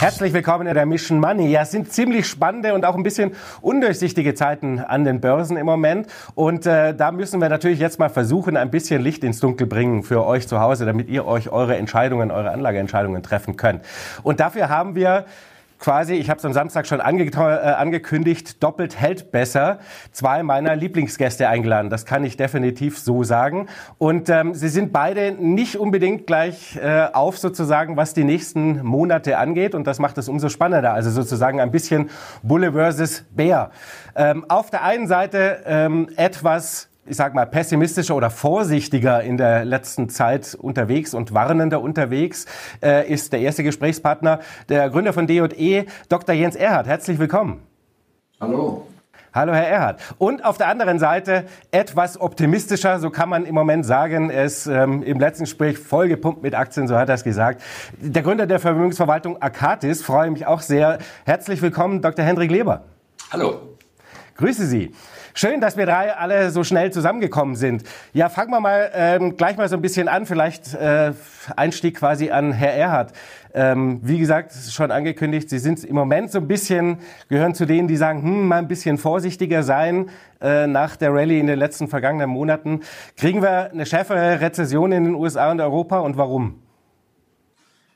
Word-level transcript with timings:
Herzlich 0.00 0.32
willkommen 0.32 0.66
in 0.66 0.72
der 0.72 0.86
Mission 0.86 1.20
Money. 1.20 1.50
Ja, 1.50 1.60
es 1.60 1.72
sind 1.72 1.92
ziemlich 1.92 2.26
spannende 2.26 2.72
und 2.72 2.86
auch 2.86 2.94
ein 2.94 3.02
bisschen 3.02 3.32
undurchsichtige 3.60 4.32
Zeiten 4.32 4.78
an 4.78 5.04
den 5.04 5.20
Börsen 5.20 5.58
im 5.58 5.66
Moment. 5.66 6.06
Und 6.34 6.64
äh, 6.64 6.94
da 6.94 7.12
müssen 7.12 7.38
wir 7.38 7.50
natürlich 7.50 7.80
jetzt 7.80 7.98
mal 7.98 8.08
versuchen, 8.08 8.56
ein 8.56 8.70
bisschen 8.70 9.02
Licht 9.02 9.22
ins 9.24 9.40
Dunkel 9.40 9.66
bringen 9.66 10.02
für 10.02 10.24
euch 10.24 10.48
zu 10.48 10.58
Hause, 10.58 10.86
damit 10.86 11.10
ihr 11.10 11.26
euch 11.26 11.50
eure 11.50 11.76
Entscheidungen, 11.76 12.30
eure 12.30 12.50
Anlageentscheidungen 12.50 13.22
treffen 13.22 13.58
könnt. 13.58 13.84
Und 14.22 14.40
dafür 14.40 14.70
haben 14.70 14.94
wir 14.94 15.26
quasi, 15.80 16.14
ich 16.14 16.30
habe 16.30 16.38
es 16.38 16.44
am 16.44 16.52
Samstag 16.52 16.86
schon 16.86 17.00
ange 17.00 17.24
äh, 17.24 17.38
angekündigt, 17.38 18.62
doppelt 18.62 19.00
hält 19.00 19.32
besser, 19.32 19.78
zwei 20.12 20.42
meiner 20.42 20.76
Lieblingsgäste 20.76 21.48
eingeladen. 21.48 21.90
Das 21.90 22.06
kann 22.06 22.22
ich 22.22 22.36
definitiv 22.36 22.98
so 22.98 23.24
sagen. 23.24 23.66
Und 23.98 24.28
ähm, 24.28 24.54
sie 24.54 24.68
sind 24.68 24.92
beide 24.92 25.32
nicht 25.32 25.76
unbedingt 25.76 26.26
gleich 26.26 26.76
äh, 26.76 27.08
auf 27.12 27.38
sozusagen, 27.38 27.96
was 27.96 28.14
die 28.14 28.24
nächsten 28.24 28.84
Monate 28.84 29.38
angeht. 29.38 29.74
Und 29.74 29.86
das 29.86 29.98
macht 29.98 30.18
es 30.18 30.28
umso 30.28 30.50
spannender. 30.50 30.92
Also 30.92 31.10
sozusagen 31.10 31.60
ein 31.60 31.70
bisschen 31.70 32.10
Bulle 32.42 32.72
versus 32.72 33.24
Bär. 33.34 33.70
Ähm, 34.14 34.44
auf 34.48 34.70
der 34.70 34.84
einen 34.84 35.08
Seite 35.08 35.62
ähm, 35.64 36.10
etwas 36.16 36.89
ich 37.10 37.16
sag 37.16 37.34
mal, 37.34 37.44
pessimistischer 37.44 38.14
oder 38.14 38.30
vorsichtiger 38.30 39.20
in 39.22 39.36
der 39.36 39.64
letzten 39.64 40.08
Zeit 40.08 40.54
unterwegs 40.54 41.12
und 41.12 41.34
warnender 41.34 41.80
unterwegs, 41.80 42.46
äh, 42.82 43.12
ist 43.12 43.32
der 43.32 43.40
erste 43.40 43.64
Gesprächspartner, 43.64 44.38
der 44.68 44.88
Gründer 44.90 45.12
von 45.12 45.26
D&E, 45.26 45.86
Dr. 46.08 46.34
Jens 46.36 46.54
Erhard. 46.54 46.86
Herzlich 46.86 47.18
willkommen. 47.18 47.62
Hallo. 48.40 48.86
Hallo, 49.34 49.52
Herr 49.52 49.66
Erhard. 49.66 50.00
Und 50.18 50.44
auf 50.44 50.56
der 50.56 50.68
anderen 50.68 51.00
Seite 51.00 51.46
etwas 51.72 52.20
optimistischer, 52.20 53.00
so 53.00 53.10
kann 53.10 53.28
man 53.28 53.44
im 53.44 53.54
Moment 53.56 53.84
sagen. 53.84 54.30
Ist 54.30 54.66
ähm, 54.66 55.02
im 55.02 55.18
letzten 55.18 55.44
Gespräch 55.44 55.78
vollgepumpt 55.78 56.42
mit 56.42 56.54
Aktien, 56.54 56.86
so 56.86 56.96
hat 56.96 57.08
er 57.08 57.16
es 57.16 57.24
gesagt. 57.24 57.60
Der 58.00 58.22
Gründer 58.22 58.46
der 58.46 58.60
Vermögensverwaltung 58.60 59.42
Akatis, 59.42 60.02
freue 60.02 60.30
mich 60.30 60.46
auch 60.46 60.60
sehr. 60.60 60.98
Herzlich 61.24 61.60
willkommen, 61.60 62.02
Dr. 62.02 62.24
Hendrik 62.24 62.52
Leber. 62.52 62.84
Hallo. 63.32 63.60
Grüße 64.36 64.66
Sie. 64.66 64.92
Schön, 65.34 65.60
dass 65.60 65.76
wir 65.76 65.86
drei 65.86 66.12
alle 66.14 66.50
so 66.50 66.64
schnell 66.64 66.92
zusammengekommen 66.92 67.54
sind. 67.54 67.84
Ja, 68.12 68.28
fangen 68.28 68.50
wir 68.50 68.60
mal 68.60 68.90
ähm, 68.94 69.36
gleich 69.36 69.56
mal 69.56 69.68
so 69.68 69.76
ein 69.76 69.82
bisschen 69.82 70.08
an. 70.08 70.26
Vielleicht 70.26 70.74
äh, 70.74 71.12
Einstieg 71.56 71.96
quasi 71.96 72.30
an 72.30 72.52
Herr 72.52 72.74
Erhard. 72.74 73.12
Ähm, 73.52 74.00
wie 74.02 74.18
gesagt, 74.18 74.52
schon 74.70 74.90
angekündigt, 74.90 75.50
Sie 75.50 75.58
sind 75.58 75.84
im 75.84 75.94
Moment 75.94 76.30
so 76.30 76.38
ein 76.38 76.46
bisschen, 76.46 76.98
gehören 77.28 77.54
zu 77.54 77.66
denen, 77.66 77.88
die 77.88 77.96
sagen, 77.96 78.22
hm, 78.22 78.46
mal 78.46 78.58
ein 78.58 78.68
bisschen 78.68 78.98
vorsichtiger 78.98 79.62
sein 79.62 80.10
äh, 80.40 80.66
nach 80.66 80.96
der 80.96 81.12
Rallye 81.12 81.40
in 81.40 81.46
den 81.46 81.58
letzten 81.58 81.88
vergangenen 81.88 82.30
Monaten. 82.30 82.80
Kriegen 83.16 83.42
wir 83.42 83.70
eine 83.70 83.86
schärfere 83.86 84.40
Rezession 84.40 84.92
in 84.92 85.04
den 85.04 85.14
USA 85.14 85.50
und 85.50 85.60
Europa 85.60 85.98
und 86.00 86.16
warum? 86.16 86.60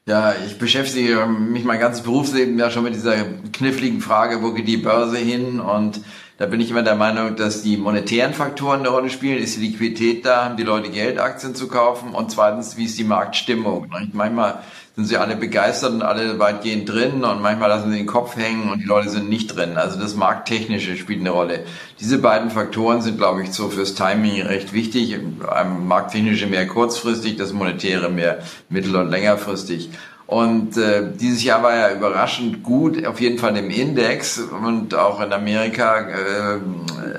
Ja, 0.07 0.35
ich 0.47 0.59
beschäftige 0.59 1.27
mich 1.27 1.65
mein 1.65 1.81
ganzes 1.81 2.03
Berufsleben 2.03 2.59
ja 2.59 2.71
schon 2.71 2.85
mit 2.85 2.95
dieser 2.95 3.17
kniffligen 3.53 4.01
Frage, 4.01 4.43
wo 4.43 4.53
geht 4.53 4.69
die 4.69 4.77
Börse 4.77 5.17
hin 5.17 5.61
und 5.61 6.03
da 6.37 6.47
bin 6.47 6.61
ich 6.61 6.71
immer 6.71 6.83
der 6.83 6.97
Meinung, 6.97 7.37
dass 7.37 7.63
die 7.63 7.77
monetären 7.77 8.35
Faktoren 8.35 8.81
eine 8.81 8.89
Rolle 8.89 9.09
spielen. 9.09 9.39
Ist 9.39 9.57
die 9.57 9.69
Liquidität 9.69 10.27
da? 10.27 10.45
Haben 10.45 10.57
die 10.57 10.65
Leute 10.65 10.91
Geld, 10.91 11.19
Aktien 11.19 11.55
zu 11.55 11.69
kaufen? 11.69 12.13
Und 12.13 12.33
zweitens, 12.33 12.77
wie 12.77 12.87
ist 12.87 12.99
die 12.99 13.05
Marktstimmung? 13.05 13.87
Manchmal 14.13 14.59
sind 14.97 15.07
sie 15.07 15.17
alle 15.17 15.37
begeistert 15.37 15.93
und 15.93 16.03
alle 16.03 16.39
weitgehend 16.39 16.89
drin 16.89 17.25
und 17.25 17.43
manchmal 17.43 17.69
lassen 17.69 17.91
sie 17.91 17.99
den 17.99 18.07
Kopf 18.07 18.37
hängen 18.37 18.71
und 18.71 18.81
die 18.81 18.87
Leute 18.87 19.11
sind 19.11 19.29
nicht 19.29 19.57
drin. 19.57 19.77
Also 19.77 19.99
das 19.99 20.15
Markttechnische 20.15 20.97
spielt 20.97 21.21
eine 21.21 21.31
Rolle. 21.31 21.65
Diese 21.99 22.19
beiden 22.19 22.51
Faktoren 22.51 23.01
sind, 23.01 23.19
glaube 23.19 23.43
ich, 23.43 23.53
so 23.53 23.69
fürs 23.71 23.95
Timing 23.95 24.43
recht 24.43 24.73
wichtig. 24.73 25.19
Ein 25.49 25.87
Markttechnische 25.87 26.47
mehr 26.47 26.67
kurzfristig, 26.67 27.37
das 27.37 27.53
Monetäre 27.53 28.09
mehr 28.09 28.39
mittel- 28.69 28.97
und 28.97 29.11
längerfristig. 29.11 29.91
Und 30.27 30.79
äh, 30.79 31.13
dieses 31.15 31.45
Jahr 31.45 31.63
war 31.63 31.77
ja 31.77 31.95
überraschend 31.95 32.63
gut, 32.63 33.05
auf 33.07 33.21
jeden 33.21 33.39
Fall 33.39 33.57
im 33.59 33.69
Index 33.69 34.39
und 34.39 34.95
auch 34.95 35.21
in 35.21 35.33
Amerika, 35.33 36.09
äh, 36.09 36.61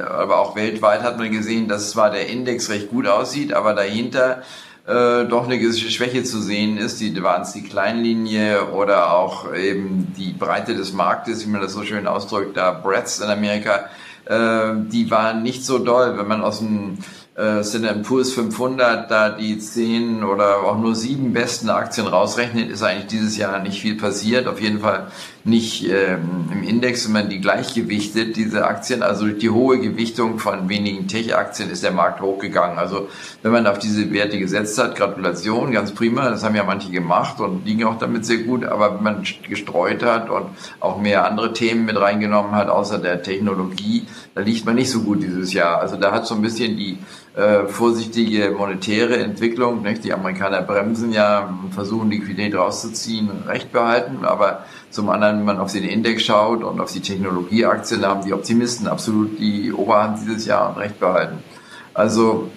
aber 0.10 0.40
auch 0.40 0.56
weltweit 0.56 1.04
hat 1.04 1.20
man 1.20 1.32
gesehen, 1.32 1.68
dass 1.68 1.92
zwar 1.92 2.10
der 2.10 2.28
Index 2.28 2.70
recht 2.70 2.90
gut 2.90 3.08
aussieht, 3.08 3.54
aber 3.54 3.74
dahinter 3.74 4.42
äh, 4.88 5.26
doch 5.26 5.46
eine 5.46 5.60
gewisse 5.60 5.92
Schwäche 5.92 6.24
zu 6.24 6.42
sehen 6.42 6.78
ist. 6.78 7.00
Die 7.00 7.22
waren 7.22 7.44
es 7.44 7.54
die 7.54 7.64
Kleinlinie 7.64 8.72
oder 8.72 9.14
auch 9.14 9.54
eben 9.54 10.14
die 10.18 10.34
Breite 10.34 10.76
des 10.76 10.94
Marktes, 10.94 11.46
wie 11.46 11.52
man 11.52 11.62
das 11.62 11.74
so 11.74 11.84
schön 11.84 12.08
ausdrückt, 12.08 12.58
da 12.58 12.72
Breads 12.72 13.20
in 13.20 13.30
Amerika, 13.30 13.86
äh, 14.26 14.74
die 14.92 15.12
waren 15.12 15.44
nicht 15.44 15.64
so 15.64 15.78
doll, 15.78 16.18
wenn 16.18 16.28
man 16.28 16.42
aus 16.42 16.60
dem 16.60 16.98
äh, 17.36 17.64
Standard 17.64 18.04
Poor's 18.04 18.34
500 18.34 19.12
da 19.12 19.30
die 19.30 19.60
zehn 19.60 20.24
oder 20.24 20.64
auch 20.64 20.78
nur 20.78 20.96
sieben 20.96 21.34
besten 21.34 21.70
Aktien 21.70 22.08
rausrechnet, 22.08 22.70
ist 22.70 22.82
eigentlich 22.82 23.08
dieses 23.08 23.38
Jahr 23.38 23.60
nicht 23.60 23.82
viel 23.82 23.98
passiert. 23.98 24.48
Auf 24.48 24.62
jeden 24.62 24.80
Fall 24.80 25.08
nicht 25.46 25.88
ähm, 25.88 26.50
im 26.52 26.64
Index, 26.64 27.08
man 27.08 27.30
die 27.30 27.40
gleichgewichtet, 27.40 28.36
diese 28.36 28.66
Aktien. 28.66 29.04
Also 29.04 29.26
durch 29.26 29.38
die 29.38 29.52
hohe 29.52 29.80
Gewichtung 29.80 30.40
von 30.40 30.70
wenigen 30.70 31.08
Tech-Aktien 31.08 31.70
ist 31.70 31.84
der 31.84 31.92
Markt 31.92 32.20
hochgegangen. 32.20 32.80
Also 32.80 33.10
wenn 33.44 33.52
man 33.52 33.68
auf 33.68 33.78
diese 33.78 34.12
Werte 34.12 34.40
gesetzt 34.40 34.80
hat, 34.80 34.96
Gratulation, 34.96 35.72
ganz 35.72 35.94
prima. 35.94 36.30
Das 36.30 36.44
haben 36.44 36.56
ja 36.56 36.64
manche 36.64 36.90
gemacht 36.90 37.40
und 37.40 37.64
liegen 37.64 37.84
auch 37.84 38.00
damit 38.00 38.26
sehr 38.26 38.40
gut. 38.40 38.66
Aber 38.66 38.96
wenn 38.96 39.04
man 39.04 39.24
gestreut 39.48 40.04
hat 40.04 40.32
und 40.32 40.48
auch 40.80 41.00
mehr 41.00 41.26
andere 41.26 41.54
Themen 41.54 41.86
mit 41.86 42.02
reingenommen 42.02 42.54
hat, 42.54 42.68
außer 42.68 42.98
der 42.98 43.22
Technologie, 43.22 44.08
da 44.34 44.42
liegt 44.42 44.66
man 44.66 44.74
nicht 44.74 44.90
so 44.90 45.02
gut 45.02 45.22
dieses 45.22 45.54
Jahr. 45.54 45.80
Also 45.80 45.96
da 45.96 46.12
hat 46.12 46.26
so 46.26 46.34
ein 46.34 46.42
bisschen 46.42 46.76
die 46.76 46.98
äh, 47.36 47.68
vorsichtige 47.68 48.50
monetäre 48.50 49.18
Entwicklung. 49.18 49.84
Nicht? 49.84 50.04
Die 50.06 50.14
Amerikaner 50.14 50.64
bremsen 50.64 51.12
ja, 51.12 51.54
versuchen 51.70 52.10
Liquidität 52.10 52.56
rauszuziehen, 52.56 53.30
recht 53.46 53.72
behalten, 53.72 54.26
aber 54.26 54.64
zum 54.96 55.10
anderen, 55.10 55.40
wenn 55.40 55.46
man 55.46 55.58
auf 55.60 55.74
den 55.74 55.84
Index 55.84 56.24
schaut 56.24 56.64
und 56.64 56.80
auf 56.80 56.92
die 56.92 57.02
Technologieaktien, 57.02 58.06
haben 58.06 58.24
die 58.24 58.34
Optimisten 58.34 58.88
absolut 58.88 59.38
die 59.38 59.74
Oberhand 59.74 60.20
dieses 60.22 60.46
Jahr 60.46 60.70
und 60.70 60.78
recht 60.78 61.00
behalten. 61.00 61.40
Also 61.94 62.50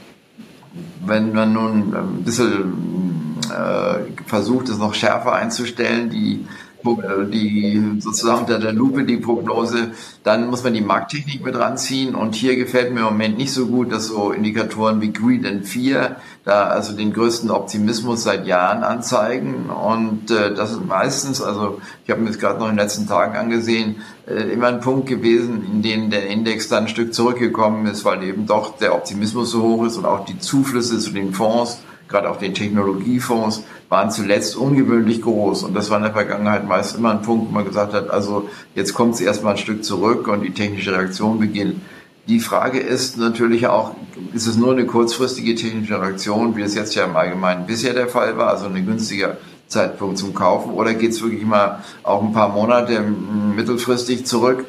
wenn 1.04 1.32
man 1.32 1.52
nun 1.52 1.94
ein 1.94 2.22
bisschen 2.22 3.38
äh, 3.50 4.22
versucht, 4.26 4.68
es 4.68 4.78
noch 4.78 4.94
schärfer 4.94 5.32
einzustellen, 5.32 6.10
die 6.10 6.46
die 6.84 7.98
sozusagen 8.00 8.40
unter 8.40 8.58
der 8.58 8.72
Lupe 8.72 9.04
die 9.04 9.16
Prognose, 9.16 9.92
dann 10.22 10.48
muss 10.48 10.64
man 10.64 10.74
die 10.74 10.80
Markttechnik 10.80 11.44
mit 11.44 11.56
ranziehen. 11.56 12.14
Und 12.14 12.34
hier 12.34 12.56
gefällt 12.56 12.92
mir 12.92 13.00
im 13.00 13.06
Moment 13.06 13.36
nicht 13.38 13.52
so 13.52 13.66
gut, 13.66 13.92
dass 13.92 14.06
so 14.06 14.32
Indikatoren 14.32 15.00
wie 15.00 15.12
Greed 15.12 15.46
and 15.46 15.66
Fear 15.66 16.16
da 16.44 16.68
also 16.68 16.96
den 16.96 17.12
größten 17.12 17.50
Optimismus 17.50 18.22
seit 18.22 18.46
Jahren 18.46 18.82
anzeigen. 18.82 19.68
Und 19.70 20.30
äh, 20.30 20.54
das 20.54 20.72
ist 20.72 20.86
meistens, 20.86 21.42
also 21.42 21.80
ich 22.04 22.10
habe 22.10 22.22
mir 22.22 22.28
das 22.28 22.38
gerade 22.38 22.58
noch 22.58 22.68
in 22.68 22.76
den 22.76 22.78
letzten 22.78 23.06
Tagen 23.06 23.36
angesehen, 23.36 23.96
äh, 24.26 24.52
immer 24.52 24.68
ein 24.68 24.80
Punkt 24.80 25.08
gewesen, 25.08 25.66
in 25.70 25.82
dem 25.82 26.10
der 26.10 26.26
Index 26.28 26.68
dann 26.68 26.84
ein 26.84 26.88
Stück 26.88 27.12
zurückgekommen 27.12 27.86
ist, 27.86 28.04
weil 28.04 28.22
eben 28.22 28.46
doch 28.46 28.78
der 28.78 28.94
Optimismus 28.94 29.50
so 29.50 29.62
hoch 29.62 29.84
ist 29.84 29.96
und 29.96 30.06
auch 30.06 30.24
die 30.24 30.38
Zuflüsse 30.38 30.98
zu 30.98 31.10
den 31.10 31.34
Fonds 31.34 31.80
gerade 32.08 32.30
auch 32.30 32.38
den 32.38 32.54
Technologiefonds, 32.54 33.64
waren 33.88 34.10
zuletzt 34.10 34.56
ungewöhnlich 34.56 35.22
groß. 35.22 35.62
Und 35.62 35.74
das 35.74 35.90
war 35.90 35.98
in 35.98 36.04
der 36.04 36.12
Vergangenheit 36.12 36.66
meist 36.66 36.96
immer 36.96 37.10
ein 37.10 37.22
Punkt, 37.22 37.48
wo 37.48 37.52
man 37.52 37.64
gesagt 37.64 37.92
hat, 37.94 38.10
also 38.10 38.48
jetzt 38.74 38.94
kommt 38.94 39.14
es 39.14 39.20
erstmal 39.20 39.52
ein 39.52 39.58
Stück 39.58 39.84
zurück 39.84 40.28
und 40.28 40.42
die 40.42 40.52
technische 40.52 40.92
Reaktion 40.92 41.38
beginnt. 41.38 41.80
Die 42.26 42.40
Frage 42.40 42.78
ist 42.78 43.16
natürlich 43.16 43.66
auch, 43.68 43.92
ist 44.34 44.46
es 44.46 44.56
nur 44.56 44.72
eine 44.72 44.84
kurzfristige 44.84 45.54
technische 45.54 46.00
Reaktion, 46.00 46.56
wie 46.56 46.62
es 46.62 46.74
jetzt 46.74 46.94
ja 46.94 47.04
im 47.04 47.16
Allgemeinen 47.16 47.66
bisher 47.66 47.94
der 47.94 48.08
Fall 48.08 48.36
war, 48.36 48.48
also 48.48 48.66
ein 48.66 48.84
günstiger 48.84 49.38
Zeitpunkt 49.66 50.18
zum 50.18 50.34
Kaufen, 50.34 50.72
oder 50.72 50.92
geht 50.94 51.12
es 51.12 51.22
wirklich 51.22 51.44
mal 51.44 51.82
auch 52.02 52.22
ein 52.22 52.32
paar 52.32 52.50
Monate 52.50 53.00
mittelfristig 53.00 54.26
zurück? 54.26 54.66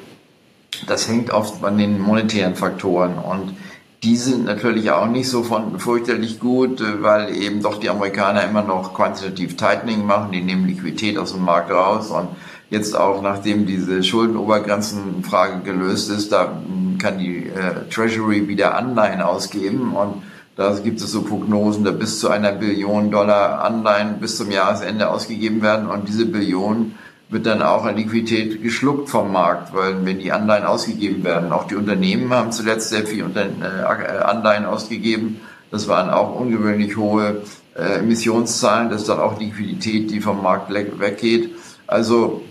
Das 0.88 1.10
hängt 1.10 1.32
oft 1.32 1.64
an 1.64 1.78
den 1.78 2.00
monetären 2.00 2.56
Faktoren 2.56 3.18
und 3.18 3.56
die 4.04 4.16
sind 4.16 4.46
natürlich 4.46 4.92
auch 4.92 5.08
nicht 5.08 5.30
so 5.30 5.44
von 5.44 5.78
fürchterlich 5.80 6.40
gut, 6.40 6.80
äh, 6.82 7.04
weil 7.04 7.36
eben 7.36 7.62
doch 7.62 7.80
die 7.80 7.90
Amerikaner 7.90 8.44
immer 8.44 8.64
noch 8.64 8.94
quantitativ 8.94 9.58
Tightening 9.58 10.06
machen, 10.06 10.32
die 10.32 10.42
nehmen 10.42 10.68
Liquidität 10.68 11.18
aus 11.18 11.34
dem 11.34 11.44
Markt 11.44 11.72
raus. 11.72 12.10
Und 12.10 12.30
jetzt 12.70 12.96
auch 12.96 13.22
nachdem 13.22 13.66
diese 13.66 14.04
Schuldenobergrenzenfrage 14.04 15.62
gelöst 15.64 16.10
ist, 16.10 16.32
da 16.32 16.62
hm, 16.66 16.98
kann 16.98 17.20
die 17.20 17.48
äh, 17.48 17.90
Treasury 17.90 18.48
wieder 18.48 18.76
Anleihen 18.76 19.22
ausgeben. 19.22 19.94
Und 19.94 20.24
da 20.56 20.78
gibt 20.80 21.02
es 21.02 21.12
so 21.12 21.24
Prognosen, 21.24 21.84
da 21.84 21.92
bis 21.92 22.20
zu 22.20 22.30
einer 22.30 22.54
Billion 22.54 23.12
Dollar 23.12 23.64
Anleihen 23.64 24.20
bis 24.20 24.38
zum 24.38 24.52
Jahresende 24.52 25.10
ausgegeben 25.10 25.62
werden. 25.62 25.90
Und 25.90 26.08
diese 26.08 26.26
Billion 26.26 26.96
wird 27.30 27.46
dann 27.46 27.62
auch 27.62 27.86
an 27.86 27.96
Liquidität 27.96 28.62
geschluckt 28.62 29.10
vom 29.10 29.32
Markt, 29.32 29.74
weil 29.74 30.04
wenn 30.04 30.20
die 30.20 30.32
Anleihen 30.32 30.66
ausgegeben 30.66 31.24
werden, 31.24 31.52
auch 31.52 31.68
die 31.68 31.76
Unternehmen 31.76 32.34
haben 32.34 32.52
zuletzt 32.52 32.90
sehr 32.90 33.06
viel 33.06 33.26
äh, 33.36 34.18
Anleihen 34.24 34.66
ausgegeben. 34.66 35.40
Das 35.72 35.88
waren 35.88 36.10
auch 36.10 36.40
ungewöhnlich 36.40 36.98
hohe 36.98 37.44
äh, 37.76 38.00
Emissionszahlen. 38.00 38.90
Das 38.90 39.02
ist 39.02 39.10
dann 39.10 39.20
auch 39.20 39.40
Liquidität, 39.40 40.10
die 40.10 40.22
vom 40.22 40.42
Markt 40.42 40.74
weggeht. 40.74 41.52
Also 41.86 42.42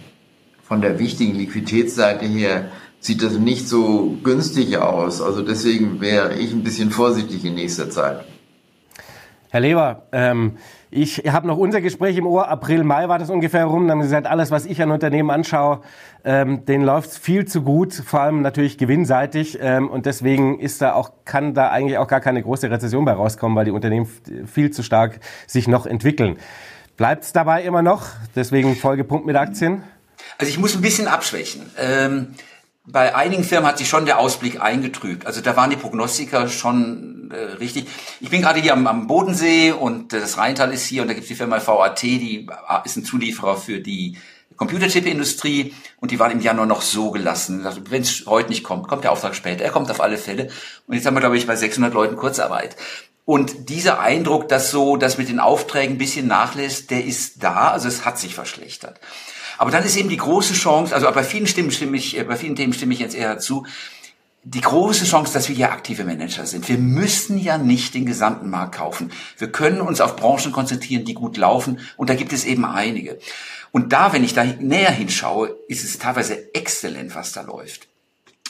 von 0.62 0.80
der 0.80 1.00
wichtigen 1.00 1.34
Liquiditätsseite 1.34 2.26
her 2.26 2.70
sieht 3.00 3.22
das 3.22 3.32
nicht 3.32 3.68
so 3.68 4.16
günstig 4.22 4.78
aus. 4.78 5.20
Also 5.20 5.42
deswegen 5.42 6.00
wäre 6.00 6.34
ich 6.34 6.52
ein 6.52 6.62
bisschen 6.62 6.90
vorsichtig 6.90 7.44
in 7.44 7.54
nächster 7.54 7.90
Zeit. 7.90 8.24
Herr 9.50 9.60
Leber, 9.60 10.02
ähm, 10.12 10.58
ich 10.90 11.18
habe 11.18 11.46
noch 11.46 11.58
unser 11.58 11.80
Gespräch 11.80 12.16
im 12.16 12.26
Ohr, 12.26 12.48
April, 12.48 12.82
Mai 12.82 13.08
war 13.08 13.18
das 13.18 13.28
ungefähr 13.28 13.66
rum. 13.66 13.86
Da 13.86 13.92
haben 13.92 14.00
Sie 14.00 14.06
gesagt, 14.06 14.26
alles, 14.26 14.50
was 14.50 14.64
ich 14.64 14.80
an 14.80 14.90
Unternehmen 14.90 15.30
anschaue, 15.30 15.82
ähm, 16.24 16.64
denen 16.64 16.84
läuft 16.84 17.10
viel 17.10 17.44
zu 17.44 17.62
gut, 17.62 17.92
vor 17.92 18.20
allem 18.20 18.40
natürlich 18.40 18.78
gewinnseitig. 18.78 19.58
Ähm, 19.60 19.88
und 19.88 20.06
deswegen 20.06 20.58
ist 20.58 20.80
da 20.80 20.94
auch, 20.94 21.10
kann 21.24 21.52
da 21.52 21.70
eigentlich 21.70 21.98
auch 21.98 22.08
gar 22.08 22.20
keine 22.20 22.42
große 22.42 22.70
Rezession 22.70 23.04
bei 23.04 23.12
rauskommen, 23.12 23.56
weil 23.56 23.66
die 23.66 23.70
Unternehmen 23.70 24.08
viel 24.46 24.70
zu 24.70 24.82
stark 24.82 25.20
sich 25.46 25.68
noch 25.68 25.84
entwickeln. 25.84 26.38
Bleibt 26.96 27.24
es 27.24 27.32
dabei 27.32 27.62
immer 27.62 27.82
noch? 27.82 28.06
Deswegen 28.34 28.74
Folgepunkt 28.74 29.26
mit 29.26 29.36
Aktien? 29.36 29.82
Also 30.38 30.50
ich 30.50 30.58
muss 30.58 30.74
ein 30.74 30.82
bisschen 30.82 31.06
abschwächen. 31.06 31.70
Ähm 31.78 32.34
bei 32.90 33.14
einigen 33.14 33.44
Firmen 33.44 33.68
hat 33.68 33.78
sich 33.78 33.88
schon 33.88 34.06
der 34.06 34.18
Ausblick 34.18 34.60
eingetrübt. 34.60 35.26
Also 35.26 35.40
da 35.40 35.56
waren 35.56 35.70
die 35.70 35.76
Prognostiker 35.76 36.48
schon 36.48 37.30
äh, 37.30 37.56
richtig. 37.56 37.86
Ich 38.20 38.30
bin 38.30 38.42
gerade 38.42 38.60
hier 38.60 38.72
am, 38.72 38.86
am 38.86 39.06
Bodensee 39.06 39.72
und 39.72 40.12
äh, 40.12 40.20
das 40.20 40.38
Rheintal 40.38 40.72
ist 40.72 40.86
hier 40.86 41.02
und 41.02 41.08
da 41.08 41.14
gibt 41.14 41.24
es 41.24 41.28
die 41.28 41.34
Firma 41.34 41.64
VAT, 41.64 42.02
die 42.02 42.46
äh, 42.46 42.78
ist 42.84 42.96
ein 42.96 43.04
Zulieferer 43.04 43.56
für 43.56 43.80
die 43.80 44.16
Computerchip-Industrie 44.56 45.74
und 46.00 46.10
die 46.10 46.18
waren 46.18 46.32
im 46.32 46.40
Januar 46.40 46.66
noch 46.66 46.82
so 46.82 47.10
gelassen. 47.10 47.66
Wenn 47.90 48.02
es 48.02 48.24
heute 48.26 48.48
nicht 48.48 48.64
kommt, 48.64 48.88
kommt 48.88 49.04
der 49.04 49.12
Auftrag 49.12 49.34
später. 49.34 49.64
Er 49.64 49.70
kommt 49.70 49.90
auf 49.90 50.00
alle 50.00 50.18
Fälle. 50.18 50.48
Und 50.86 50.94
jetzt 50.94 51.06
haben 51.06 51.14
wir, 51.14 51.20
glaube 51.20 51.36
ich, 51.36 51.46
bei 51.46 51.54
600 51.54 51.94
Leuten 51.94 52.16
Kurzarbeit. 52.16 52.76
Und 53.24 53.68
dieser 53.68 54.00
Eindruck, 54.00 54.48
dass 54.48 54.70
so, 54.70 54.96
dass 54.96 55.18
mit 55.18 55.28
den 55.28 55.38
Aufträgen 55.38 55.94
ein 55.94 55.98
bisschen 55.98 56.26
nachlässt, 56.26 56.90
der 56.90 57.04
ist 57.04 57.42
da. 57.42 57.68
Also 57.72 57.86
es 57.86 58.04
hat 58.04 58.18
sich 58.18 58.34
verschlechtert. 58.34 58.98
Aber 59.58 59.70
dann 59.70 59.84
ist 59.84 59.96
eben 59.96 60.08
die 60.08 60.16
große 60.16 60.54
Chance, 60.54 60.94
also 60.94 61.10
bei 61.10 61.24
vielen 61.24 61.46
Stimmen 61.46 61.70
stimme 61.70 61.96
ich, 61.96 62.16
äh, 62.16 62.24
bei 62.24 62.36
vielen 62.36 62.56
Themen 62.56 62.72
stimme 62.72 62.94
ich 62.94 63.00
jetzt 63.00 63.14
eher 63.14 63.38
zu, 63.38 63.66
die 64.44 64.60
große 64.60 65.04
Chance, 65.04 65.32
dass 65.32 65.48
wir 65.48 65.56
hier 65.56 65.72
aktive 65.72 66.04
Manager 66.04 66.46
sind. 66.46 66.68
Wir 66.68 66.78
müssen 66.78 67.38
ja 67.38 67.58
nicht 67.58 67.94
den 67.94 68.06
gesamten 68.06 68.48
Markt 68.48 68.76
kaufen. 68.76 69.10
Wir 69.36 69.52
können 69.52 69.80
uns 69.80 70.00
auf 70.00 70.16
Branchen 70.16 70.52
konzentrieren, 70.52 71.04
die 71.04 71.12
gut 71.12 71.36
laufen. 71.36 71.80
Und 71.96 72.08
da 72.08 72.14
gibt 72.14 72.32
es 72.32 72.44
eben 72.44 72.64
einige. 72.64 73.18
Und 73.72 73.92
da, 73.92 74.12
wenn 74.12 74.24
ich 74.24 74.32
da 74.32 74.44
näher 74.44 74.92
hinschaue, 74.92 75.54
ist 75.66 75.84
es 75.84 75.98
teilweise 75.98 76.54
exzellent, 76.54 77.14
was 77.14 77.32
da 77.32 77.42
läuft. 77.42 77.88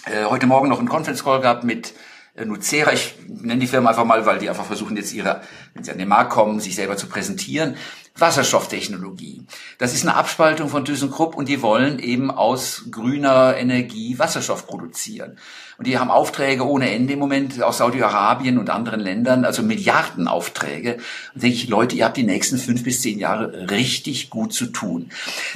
Äh, 0.05 0.27
heute 0.27 0.47
Morgen 0.47 0.69
noch 0.69 0.79
einen 0.79 0.89
Conference 0.89 1.25
Call 1.25 1.41
gehabt 1.41 1.65
mit 1.65 1.95
äh, 2.37 2.45
Nucera, 2.45 2.93
ich 2.93 3.15
nenne 3.27 3.59
die 3.59 3.67
Firma 3.67 3.91
einfach 3.91 4.05
mal, 4.05 4.25
weil 4.25 4.39
die 4.39 4.49
einfach 4.49 4.67
versuchen 4.67 4.97
jetzt 4.97 5.13
ihre, 5.13 5.41
wenn 5.75 5.83
sie 5.83 5.91
an 5.91 5.99
den 5.99 6.09
Markt 6.09 6.31
kommen, 6.31 6.61
sich 6.61 6.77
selber 6.77 6.97
zu 6.97 7.09
präsentieren. 7.09 7.77
Wasserstofftechnologie. 8.21 9.43
Das 9.79 9.95
ist 9.95 10.03
eine 10.03 10.17
Abspaltung 10.17 10.69
von 10.69 10.85
ThyssenKrupp 10.85 11.37
und 11.37 11.49
die 11.49 11.63
wollen 11.63 11.99
eben 11.99 12.31
aus 12.31 12.85
grüner 12.91 13.57
Energie 13.57 14.19
Wasserstoff 14.19 14.67
produzieren. 14.67 15.39
Und 15.79 15.87
die 15.87 15.97
haben 15.97 16.11
Aufträge 16.11 16.67
ohne 16.67 16.91
Ende 16.91 17.13
im 17.13 17.21
Moment 17.21 17.63
aus 17.63 17.79
Saudi-Arabien 17.79 18.59
und 18.59 18.69
anderen 18.69 18.99
Ländern, 18.99 19.45
also 19.45 19.63
Milliardenaufträge. 19.63 20.99
Und 21.35 21.43
denke 21.45 21.55
ich, 21.55 21.69
Leute, 21.69 21.95
ihr 21.95 22.05
habt 22.05 22.17
die 22.17 22.25
nächsten 22.25 22.59
fünf 22.59 22.83
bis 22.83 23.01
zehn 23.01 23.21
Jahre 23.21 23.71
richtig 23.71 24.29
gut 24.29 24.53
zu 24.53 24.67
tun. 24.67 25.11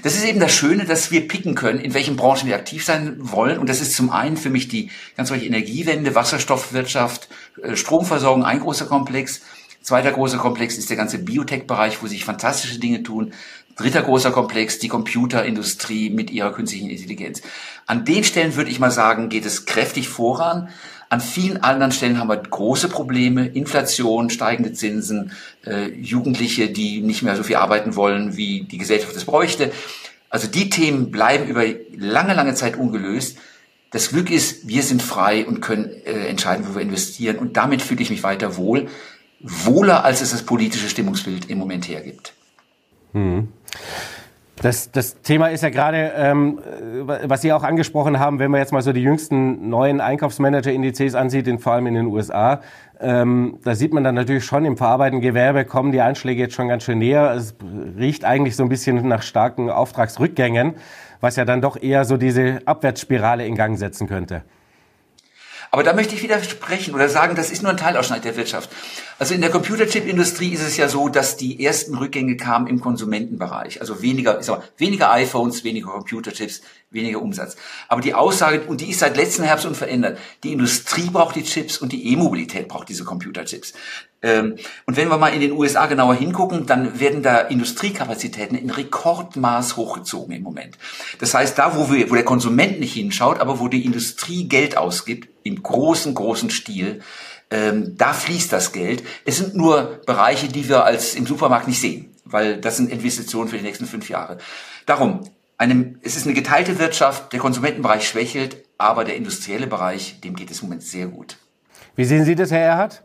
Das 0.04 0.14
ist 0.14 0.24
eben 0.24 0.38
das 0.38 0.54
Schöne, 0.54 0.84
dass 0.84 1.10
wir 1.10 1.26
picken 1.26 1.56
können, 1.56 1.80
in 1.80 1.92
welchen 1.92 2.14
Branchen 2.14 2.46
wir 2.46 2.54
aktiv 2.54 2.84
sein 2.84 3.16
wollen. 3.18 3.58
Und 3.58 3.68
das 3.68 3.80
ist 3.80 3.96
zum 3.96 4.10
einen 4.10 4.36
für 4.36 4.50
mich 4.50 4.68
die 4.68 4.90
ganz 5.16 5.28
solche 5.28 5.46
Energiewende, 5.46 6.14
Wasserstoffwirtschaft, 6.14 7.28
äh, 7.60 7.74
Stromversorgung, 7.74 8.44
ein 8.44 8.60
großer 8.60 8.86
Komplex. 8.86 9.40
Zweiter 9.82 10.12
großer 10.12 10.38
Komplex 10.38 10.78
ist 10.78 10.90
der 10.90 10.96
ganze 10.96 11.18
Biotech-Bereich, 11.18 12.02
wo 12.02 12.06
sich 12.06 12.24
fantastische 12.24 12.78
Dinge 12.78 13.02
tun. 13.02 13.32
Dritter 13.76 14.02
großer 14.02 14.30
Komplex, 14.30 14.78
die 14.78 14.88
Computerindustrie 14.88 16.10
mit 16.10 16.30
ihrer 16.30 16.52
künstlichen 16.52 16.88
Intelligenz. 16.90 17.42
An 17.86 18.04
den 18.04 18.22
Stellen 18.22 18.54
würde 18.54 18.70
ich 18.70 18.78
mal 18.78 18.90
sagen, 18.90 19.28
geht 19.28 19.44
es 19.44 19.66
kräftig 19.66 20.08
voran. 20.08 20.68
An 21.08 21.20
vielen 21.20 21.58
anderen 21.58 21.90
Stellen 21.90 22.18
haben 22.18 22.28
wir 22.28 22.36
große 22.36 22.88
Probleme, 22.88 23.46
Inflation, 23.46 24.30
steigende 24.30 24.72
Zinsen, 24.72 25.32
äh, 25.66 25.88
Jugendliche, 25.88 26.68
die 26.68 27.00
nicht 27.00 27.22
mehr 27.22 27.36
so 27.36 27.42
viel 27.42 27.56
arbeiten 27.56 27.96
wollen, 27.96 28.36
wie 28.36 28.62
die 28.62 28.78
Gesellschaft 28.78 29.16
es 29.16 29.24
bräuchte. 29.24 29.72
Also 30.30 30.46
die 30.46 30.70
Themen 30.70 31.10
bleiben 31.10 31.46
über 31.46 31.64
lange, 31.96 32.34
lange 32.34 32.54
Zeit 32.54 32.76
ungelöst. 32.76 33.36
Das 33.90 34.10
Glück 34.10 34.30
ist, 34.30 34.68
wir 34.68 34.82
sind 34.82 35.02
frei 35.02 35.44
und 35.44 35.60
können 35.60 35.90
äh, 36.06 36.28
entscheiden, 36.28 36.66
wo 36.68 36.74
wir 36.74 36.82
investieren. 36.82 37.36
Und 37.36 37.56
damit 37.56 37.82
fühle 37.82 38.00
ich 38.00 38.10
mich 38.10 38.22
weiter 38.22 38.56
wohl 38.56 38.88
wohler, 39.42 40.04
als 40.04 40.20
es 40.20 40.30
das 40.30 40.42
politische 40.42 40.88
Stimmungsbild 40.88 41.50
im 41.50 41.58
Moment 41.58 41.88
hergibt. 41.88 42.34
Hm. 43.12 43.48
Das, 44.56 44.92
das 44.92 45.20
Thema 45.22 45.48
ist 45.48 45.62
ja 45.62 45.70
gerade, 45.70 46.12
ähm, 46.14 46.60
was 47.24 47.42
Sie 47.42 47.52
auch 47.52 47.64
angesprochen 47.64 48.20
haben, 48.20 48.38
wenn 48.38 48.50
man 48.50 48.60
jetzt 48.60 48.72
mal 48.72 48.82
so 48.82 48.92
die 48.92 49.02
jüngsten 49.02 49.68
neuen 49.68 50.00
Einkaufsmanager-Indizes 50.00 51.16
ansieht, 51.16 51.48
in, 51.48 51.58
vor 51.58 51.72
allem 51.72 51.88
in 51.88 51.94
den 51.94 52.06
USA, 52.06 52.60
ähm, 53.00 53.58
da 53.64 53.74
sieht 53.74 53.92
man 53.92 54.04
dann 54.04 54.14
natürlich 54.14 54.44
schon 54.44 54.64
im 54.64 54.76
verarbeitenden 54.76 55.20
Gewerbe 55.20 55.64
kommen 55.64 55.90
die 55.90 56.00
Einschläge 56.00 56.42
jetzt 56.42 56.54
schon 56.54 56.68
ganz 56.68 56.84
schön 56.84 56.98
näher. 56.98 57.32
Es 57.32 57.56
riecht 57.98 58.24
eigentlich 58.24 58.54
so 58.54 58.62
ein 58.62 58.68
bisschen 58.68 59.08
nach 59.08 59.22
starken 59.22 59.68
Auftragsrückgängen, 59.68 60.74
was 61.20 61.34
ja 61.34 61.44
dann 61.44 61.60
doch 61.60 61.80
eher 61.82 62.04
so 62.04 62.16
diese 62.16 62.60
Abwärtsspirale 62.64 63.44
in 63.44 63.56
Gang 63.56 63.76
setzen 63.76 64.06
könnte. 64.06 64.42
Aber 65.72 65.82
da 65.82 65.94
möchte 65.94 66.14
ich 66.14 66.22
widersprechen 66.22 66.94
oder 66.94 67.08
sagen, 67.08 67.34
das 67.34 67.50
ist 67.50 67.62
nur 67.62 67.72
ein 67.72 67.78
Teilausschnitt 67.78 68.26
der 68.26 68.36
Wirtschaft. 68.36 68.68
Also 69.18 69.34
in 69.34 69.40
der 69.40 69.50
Computerchip-Industrie 69.50 70.52
ist 70.52 70.62
es 70.62 70.76
ja 70.76 70.88
so, 70.88 71.08
dass 71.08 71.36
die 71.36 71.64
ersten 71.64 71.96
Rückgänge 71.96 72.36
kamen 72.36 72.66
im 72.66 72.80
Konsumentenbereich. 72.80 73.80
Also 73.80 74.02
weniger, 74.02 74.40
ich 74.40 74.46
sag 74.46 74.58
mal, 74.58 74.64
weniger 74.78 75.10
iPhones, 75.12 75.64
weniger 75.64 75.90
Computerchips, 75.90 76.62
weniger 76.90 77.22
Umsatz. 77.22 77.56
Aber 77.88 78.00
die 78.00 78.14
Aussage, 78.14 78.62
und 78.62 78.80
die 78.80 78.90
ist 78.90 79.00
seit 79.00 79.16
letzten 79.16 79.44
Herbst 79.44 79.66
unverändert, 79.66 80.18
die 80.42 80.52
Industrie 80.52 81.08
braucht 81.10 81.36
die 81.36 81.44
Chips 81.44 81.78
und 81.78 81.92
die 81.92 82.12
E-Mobilität 82.12 82.68
braucht 82.68 82.88
diese 82.88 83.04
Computerchips. 83.04 83.72
Ähm, 84.22 84.56
und 84.86 84.96
wenn 84.96 85.08
wir 85.08 85.18
mal 85.18 85.34
in 85.34 85.40
den 85.40 85.52
USA 85.52 85.86
genauer 85.86 86.14
hingucken, 86.14 86.66
dann 86.66 87.00
werden 87.00 87.22
da 87.22 87.38
Industriekapazitäten 87.38 88.56
in 88.56 88.70
Rekordmaß 88.70 89.76
hochgezogen 89.76 90.34
im 90.34 90.42
Moment. 90.42 90.78
Das 91.18 91.34
heißt, 91.34 91.58
da, 91.58 91.76
wo, 91.76 91.92
wir, 91.92 92.08
wo 92.10 92.14
der 92.14 92.24
Konsument 92.24 92.78
nicht 92.78 92.94
hinschaut, 92.94 93.40
aber 93.40 93.58
wo 93.58 93.68
die 93.68 93.84
Industrie 93.84 94.48
Geld 94.48 94.76
ausgibt, 94.76 95.28
im 95.44 95.60
großen, 95.60 96.14
großen 96.14 96.50
Stil, 96.50 97.02
ähm, 97.52 97.96
da 97.96 98.12
fließt 98.14 98.52
das 98.52 98.72
Geld. 98.72 99.04
Es 99.24 99.36
sind 99.36 99.54
nur 99.54 100.00
Bereiche, 100.06 100.48
die 100.48 100.68
wir 100.68 100.84
als 100.84 101.14
im 101.14 101.26
Supermarkt 101.26 101.68
nicht 101.68 101.80
sehen, 101.80 102.14
weil 102.24 102.60
das 102.60 102.78
sind 102.78 102.90
Investitionen 102.90 103.48
für 103.48 103.58
die 103.58 103.62
nächsten 103.62 103.86
fünf 103.86 104.08
Jahre. 104.08 104.38
Darum, 104.86 105.20
eine, 105.58 105.94
es 106.02 106.16
ist 106.16 106.26
eine 106.26 106.34
geteilte 106.34 106.78
Wirtschaft, 106.78 107.32
der 107.32 107.40
Konsumentenbereich 107.40 108.08
schwächelt, 108.08 108.64
aber 108.78 109.04
der 109.04 109.16
industrielle 109.16 109.66
Bereich, 109.66 110.20
dem 110.20 110.34
geht 110.34 110.50
es 110.50 110.60
im 110.60 110.68
Moment 110.68 110.82
sehr 110.82 111.06
gut. 111.06 111.36
Wie 111.94 112.04
sehen 112.04 112.24
Sie 112.24 112.34
das, 112.34 112.50
Herr 112.50 112.60
Erhard? 112.60 113.02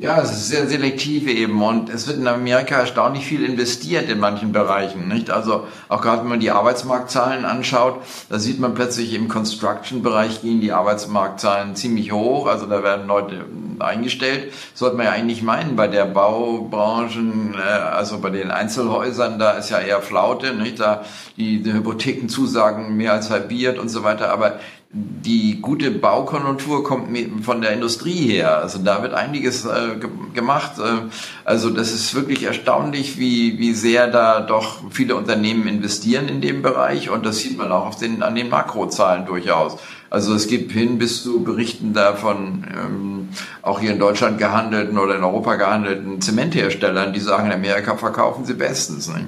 Ja, 0.00 0.18
es 0.22 0.30
ist 0.30 0.48
sehr 0.48 0.66
selektiv 0.66 1.28
eben 1.28 1.62
und 1.62 1.90
es 1.90 2.06
wird 2.06 2.16
in 2.16 2.26
Amerika 2.26 2.76
erstaunlich 2.76 3.26
viel 3.26 3.44
investiert 3.44 4.08
in 4.08 4.18
manchen 4.18 4.50
Bereichen, 4.50 5.08
nicht? 5.08 5.28
Also 5.28 5.66
auch 5.90 6.00
gerade 6.00 6.22
wenn 6.22 6.30
man 6.30 6.40
die 6.40 6.50
Arbeitsmarktzahlen 6.50 7.44
anschaut, 7.44 8.00
da 8.30 8.38
sieht 8.38 8.60
man 8.60 8.72
plötzlich 8.72 9.12
im 9.12 9.28
Construction-Bereich 9.28 10.40
gehen 10.40 10.62
die 10.62 10.72
Arbeitsmarktzahlen 10.72 11.76
ziemlich 11.76 12.12
hoch, 12.12 12.46
also 12.46 12.64
da 12.64 12.82
werden 12.82 13.08
Leute 13.08 13.44
eingestellt. 13.78 14.54
Sollte 14.72 14.96
man 14.96 15.04
ja 15.04 15.12
eigentlich 15.12 15.42
meinen, 15.42 15.76
bei 15.76 15.86
der 15.86 16.06
Baubranchen, 16.06 17.54
äh, 17.54 17.60
also 17.60 18.20
bei 18.20 18.30
den 18.30 18.50
Einzelhäusern, 18.50 19.38
da 19.38 19.50
ist 19.50 19.68
ja 19.68 19.80
eher 19.80 20.00
Flaute, 20.00 20.54
nicht? 20.54 20.80
Da 20.80 21.04
die, 21.36 21.62
die 21.62 21.74
Hypothekenzusagen 21.74 22.96
mehr 22.96 23.12
als 23.12 23.28
halbiert 23.28 23.78
und 23.78 23.90
so 23.90 24.02
weiter, 24.02 24.32
aber 24.32 24.60
die 24.92 25.60
gute 25.60 25.92
Baukonjunktur 25.92 26.82
kommt 26.82 27.44
von 27.44 27.60
der 27.60 27.72
Industrie 27.72 28.26
her. 28.26 28.58
Also 28.58 28.80
da 28.80 29.02
wird 29.02 29.14
einiges 29.14 29.64
äh, 29.64 29.96
gemacht. 30.34 30.80
Äh, 30.80 31.08
also 31.44 31.70
das 31.70 31.92
ist 31.92 32.12
wirklich 32.16 32.42
erstaunlich, 32.42 33.16
wie, 33.16 33.58
wie 33.58 33.72
sehr 33.72 34.08
da 34.08 34.40
doch 34.40 34.78
viele 34.90 35.14
Unternehmen 35.14 35.68
investieren 35.68 36.28
in 36.28 36.40
dem 36.40 36.62
Bereich. 36.62 37.08
Und 37.08 37.24
das 37.24 37.38
sieht 37.38 37.56
man 37.56 37.70
auch 37.70 37.86
auf 37.86 37.96
den, 37.96 38.24
an 38.24 38.34
den 38.34 38.48
Makrozahlen 38.48 39.26
durchaus. 39.26 39.78
Also 40.10 40.34
es 40.34 40.48
gibt 40.48 40.72
hin 40.72 40.98
bis 40.98 41.22
zu 41.22 41.44
Berichten 41.44 41.92
davon, 41.92 42.66
ähm, 42.74 43.28
auch 43.62 43.78
hier 43.78 43.92
in 43.92 44.00
Deutschland 44.00 44.38
gehandelten 44.38 44.98
oder 44.98 45.14
in 45.14 45.22
Europa 45.22 45.54
gehandelten 45.54 46.20
Zementherstellern, 46.20 47.12
die 47.12 47.20
sagen, 47.20 47.46
in 47.46 47.52
Amerika 47.52 47.96
verkaufen 47.96 48.44
sie 48.44 48.54
bestens. 48.54 49.06
Nicht? 49.06 49.26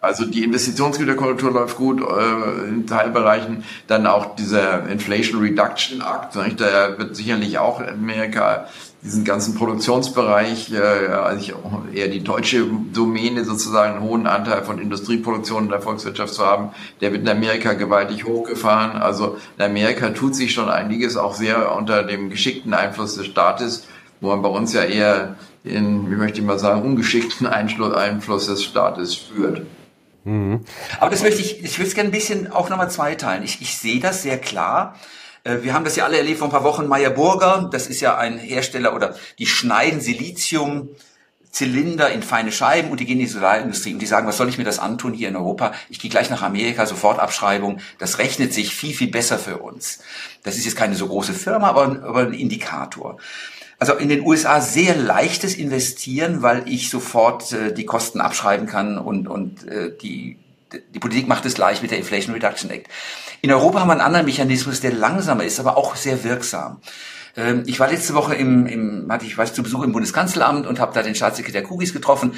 Also 0.00 0.26
die 0.26 0.44
Investitionsgüterkonjunktur 0.44 1.50
läuft 1.50 1.76
gut 1.76 2.00
äh, 2.00 2.68
in 2.68 2.86
Teilbereichen. 2.86 3.64
Dann 3.86 4.06
auch 4.06 4.36
dieser 4.36 4.88
Inflation 4.88 5.40
Reduction 5.40 6.00
Act, 6.00 6.36
nicht? 6.36 6.60
der 6.60 6.98
wird 6.98 7.16
sicherlich 7.16 7.58
auch 7.58 7.80
in 7.80 7.88
Amerika 7.88 8.66
diesen 9.02 9.24
ganzen 9.24 9.54
Produktionsbereich, 9.54 10.72
äh, 10.72 10.78
also 10.78 11.52
eher 11.94 12.08
die 12.08 12.22
deutsche 12.22 12.66
Domäne 12.92 13.44
sozusagen 13.44 13.94
einen 13.94 14.02
hohen 14.02 14.26
Anteil 14.26 14.64
von 14.64 14.78
Industrieproduktion 14.78 15.64
in 15.64 15.70
der 15.70 15.80
Volkswirtschaft 15.80 16.34
zu 16.34 16.44
haben, 16.44 16.70
der 17.00 17.12
wird 17.12 17.22
in 17.22 17.28
Amerika 17.28 17.72
gewaltig 17.72 18.26
hochgefahren. 18.26 19.00
Also 19.00 19.38
in 19.56 19.64
Amerika 19.64 20.10
tut 20.10 20.34
sich 20.34 20.52
schon 20.52 20.68
einiges 20.68 21.16
auch 21.16 21.34
sehr 21.34 21.74
unter 21.74 22.02
dem 22.02 22.30
geschickten 22.30 22.74
Einfluss 22.74 23.16
des 23.16 23.26
Staates, 23.26 23.86
wo 24.20 24.28
man 24.28 24.42
bei 24.42 24.48
uns 24.48 24.72
ja 24.72 24.82
eher 24.82 25.36
den, 25.64 26.10
wie 26.10 26.16
möchte 26.16 26.40
ich 26.40 26.46
mal 26.46 26.58
sagen, 26.58 26.82
ungeschickten 26.82 27.46
Einfluss 27.46 28.46
des 28.46 28.62
Staates 28.62 29.14
spürt. 29.14 29.62
Mhm. 30.26 30.64
Aber 30.98 31.10
das 31.10 31.22
möchte 31.22 31.40
ich, 31.40 31.62
ich 31.62 31.78
würde 31.78 31.88
es 31.88 31.94
gerne 31.94 32.08
ein 32.08 32.12
bisschen 32.12 32.50
auch 32.50 32.68
nochmal 32.68 32.90
zweiteilen. 32.90 33.44
Ich, 33.44 33.62
ich 33.62 33.78
sehe 33.78 34.00
das 34.00 34.22
sehr 34.22 34.38
klar. 34.38 34.96
Äh, 35.44 35.58
wir 35.62 35.72
haben 35.72 35.84
das 35.84 35.94
ja 35.94 36.04
alle 36.04 36.18
erlebt 36.18 36.38
vor 36.38 36.48
ein 36.48 36.50
paar 36.50 36.64
Wochen. 36.64 36.88
Meyer 36.88 37.10
Burger, 37.10 37.70
das 37.72 37.86
ist 37.86 38.00
ja 38.00 38.18
ein 38.18 38.36
Hersteller 38.36 38.94
oder 38.94 39.14
die 39.38 39.46
schneiden 39.46 40.00
Silizium 40.00 40.90
Zylinder 41.52 42.10
in 42.10 42.22
feine 42.22 42.52
Scheiben 42.52 42.90
und 42.90 43.00
die 43.00 43.06
gehen 43.06 43.18
in 43.18 43.24
die 43.24 43.32
Solarindustrie 43.32 43.94
und 43.94 44.00
die 44.00 44.06
sagen, 44.06 44.26
was 44.26 44.36
soll 44.36 44.50
ich 44.50 44.58
mir 44.58 44.64
das 44.64 44.78
antun 44.78 45.14
hier 45.14 45.28
in 45.28 45.36
Europa? 45.36 45.72
Ich 45.88 46.00
gehe 46.00 46.10
gleich 46.10 46.28
nach 46.28 46.42
Amerika, 46.42 46.84
sofort 46.84 47.18
Abschreibung. 47.18 47.78
Das 47.98 48.18
rechnet 48.18 48.52
sich 48.52 48.74
viel, 48.74 48.94
viel 48.94 49.10
besser 49.10 49.38
für 49.38 49.58
uns. 49.58 50.00
Das 50.42 50.56
ist 50.56 50.66
jetzt 50.66 50.76
keine 50.76 50.96
so 50.96 51.06
große 51.06 51.32
Firma, 51.32 51.68
aber, 51.68 52.02
aber 52.02 52.20
ein 52.20 52.34
Indikator. 52.34 53.16
Also 53.78 53.94
in 53.94 54.08
den 54.08 54.24
USA 54.24 54.60
sehr 54.60 54.96
leichtes 54.96 55.54
Investieren, 55.54 56.42
weil 56.42 56.62
ich 56.66 56.88
sofort 56.88 57.52
äh, 57.52 57.74
die 57.74 57.84
Kosten 57.84 58.20
abschreiben 58.20 58.66
kann 58.66 58.98
und, 58.98 59.28
und 59.28 59.68
äh, 59.68 59.92
die, 60.00 60.38
die 60.94 60.98
Politik 60.98 61.28
macht 61.28 61.44
es 61.44 61.54
gleich 61.54 61.82
mit 61.82 61.90
der 61.90 61.98
Inflation 61.98 62.34
Reduction 62.34 62.70
Act. 62.70 62.88
In 63.42 63.52
Europa 63.52 63.80
haben 63.80 63.88
wir 63.88 63.92
einen 63.92 64.00
anderen 64.00 64.26
Mechanismus, 64.26 64.80
der 64.80 64.92
langsamer 64.92 65.44
ist, 65.44 65.60
aber 65.60 65.76
auch 65.76 65.94
sehr 65.94 66.24
wirksam. 66.24 66.80
Ähm, 67.36 67.64
ich 67.66 67.78
war 67.78 67.90
letzte 67.90 68.14
Woche 68.14 68.34
im, 68.34 68.66
im 68.66 69.06
hatte 69.12 69.26
ich 69.26 69.36
weiß 69.36 69.52
zu 69.52 69.62
Besuch 69.62 69.82
im 69.82 69.92
Bundeskanzleramt 69.92 70.66
und 70.66 70.80
habe 70.80 70.94
da 70.94 71.02
den 71.02 71.14
Staatssekretär 71.14 71.62
Kugis 71.62 71.92
getroffen 71.92 72.32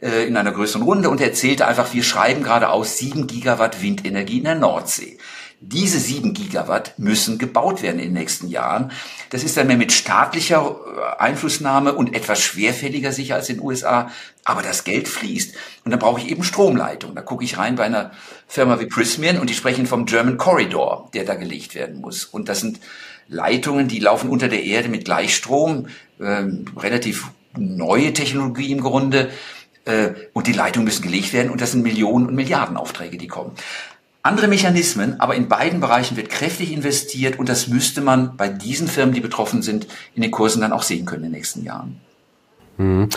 äh, 0.00 0.26
in 0.26 0.36
einer 0.36 0.52
größeren 0.52 0.82
Runde 0.82 1.10
und 1.10 1.20
er 1.20 1.28
erzählte 1.28 1.66
einfach, 1.66 1.92
wir 1.92 2.04
schreiben 2.04 2.42
gerade 2.42 2.68
aus 2.68 2.98
sieben 2.98 3.26
Gigawatt 3.26 3.82
Windenergie 3.82 4.38
in 4.38 4.44
der 4.44 4.54
Nordsee. 4.54 5.18
Diese 5.60 5.98
sieben 5.98 6.34
Gigawatt 6.34 6.98
müssen 6.98 7.38
gebaut 7.38 7.82
werden 7.82 7.98
in 7.98 8.08
den 8.08 8.12
nächsten 8.12 8.48
Jahren. 8.48 8.92
Das 9.30 9.42
ist 9.42 9.56
dann 9.56 9.66
mehr 9.66 9.78
mit 9.78 9.90
staatlicher 9.90 10.76
äh, 10.86 11.22
Einflussnahme 11.22 11.94
und 11.94 12.14
etwas 12.14 12.40
schwerfälliger 12.40 13.10
sicher 13.10 13.36
als 13.36 13.48
in 13.48 13.56
den 13.56 13.64
USA. 13.64 14.10
Aber 14.44 14.62
das 14.62 14.84
Geld 14.84 15.08
fließt. 15.08 15.54
Und 15.84 15.90
dann 15.90 15.98
brauche 15.98 16.20
ich 16.20 16.30
eben 16.30 16.44
Stromleitung. 16.44 17.14
Da 17.14 17.22
gucke 17.22 17.42
ich 17.42 17.56
rein 17.56 17.76
bei 17.76 17.84
einer 17.84 18.10
Firma 18.46 18.78
wie 18.80 18.86
Prysmian 18.86 19.38
und 19.38 19.48
die 19.48 19.54
sprechen 19.54 19.86
vom 19.86 20.04
German 20.04 20.36
Corridor, 20.36 21.08
der 21.14 21.24
da 21.24 21.34
gelegt 21.34 21.74
werden 21.74 22.02
muss. 22.02 22.26
Und 22.26 22.50
das 22.50 22.60
sind 22.60 22.78
Leitungen, 23.28 23.88
die 23.88 23.98
laufen 23.98 24.28
unter 24.28 24.48
der 24.48 24.62
Erde 24.62 24.90
mit 24.90 25.06
Gleichstrom, 25.06 25.88
äh, 26.18 26.44
relativ 26.76 27.30
neue 27.56 28.12
Technologie 28.12 28.72
im 28.72 28.82
Grunde. 28.82 29.30
Äh, 29.86 30.10
und 30.34 30.48
die 30.48 30.52
Leitungen 30.52 30.84
müssen 30.84 31.02
gelegt 31.02 31.32
werden 31.32 31.50
und 31.50 31.60
das 31.60 31.72
sind 31.72 31.82
Millionen 31.82 32.26
und 32.26 32.34
Milliarden 32.34 32.76
Aufträge, 32.76 33.16
die 33.16 33.28
kommen. 33.28 33.52
Andere 34.26 34.48
Mechanismen, 34.48 35.20
aber 35.20 35.34
in 35.34 35.48
beiden 35.48 35.80
Bereichen 35.80 36.16
wird 36.16 36.28
kräftig 36.28 36.72
investiert 36.72 37.38
und 37.38 37.48
das 37.48 37.68
müsste 37.68 38.00
man 38.00 38.36
bei 38.36 38.48
diesen 38.48 38.88
Firmen, 38.88 39.14
die 39.14 39.20
betroffen 39.20 39.62
sind, 39.62 39.86
in 40.14 40.22
den 40.22 40.30
Kursen 40.30 40.60
dann 40.60 40.72
auch 40.72 40.82
sehen 40.82 41.06
können 41.06 41.24
in 41.24 41.30
den 41.30 41.36
nächsten 41.36 41.64
Jahren. 41.64 42.00
Mhm. 42.76 43.08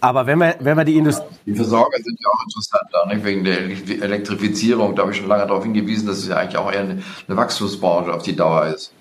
Aber 0.00 0.26
wenn 0.26 0.38
wir, 0.38 0.56
wenn 0.60 0.76
wir 0.76 0.84
die 0.84 0.96
Industrie. 0.96 1.24
Die 1.46 1.54
Versorger 1.54 1.96
sind 1.96 2.18
ja 2.20 2.28
auch 2.28 2.42
interessant, 2.44 2.82
da, 2.92 3.06
nicht? 3.06 3.24
wegen 3.24 3.44
der 3.44 4.02
Elektrifizierung. 4.02 4.96
Da 4.96 5.02
habe 5.02 5.12
ich 5.12 5.18
schon 5.18 5.28
lange 5.28 5.46
darauf 5.46 5.62
hingewiesen, 5.62 6.08
dass 6.08 6.18
es 6.18 6.28
ja 6.28 6.36
eigentlich 6.36 6.56
auch 6.56 6.72
eher 6.72 6.80
eine, 6.80 7.02
eine 7.28 7.36
Wachstumsbranche 7.36 8.12
auf 8.12 8.22
die 8.22 8.34
Dauer 8.36 8.66
ist 8.66 8.92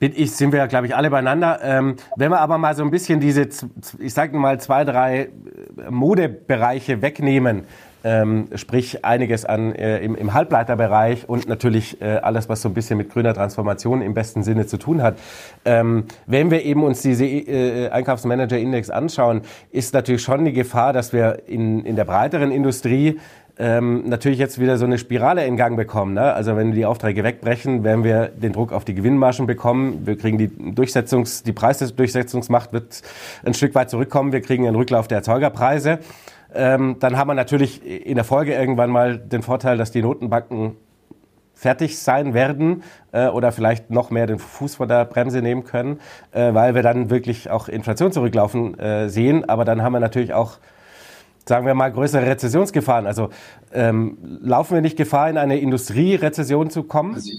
bin 0.00 0.14
ich, 0.16 0.32
sind 0.32 0.50
wir 0.52 0.60
ja, 0.60 0.66
glaube 0.66 0.86
ich, 0.86 0.96
alle 0.96 1.10
beieinander. 1.10 1.60
Ähm, 1.62 1.96
wenn 2.16 2.30
wir 2.30 2.40
aber 2.40 2.56
mal 2.56 2.74
so 2.74 2.82
ein 2.82 2.90
bisschen 2.90 3.20
diese, 3.20 3.46
ich 3.98 4.14
sage 4.14 4.36
mal, 4.36 4.58
zwei, 4.58 4.84
drei 4.84 5.24
äh, 5.24 5.90
Modebereiche 5.90 7.02
wegnehmen, 7.02 7.64
ähm, 8.04 8.48
sprich 8.54 9.04
einiges 9.04 9.44
an 9.44 9.74
äh, 9.74 9.98
im, 9.98 10.14
im 10.14 10.34
Halbleiterbereich 10.34 11.28
und 11.28 11.48
natürlich 11.48 12.00
äh, 12.00 12.16
alles, 12.16 12.48
was 12.48 12.62
so 12.62 12.68
ein 12.68 12.74
bisschen 12.74 12.96
mit 12.96 13.10
grüner 13.10 13.34
Transformation 13.34 14.02
im 14.02 14.14
besten 14.14 14.42
Sinne 14.42 14.66
zu 14.66 14.76
tun 14.76 15.02
hat. 15.02 15.16
Ähm, 15.64 16.04
wenn 16.26 16.50
wir 16.50 16.64
eben 16.64 16.82
uns 16.82 17.02
diese 17.02 17.26
äh, 17.26 17.90
Einkaufsmanager-Index 17.90 18.90
anschauen, 18.90 19.42
ist 19.70 19.94
natürlich 19.94 20.22
schon 20.22 20.44
die 20.44 20.52
Gefahr, 20.52 20.92
dass 20.92 21.12
wir 21.12 21.42
in, 21.46 21.84
in 21.84 21.96
der 21.96 22.04
breiteren 22.04 22.50
Industrie 22.50 23.18
ähm, 23.60 24.08
natürlich 24.08 24.38
jetzt 24.38 24.58
wieder 24.58 24.78
so 24.78 24.86
eine 24.86 24.96
Spirale 24.96 25.44
in 25.44 25.56
Gang 25.56 25.76
bekommen. 25.76 26.14
Ne? 26.14 26.32
Also 26.32 26.56
wenn 26.56 26.72
die 26.72 26.86
Aufträge 26.86 27.22
wegbrechen, 27.22 27.84
werden 27.84 28.04
wir 28.04 28.28
den 28.28 28.54
Druck 28.54 28.72
auf 28.72 28.86
die 28.86 28.94
Gewinnmargen 28.94 29.46
bekommen. 29.46 30.06
Wir 30.06 30.16
kriegen 30.16 30.38
die 30.38 30.48
Durchsetzungs, 30.74 31.42
die 31.42 31.52
Preisdurchsetzungsmacht 31.52 32.72
wird 32.72 33.02
ein 33.44 33.52
Stück 33.52 33.74
weit 33.74 33.90
zurückkommen. 33.90 34.32
Wir 34.32 34.40
kriegen 34.40 34.66
einen 34.66 34.76
Rücklauf 34.76 35.08
der 35.08 35.18
Erzeugerpreise. 35.18 35.98
Ähm, 36.54 36.96
dann 37.00 37.16
haben 37.16 37.28
wir 37.28 37.34
natürlich 37.34 37.84
in 37.84 38.16
der 38.16 38.24
Folge 38.24 38.54
irgendwann 38.54 38.90
mal 38.90 39.18
den 39.18 39.42
Vorteil, 39.42 39.76
dass 39.78 39.90
die 39.90 40.02
Notenbanken 40.02 40.76
fertig 41.54 41.98
sein 41.98 42.32
werden 42.32 42.82
äh, 43.12 43.28
oder 43.28 43.52
vielleicht 43.52 43.90
noch 43.90 44.10
mehr 44.10 44.26
den 44.26 44.38
Fuß 44.38 44.76
von 44.76 44.88
der 44.88 45.04
Bremse 45.04 45.42
nehmen 45.42 45.64
können, 45.64 46.00
äh, 46.32 46.54
weil 46.54 46.74
wir 46.74 46.82
dann 46.82 47.10
wirklich 47.10 47.50
auch 47.50 47.68
Inflation 47.68 48.12
zurücklaufen 48.12 48.78
äh, 48.78 49.08
sehen. 49.10 49.48
Aber 49.48 49.64
dann 49.64 49.82
haben 49.82 49.92
wir 49.92 50.00
natürlich 50.00 50.32
auch 50.32 50.58
sagen 51.46 51.66
wir 51.66 51.74
mal, 51.74 51.90
größere 51.90 52.26
Rezessionsgefahren? 52.26 53.06
Also 53.06 53.30
ähm, 53.72 54.18
laufen 54.40 54.74
wir 54.74 54.82
nicht 54.82 54.96
Gefahr, 54.96 55.28
in 55.28 55.36
eine 55.36 55.58
Industrierezession 55.58 56.70
zu 56.70 56.84
kommen? 56.84 57.14
Also 57.14 57.30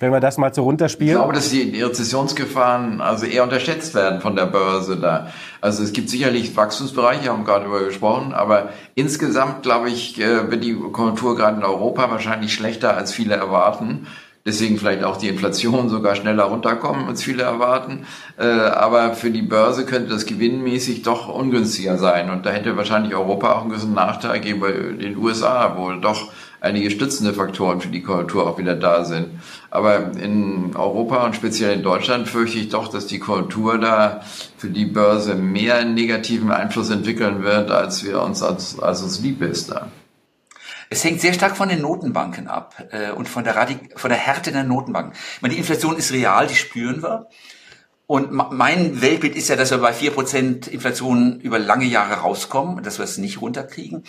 wenn 0.00 0.12
wir 0.12 0.20
das 0.20 0.38
mal 0.38 0.52
so 0.52 0.62
runterspielen? 0.62 1.12
Ich 1.12 1.18
glaube, 1.18 1.32
dass 1.32 1.50
die 1.50 1.82
Rezessionsgefahren 1.82 3.00
also 3.00 3.26
eher 3.26 3.42
unterschätzt 3.42 3.94
werden 3.94 4.20
von 4.20 4.36
der 4.36 4.46
Börse 4.46 4.96
da. 4.96 5.28
Also 5.60 5.82
es 5.82 5.92
gibt 5.92 6.08
sicherlich 6.08 6.56
Wachstumsbereiche, 6.56 7.30
haben 7.30 7.44
gerade 7.44 7.64
darüber 7.64 7.84
gesprochen, 7.84 8.32
aber 8.32 8.70
insgesamt 8.94 9.62
glaube 9.62 9.90
ich, 9.90 10.20
äh, 10.20 10.50
wird 10.50 10.62
die 10.62 10.74
Konjunktur 10.74 11.36
gerade 11.36 11.56
in 11.58 11.64
Europa 11.64 12.10
wahrscheinlich 12.10 12.52
schlechter 12.52 12.96
als 12.96 13.12
viele 13.12 13.34
erwarten. 13.34 14.06
Deswegen 14.46 14.78
vielleicht 14.78 15.04
auch 15.04 15.18
die 15.18 15.28
Inflation 15.28 15.90
sogar 15.90 16.14
schneller 16.14 16.44
runterkommen, 16.44 17.06
als 17.06 17.22
viele 17.22 17.42
erwarten. 17.42 18.06
Äh, 18.38 18.44
aber 18.46 19.12
für 19.12 19.30
die 19.30 19.42
Börse 19.42 19.84
könnte 19.84 20.08
das 20.08 20.24
gewinnmäßig 20.24 21.02
doch 21.02 21.28
ungünstiger 21.28 21.98
sein. 21.98 22.30
Und 22.30 22.46
da 22.46 22.50
hätte 22.50 22.76
wahrscheinlich 22.76 23.14
Europa 23.14 23.52
auch 23.52 23.60
einen 23.60 23.70
gewissen 23.70 23.92
Nachteil 23.92 24.40
gegenüber 24.40 24.70
den 24.70 25.18
USA, 25.18 25.74
wo 25.76 25.92
doch 25.92 26.32
einige 26.60 26.90
stützende 26.90 27.34
Faktoren 27.34 27.80
für 27.80 27.88
die 27.88 28.02
Konjunktur 28.02 28.46
auch 28.46 28.58
wieder 28.58 28.74
da 28.74 29.04
sind. 29.04 29.28
Aber 29.70 30.12
in 30.18 30.74
Europa 30.74 31.24
und 31.26 31.36
speziell 31.36 31.74
in 31.74 31.82
Deutschland 31.82 32.28
fürchte 32.28 32.58
ich 32.58 32.70
doch, 32.70 32.88
dass 32.88 33.06
die 33.06 33.18
Konjunktur 33.18 33.78
da 33.78 34.22
für 34.56 34.70
die 34.70 34.86
Börse 34.86 35.34
mehr 35.34 35.84
negativen 35.84 36.50
Einfluss 36.50 36.90
entwickeln 36.90 37.42
wird, 37.42 37.70
als 37.70 38.02
wir 38.04 38.22
uns 38.22 38.42
als, 38.42 38.78
als 38.78 39.02
uns 39.02 39.20
lieb 39.20 39.42
ist 39.42 39.70
da. 39.70 39.88
Es 40.90 41.04
hängt 41.04 41.20
sehr 41.20 41.34
stark 41.34 41.56
von 41.56 41.68
den 41.68 41.82
Notenbanken 41.82 42.48
ab 42.48 42.82
äh, 42.92 43.10
und 43.10 43.28
von 43.28 43.44
der, 43.44 43.56
Radik 43.56 43.98
von 44.00 44.08
der 44.08 44.18
Härte 44.18 44.52
der 44.52 44.64
Notenbanken. 44.64 45.12
Ich 45.36 45.42
meine, 45.42 45.52
die 45.52 45.60
Inflation 45.60 45.96
ist 45.96 46.12
real, 46.12 46.46
die 46.46 46.54
spüren 46.54 47.02
wir. 47.02 47.28
Und 48.06 48.32
mein 48.32 49.02
Weltbild 49.02 49.36
ist 49.36 49.50
ja, 49.50 49.56
dass 49.56 49.70
wir 49.70 49.76
bei 49.76 49.92
vier 49.92 50.12
Prozent 50.12 50.66
Inflation 50.66 51.40
über 51.40 51.58
lange 51.58 51.84
Jahre 51.84 52.14
rauskommen, 52.14 52.82
dass 52.82 52.96
wir 52.98 53.04
es 53.04 53.18
nicht 53.18 53.42
runterkriegen. 53.42 54.04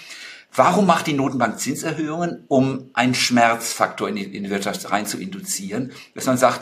Warum 0.53 0.87
macht 0.87 1.07
die 1.07 1.13
Notenbank 1.13 1.59
Zinserhöhungen? 1.59 2.45
Um 2.47 2.89
einen 2.93 3.13
Schmerzfaktor 3.13 4.09
in 4.09 4.15
die, 4.15 4.23
in 4.23 4.43
die 4.43 4.49
Wirtschaft 4.49 4.89
rein 4.91 5.05
zu 5.05 5.19
induzieren. 5.19 5.91
Dass 6.15 6.25
man 6.25 6.37
sagt, 6.37 6.61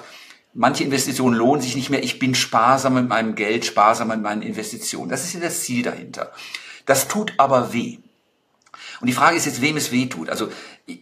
manche 0.53 0.83
Investitionen 0.83 1.35
lohnen 1.35 1.61
sich 1.61 1.75
nicht 1.75 1.89
mehr, 1.89 2.03
ich 2.03 2.19
bin 2.19 2.35
sparsam 2.35 2.95
mit 2.95 3.07
meinem 3.07 3.35
Geld, 3.35 3.65
sparsam 3.65 4.09
mit 4.09 4.21
meinen 4.21 4.41
Investitionen. 4.41 5.09
Das 5.09 5.23
ist 5.23 5.33
ja 5.33 5.39
das 5.39 5.61
Ziel 5.61 5.83
dahinter. 5.83 6.31
Das 6.85 7.07
tut 7.07 7.33
aber 7.37 7.73
weh. 7.73 7.99
Und 8.99 9.07
die 9.07 9.13
Frage 9.13 9.37
ist 9.37 9.45
jetzt, 9.45 9.61
wem 9.61 9.77
es 9.77 9.91
weh 9.91 10.07
tut. 10.07 10.29
Also 10.29 10.49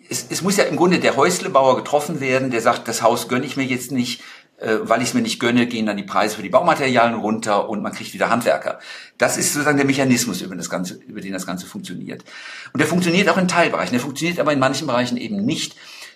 es, 0.09 0.25
es 0.29 0.41
muss 0.41 0.57
ja 0.57 0.65
im 0.65 0.75
Grunde 0.75 0.99
der 0.99 1.15
Häuslebauer 1.15 1.77
getroffen 1.77 2.19
werden, 2.19 2.51
der 2.51 2.61
sagt, 2.61 2.87
das 2.87 3.01
Haus 3.01 3.27
gönne 3.29 3.45
ich 3.45 3.55
mir 3.55 3.63
jetzt 3.63 3.91
nicht, 3.91 4.21
äh, 4.65 4.89
weil 4.89 5.01
ich 5.01 5.09
es 5.09 5.13
mir 5.13 5.21
nicht 5.21 5.39
gönne, 5.39 5.67
gehen 5.67 5.85
dann 5.85 5.97
die 5.97 6.03
Preise 6.03 6.35
für 6.35 6.41
die 6.41 6.49
Baumaterialien 6.49 7.19
runter 7.19 7.69
und 7.69 7.83
man 7.83 7.91
kriegt 7.91 8.13
wieder 8.13 8.29
Handwerker. 8.29 8.79
Das 9.17 9.37
ist 9.37 9.53
sozusagen 9.53 9.77
der 9.77 9.85
Mechanismus, 9.85 10.41
über, 10.41 10.55
das 10.55 10.69
Ganze, 10.69 10.95
über 11.07 11.21
den 11.21 11.33
das 11.33 11.45
Ganze 11.45 11.67
funktioniert. 11.67 12.23
Und 12.73 12.79
der 12.79 12.87
funktioniert 12.87 13.29
auch 13.29 13.37
in 13.37 13.47
Teilbereichen, 13.47 13.93
der 13.93 14.01
funktioniert 14.01 14.39
aber 14.39 14.53
in 14.53 14.59
manchen 14.59 14.87
Bereichen 14.87 15.17
eben 15.17 15.45
nicht. 15.45 15.75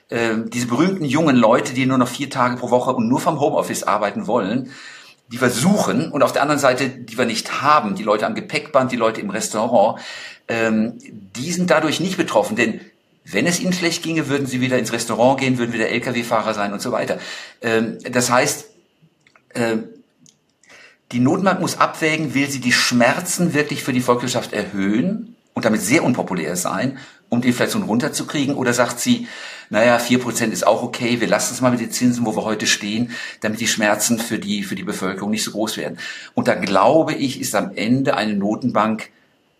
Äh, 0.10 0.38
diese 0.48 0.65
berühmten 0.65 1.06
jungen 1.06 1.36
Leute, 1.36 1.74
die 1.74 1.86
nur 1.86 2.00
noch 2.00 2.08
vier 2.08 2.32
Tage 2.32 2.58
pro 2.58 2.72
Woche 2.72 2.94
und 2.94 3.08
nur 3.08 3.20
vom 3.20 3.39
Homeoffice 3.39 3.84
arbeiten 3.84 4.25
wollen, 4.25 4.72
die 5.32 5.38
versuchen 5.38 6.12
und 6.12 6.24
auf 6.24 6.32
der 6.32 6.41
anderen 6.41 6.60
Seite, 6.60 6.89
die 6.89 7.18
wir 7.18 7.25
nicht 7.25 7.62
haben, 7.62 7.94
die 7.94 8.03
Leute 8.03 8.25
am 8.25 8.34
Gepäckband, 8.34 8.91
die 8.91 8.96
Leute 8.96 9.22
im 9.22 9.29
Restaurant, 9.29 10.00
ähm, 10.48 10.98
die 11.36 11.51
sind 11.51 11.70
dadurch 11.70 12.00
nicht 12.00 12.18
betroffen, 12.18 12.56
denn 12.56 12.82
wenn 13.32 13.48
es 13.48 13.60
ihnen 13.60 13.74
schlecht 13.74 14.04
ginge, 14.04 14.28
würden 14.28 14.48
sie 14.48 14.62
wieder 14.62 14.78
ins 14.78 14.94
Restaurant 14.94 15.40
gehen, 15.40 15.58
würden 15.58 15.74
wieder 15.74 15.90
Lkw-Fahrer 15.90 16.54
sein 16.54 16.74
und 16.74 16.82
so 16.82 16.92
weiter. 16.92 17.20
Ähm, 17.62 17.98
das 18.12 18.30
heißt, 18.30 18.66
äh, 19.54 19.78
die 21.12 21.20
Notenbank 21.20 21.60
muss 21.60 21.78
abwägen, 21.78 22.34
will 22.34 22.50
sie 22.50 22.60
die 22.60 22.72
Schmerzen 22.72 23.54
wirklich 23.54 23.84
für 23.84 23.94
die 23.94 24.02
Volkswirtschaft 24.02 24.54
erhöhen 24.54 25.36
und 25.54 25.66
damit 25.66 25.82
sehr 25.82 26.04
unpopulär 26.04 26.56
sein, 26.56 27.00
um 27.30 27.42
die 27.42 27.50
Inflation 27.50 27.84
runterzukriegen, 27.84 28.56
oder 28.56 28.74
sagt 28.74 29.00
sie, 29.00 29.28
naja, 29.70 30.00
vier 30.00 30.20
Prozent 30.20 30.52
ist 30.52 30.66
auch 30.66 30.82
okay, 30.82 31.22
wir 31.22 31.28
lassen 31.28 31.54
es 31.54 31.62
mal 31.62 31.70
mit 31.72 31.80
den 31.80 31.92
Zinsen, 31.92 32.26
wo 32.26 32.36
wir 32.36 32.44
heute 32.44 32.66
stehen, 32.66 33.12
damit 33.42 33.60
die 33.60 33.68
Schmerzen 33.68 34.18
für 34.18 34.40
die, 34.40 34.64
für 34.64 34.76
die 34.76 34.84
Bevölkerung 34.84 35.30
nicht 35.30 35.44
so 35.44 35.52
groß 35.52 35.78
werden. 35.78 36.00
Und 36.34 36.48
da 36.48 36.56
glaube 36.56 37.14
ich, 37.14 37.40
ist 37.40 37.54
am 37.54 37.72
Ende 37.76 38.18
eine 38.18 38.34
Notenbank 38.34 39.10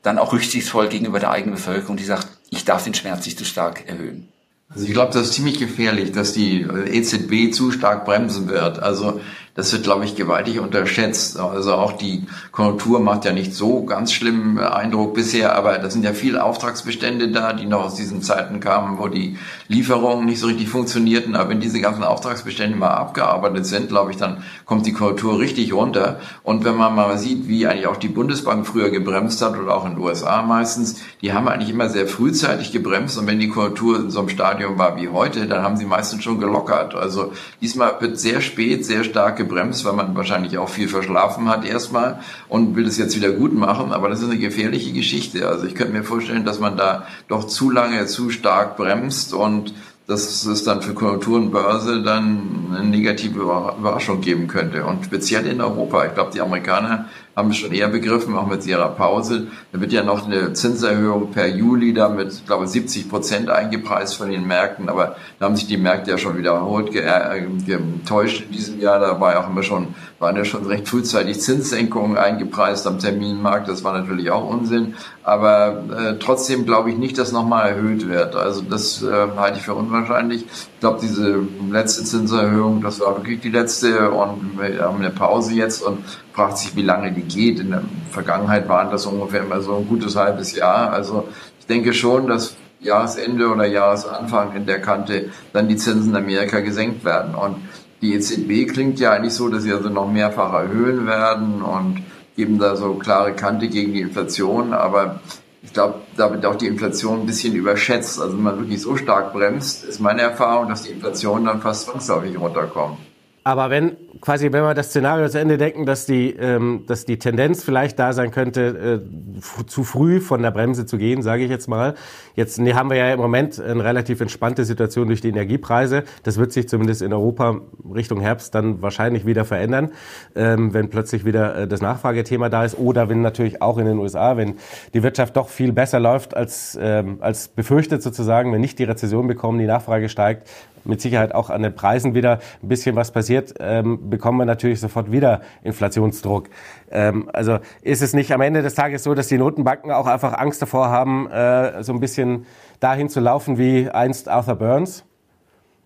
dann 0.01 0.18
auch 0.18 0.34
rücksichtsvoll 0.34 0.88
gegenüber 0.88 1.20
der 1.20 1.32
eigenen 1.32 1.56
Bevölkerung, 1.56 1.98
die 1.98 2.03
sagt, 2.03 2.27
ich 2.50 2.65
darf 2.65 2.84
den 2.84 2.94
Schmerz 2.94 3.25
nicht 3.25 3.38
zu 3.38 3.46
stark 3.46 3.88
erhöhen. 3.88 4.29
Also 4.70 4.86
ich 4.86 4.94
glaube, 4.94 5.12
das 5.13 5.27
ist 5.27 5.34
ziemlich 5.34 5.58
gefährlich, 5.58 6.12
dass 6.12 6.34
die 6.34 6.62
EZB 6.62 7.51
zu 7.53 7.72
stark 7.72 8.06
bremsen 8.06 8.48
wird. 8.50 8.79
Also 8.79 9.20
das 9.60 9.74
wird, 9.74 9.84
glaube 9.84 10.06
ich, 10.06 10.16
gewaltig 10.16 10.62
unterschätzt. 10.62 11.38
Also 11.38 11.74
auch 11.74 11.92
die 11.92 12.24
Konjunktur 12.54 13.01
macht 13.01 13.25
ja 13.25 13.34
nicht 13.34 13.54
so 13.54 13.84
ganz 13.84 14.13
schlimmen 14.13 14.58
Eindruck 14.58 15.13
bisher, 15.13 15.54
aber 15.54 15.78
da 15.80 15.89
sind 15.89 16.06
ja 16.06 16.13
viele 16.13 16.46
Auftragsbestände 16.46 17.28
da, 17.28 17.51
die 17.51 17.66
noch 17.66 17.84
aus 17.84 17.96
diesen 17.96 18.22
Zeiten 18.22 18.62
kamen, 18.62 19.00
wo 19.00 19.10
die 19.10 19.38
Lieferungen 19.68 20.25
nicht 20.25 20.39
so 20.39 20.48
richtig 20.48 20.70
funktionierten. 20.70 21.36
Aber 21.36 21.50
wenn 21.50 21.60
diese 21.60 21.82
ganzen 21.82 22.06
Auftragsbestände 22.06 22.78
mal 22.78 22.92
abgearbeitet 22.92 23.66
sind, 23.66 23.89
glaube 23.89 24.12
ich, 24.12 24.18
dann 24.18 24.44
kommt 24.66 24.86
die 24.86 24.94
Konjunktur 24.94 25.39
richtig 25.39 25.74
runter. 25.74 26.22
Und 26.44 26.63
wenn 26.63 26.78
man 26.78 26.96
mal 26.96 27.18
sieht, 27.18 27.50
wie 27.50 27.68
eigentlich 27.68 27.88
auch 27.88 27.98
die 27.98 28.08
Bundesbank 28.08 28.66
früher 28.66 28.92
gebremst 28.92 29.42
hat 29.42 29.60
oder 29.60 29.75
auch 29.75 29.86
in 29.86 29.96
den 29.96 30.00
USA 30.01 30.42
meistens, 30.42 31.01
die 31.22 31.34
haben 31.34 31.50
eigentlich 31.50 31.70
immer 31.70 31.89
sehr 31.89 32.08
frühzeitig 32.08 32.72
gebremst. 32.72 33.18
Und 33.18 33.28
wenn 33.28 33.42
die 33.42 33.50
Konjunktur 33.50 33.98
in 33.98 34.10
so 34.10 34.20
einem 34.20 34.30
Stadium 34.30 34.78
war 34.78 34.96
wie 34.96 35.10
heute, 35.10 35.48
dann 35.48 35.63
haben 35.63 35.75
sie 35.75 35.86
meistens 35.86 36.24
schon 36.24 36.39
gelockert. 36.39 36.96
Also 36.96 37.34
diesmal 37.60 38.00
wird 38.00 38.18
sehr 38.18 38.39
spät, 38.39 38.86
sehr 38.86 39.04
stark 39.04 39.36
gebremst 39.36 39.49
gebremst, 39.50 39.84
weil 39.84 39.94
man 39.94 40.15
wahrscheinlich 40.15 40.58
auch 40.58 40.70
viel 40.70 40.88
verschlafen 40.88 41.50
hat 41.50 41.65
erstmal 41.65 42.20
und 42.48 42.75
will 42.75 42.88
es 42.88 42.98
jetzt 42.98 43.15
wieder 43.15 43.32
gut 43.32 43.53
machen. 43.53 43.91
Aber 43.91 44.08
das 44.08 44.20
ist 44.20 44.29
eine 44.29 44.38
gefährliche 44.38 44.94
Geschichte. 44.94 45.48
Also 45.50 45.65
ich 45.65 45.75
könnte 45.75 45.94
mir 45.94 46.03
vorstellen, 46.03 46.46
dass 46.46 46.60
man 46.60 46.77
da 46.77 47.08
doch 47.27 47.46
zu 47.46 47.72
lange, 47.72 48.06
zu 48.06 48.29
stark 48.29 48.77
bremst 48.77 49.34
und 49.34 49.74
dass 50.08 50.44
es 50.46 50.63
dann 50.63 50.82
für 50.82 50.96
Konjunkturenbörse 50.96 52.01
dann 52.01 52.75
eine 52.75 52.89
negative 52.89 53.41
Überraschung 53.41 54.22
geben 54.22 54.48
könnte. 54.48 54.86
Und 54.86 55.06
speziell 55.06 55.46
in 55.46 55.62
Europa. 55.62 56.06
Ich 56.06 56.15
glaube, 56.15 56.32
die 56.34 56.41
Amerikaner 56.41 57.06
haben 57.39 57.51
es 57.51 57.58
schon 57.58 57.74
eher 57.74 57.88
begriffen, 57.88 58.36
auch 58.36 58.48
mit 58.48 58.65
ihrer 58.65 58.89
Pause. 58.89 59.48
Da 59.72 59.79
wird 59.79 59.93
ja 59.93 60.03
noch 60.03 60.25
eine 60.25 60.53
Zinserhöhung 60.53 61.31
per 61.31 61.48
Juli 61.48 61.93
damit, 61.93 62.34
ich 62.34 62.46
glaube, 62.46 62.67
70 62.67 63.10
Prozent 63.10 63.50
eingepreist 63.50 64.15
von 64.17 64.29
den 64.29 64.46
Märkten. 64.46 64.89
Aber 64.89 65.15
da 65.39 65.46
haben 65.46 65.55
sich 65.55 65.67
die 65.67 65.77
Märkte 65.77 66.12
ja 66.12 66.17
schon 66.17 66.38
wiederholt 66.38 66.93
äh, 66.93 67.48
getäuscht 67.65 68.43
in 68.46 68.51
diesem 68.51 68.79
Jahr. 68.79 69.00
Da 69.00 69.19
war 69.19 69.34
ja 69.34 69.43
auch 69.43 69.50
immer 69.50 69.63
schon, 69.63 69.96
waren 70.19 70.36
ja 70.36 70.43
schon 70.43 70.65
recht 70.65 70.88
frühzeitig 70.88 71.39
Zinssenkungen 71.39 72.17
eingepreist 72.17 72.86
am 72.86 73.00
Terminmarkt. 73.00 73.69
Das 73.69 73.84
war 73.84 73.98
natürlich 73.98 74.29
auch 74.31 74.48
Unsinn. 74.48 74.96
Aber 75.24 75.84
äh, 75.98 76.15
trotzdem 76.19 76.65
glaube 76.65 76.91
ich 76.91 76.98
nicht, 76.98 77.17
dass 77.17 77.31
nochmal 77.31 77.69
erhöht 77.69 78.10
wird. 78.10 78.36
Also 78.36 78.62
das 78.62 79.01
äh, 79.01 79.27
halte 79.38 79.60
ich 79.60 79.63
für 79.63 79.75
unwahrscheinlich. 79.75 80.43
Ich 80.43 80.79
glaube, 80.81 81.00
diese 81.01 81.39
letzte 81.72 82.03
Zinserhöhung, 82.03 82.81
das 82.81 83.00
war 83.00 83.15
wirklich 83.15 83.39
die 83.39 83.50
letzte 83.50 84.12
und 84.12 84.60
wir 84.60 84.81
haben 84.81 85.00
eine 85.00 85.12
Pause 85.12 85.53
jetzt 85.53 85.84
und 85.84 86.03
fragt 86.39 86.58
sich, 86.58 86.74
wie 86.77 86.84
lange 86.84 87.12
die 87.12 87.24
geht. 87.24 87.60
In 87.60 87.72
der 87.72 87.81
Vergangenheit 88.12 88.69
waren 88.69 88.89
das 88.91 89.05
ungefähr 89.05 89.41
immer 89.41 89.60
so 89.60 89.75
ein 89.75 89.86
gutes 89.86 90.15
halbes 90.15 90.55
Jahr. 90.55 90.93
Also 90.93 91.27
ich 91.60 91.67
denke 91.67 91.93
schon, 91.93 92.27
dass 92.27 92.55
Jahresende 92.79 93.50
oder 93.50 93.65
Jahresanfang 93.65 94.55
in 94.55 94.65
der 94.65 94.79
Kante 94.79 95.31
dann 95.51 95.67
die 95.67 95.75
Zinsen 95.75 96.12
in 96.12 96.15
Amerika 96.15 96.62
gesenkt 96.62 97.03
werden. 97.03 97.36
Und 97.36 97.58
die 98.01 98.13
EZB 98.13 98.72
klingt 98.72 99.01
ja 99.01 99.12
eigentlich 99.12 99.34
so, 99.34 99.50
dass 99.50 99.63
sie 99.63 99.74
also 99.74 99.89
noch 99.89 100.10
mehrfach 100.10 100.53
erhöhen 100.53 101.05
werden 101.05 101.62
und 101.62 102.03
geben 102.38 102.58
da 102.58 102.77
so 102.77 102.93
klare 102.93 103.34
Kante 103.34 103.67
gegen 103.67 103.93
die 103.93 104.00
Inflation. 104.00 104.72
Aber 104.72 105.19
ich 105.62 105.74
glaube, 105.74 105.96
da 106.15 106.31
wird 106.31 106.46
auch 106.46 106.55
die 106.55 106.67
Inflation 106.67 107.19
ein 107.19 107.25
bisschen 107.25 107.53
überschätzt. 107.53 108.17
Also 108.22 108.38
wenn 108.38 108.43
man 108.43 108.60
wirklich 108.60 108.81
so 108.81 108.96
stark 108.96 109.34
bremst, 109.34 109.84
ist 109.84 110.00
meine 110.00 110.22
Erfahrung, 110.22 110.69
dass 110.69 110.84
die 110.84 110.91
Inflation 110.91 111.43
dann 111.43 111.60
fast 111.60 111.88
zwangsläufig 111.88 112.39
runterkommt. 112.39 112.98
Aber 113.43 113.69
wenn 113.69 113.98
quasi, 114.22 114.51
wenn 114.51 114.63
wir 114.63 114.74
das 114.74 114.88
Szenario 114.88 115.28
zu 115.30 115.39
Ende 115.39 115.58
denken, 115.58 115.86
dass 115.86 116.06
die, 116.06 116.32
ähm, 116.32 116.84
dass 116.88 117.06
die 117.06 117.20
Tendenz 117.20 117.63
vielleicht 117.63 118.00
da 118.00 118.13
sein 118.13 118.32
könnte, 118.32 119.01
äh, 119.01 119.39
zu 119.68 119.84
früh 119.84 120.20
von 120.20 120.42
der 120.42 120.51
Bremse 120.51 120.86
zu 120.86 120.98
gehen, 120.98 121.22
sage 121.22 121.44
ich 121.44 121.50
jetzt 121.50 121.68
mal. 121.68 121.96
Jetzt 122.36 122.60
nee, 122.60 122.74
haben 122.74 122.89
wir 122.89 122.98
ja 122.98 123.13
im 123.13 123.20
Moment 123.20 123.60
eine 123.60 123.84
relativ 123.84 124.22
entspannte 124.22 124.66
Situation 124.66 125.08
durch 125.08 125.22
die 125.22 125.30
Energiepreise. 125.30 126.04
Das 126.24 126.38
wird 126.38 126.51
sich 126.51 126.68
zumindest 126.70 127.01
in 127.01 127.13
Europa 127.13 127.62
Richtung 127.94 128.22
Herbst 128.22 128.56
dann 128.56 128.82
wahrscheinlich 128.82 129.25
wieder 129.25 129.46
verändern, 129.46 129.92
ähm, 130.36 130.74
wenn 130.74 130.89
plötzlich 130.89 131.25
wieder 131.25 131.56
äh, 131.56 131.68
das 131.68 131.82
Nachfragethema 131.82 132.50
da 132.50 132.66
ist 132.66 132.78
oder 132.78 133.10
wenn 133.10 133.22
natürlich 133.22 133.62
auch 133.62 133.78
in 133.78 133.86
den 133.86 133.98
USA, 133.98 134.38
wenn 134.38 134.56
die 134.94 135.04
Wirtschaft 135.04 135.36
doch 135.38 135.50
viel 135.50 135.72
besser 135.72 136.00
läuft 136.00 136.36
als, 136.36 136.78
ähm, 136.82 137.18
als 137.22 137.48
befürchtet 137.50 138.04
sozusagen, 138.04 138.51
wenn 138.54 138.62
nicht 138.62 138.80
die 138.80 138.84
Rezession 138.84 139.28
bekommen, 139.28 139.60
die 139.60 139.66
Nachfrage 139.66 140.10
steigt, 140.10 140.48
mit 140.86 141.01
Sicherheit 141.01 141.34
auch 141.34 141.50
an 141.50 141.62
den 141.62 141.74
Preisen 141.74 142.13
wieder 142.13 142.39
ein 142.62 142.68
bisschen 142.68 142.96
was 142.96 143.12
passiert, 143.12 143.56
ähm, 143.60 143.99
bekommen 144.00 144.38
wir 144.38 144.46
natürlich 144.46 144.79
sofort 144.79 145.12
wieder 145.12 145.41
Inflationsdruck. 145.63 146.50
Ähm, 146.91 147.29
also 147.34 147.60
ist 147.82 148.01
es 148.01 148.13
nicht 148.13 148.32
am 148.32 148.41
Ende 148.41 148.62
des 148.62 148.75
Tages 148.75 149.03
so, 149.03 149.13
dass 149.13 149.27
die 149.27 149.38
Notenbanken 149.38 149.91
auch 149.91 150.08
einfach 150.08 150.34
Angst 150.34 150.62
davor 150.62 150.89
haben, 150.89 151.29
äh, 151.29 151.83
so 151.83 151.94
ein 151.94 152.00
bisschen 152.00 152.46
dahin 152.79 153.09
zu 153.09 153.20
laufen 153.20 153.57
wie 153.57 153.90
einst 153.90 154.29
Arthur 154.29 154.55
Burns? 154.55 155.05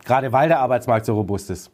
Gerade 0.05 0.31
weil 0.31 0.49
der 0.49 0.59
Arbeitsmarkt 0.59 1.05
so 1.05 1.15
robust 1.15 1.49
ist. 1.49 1.71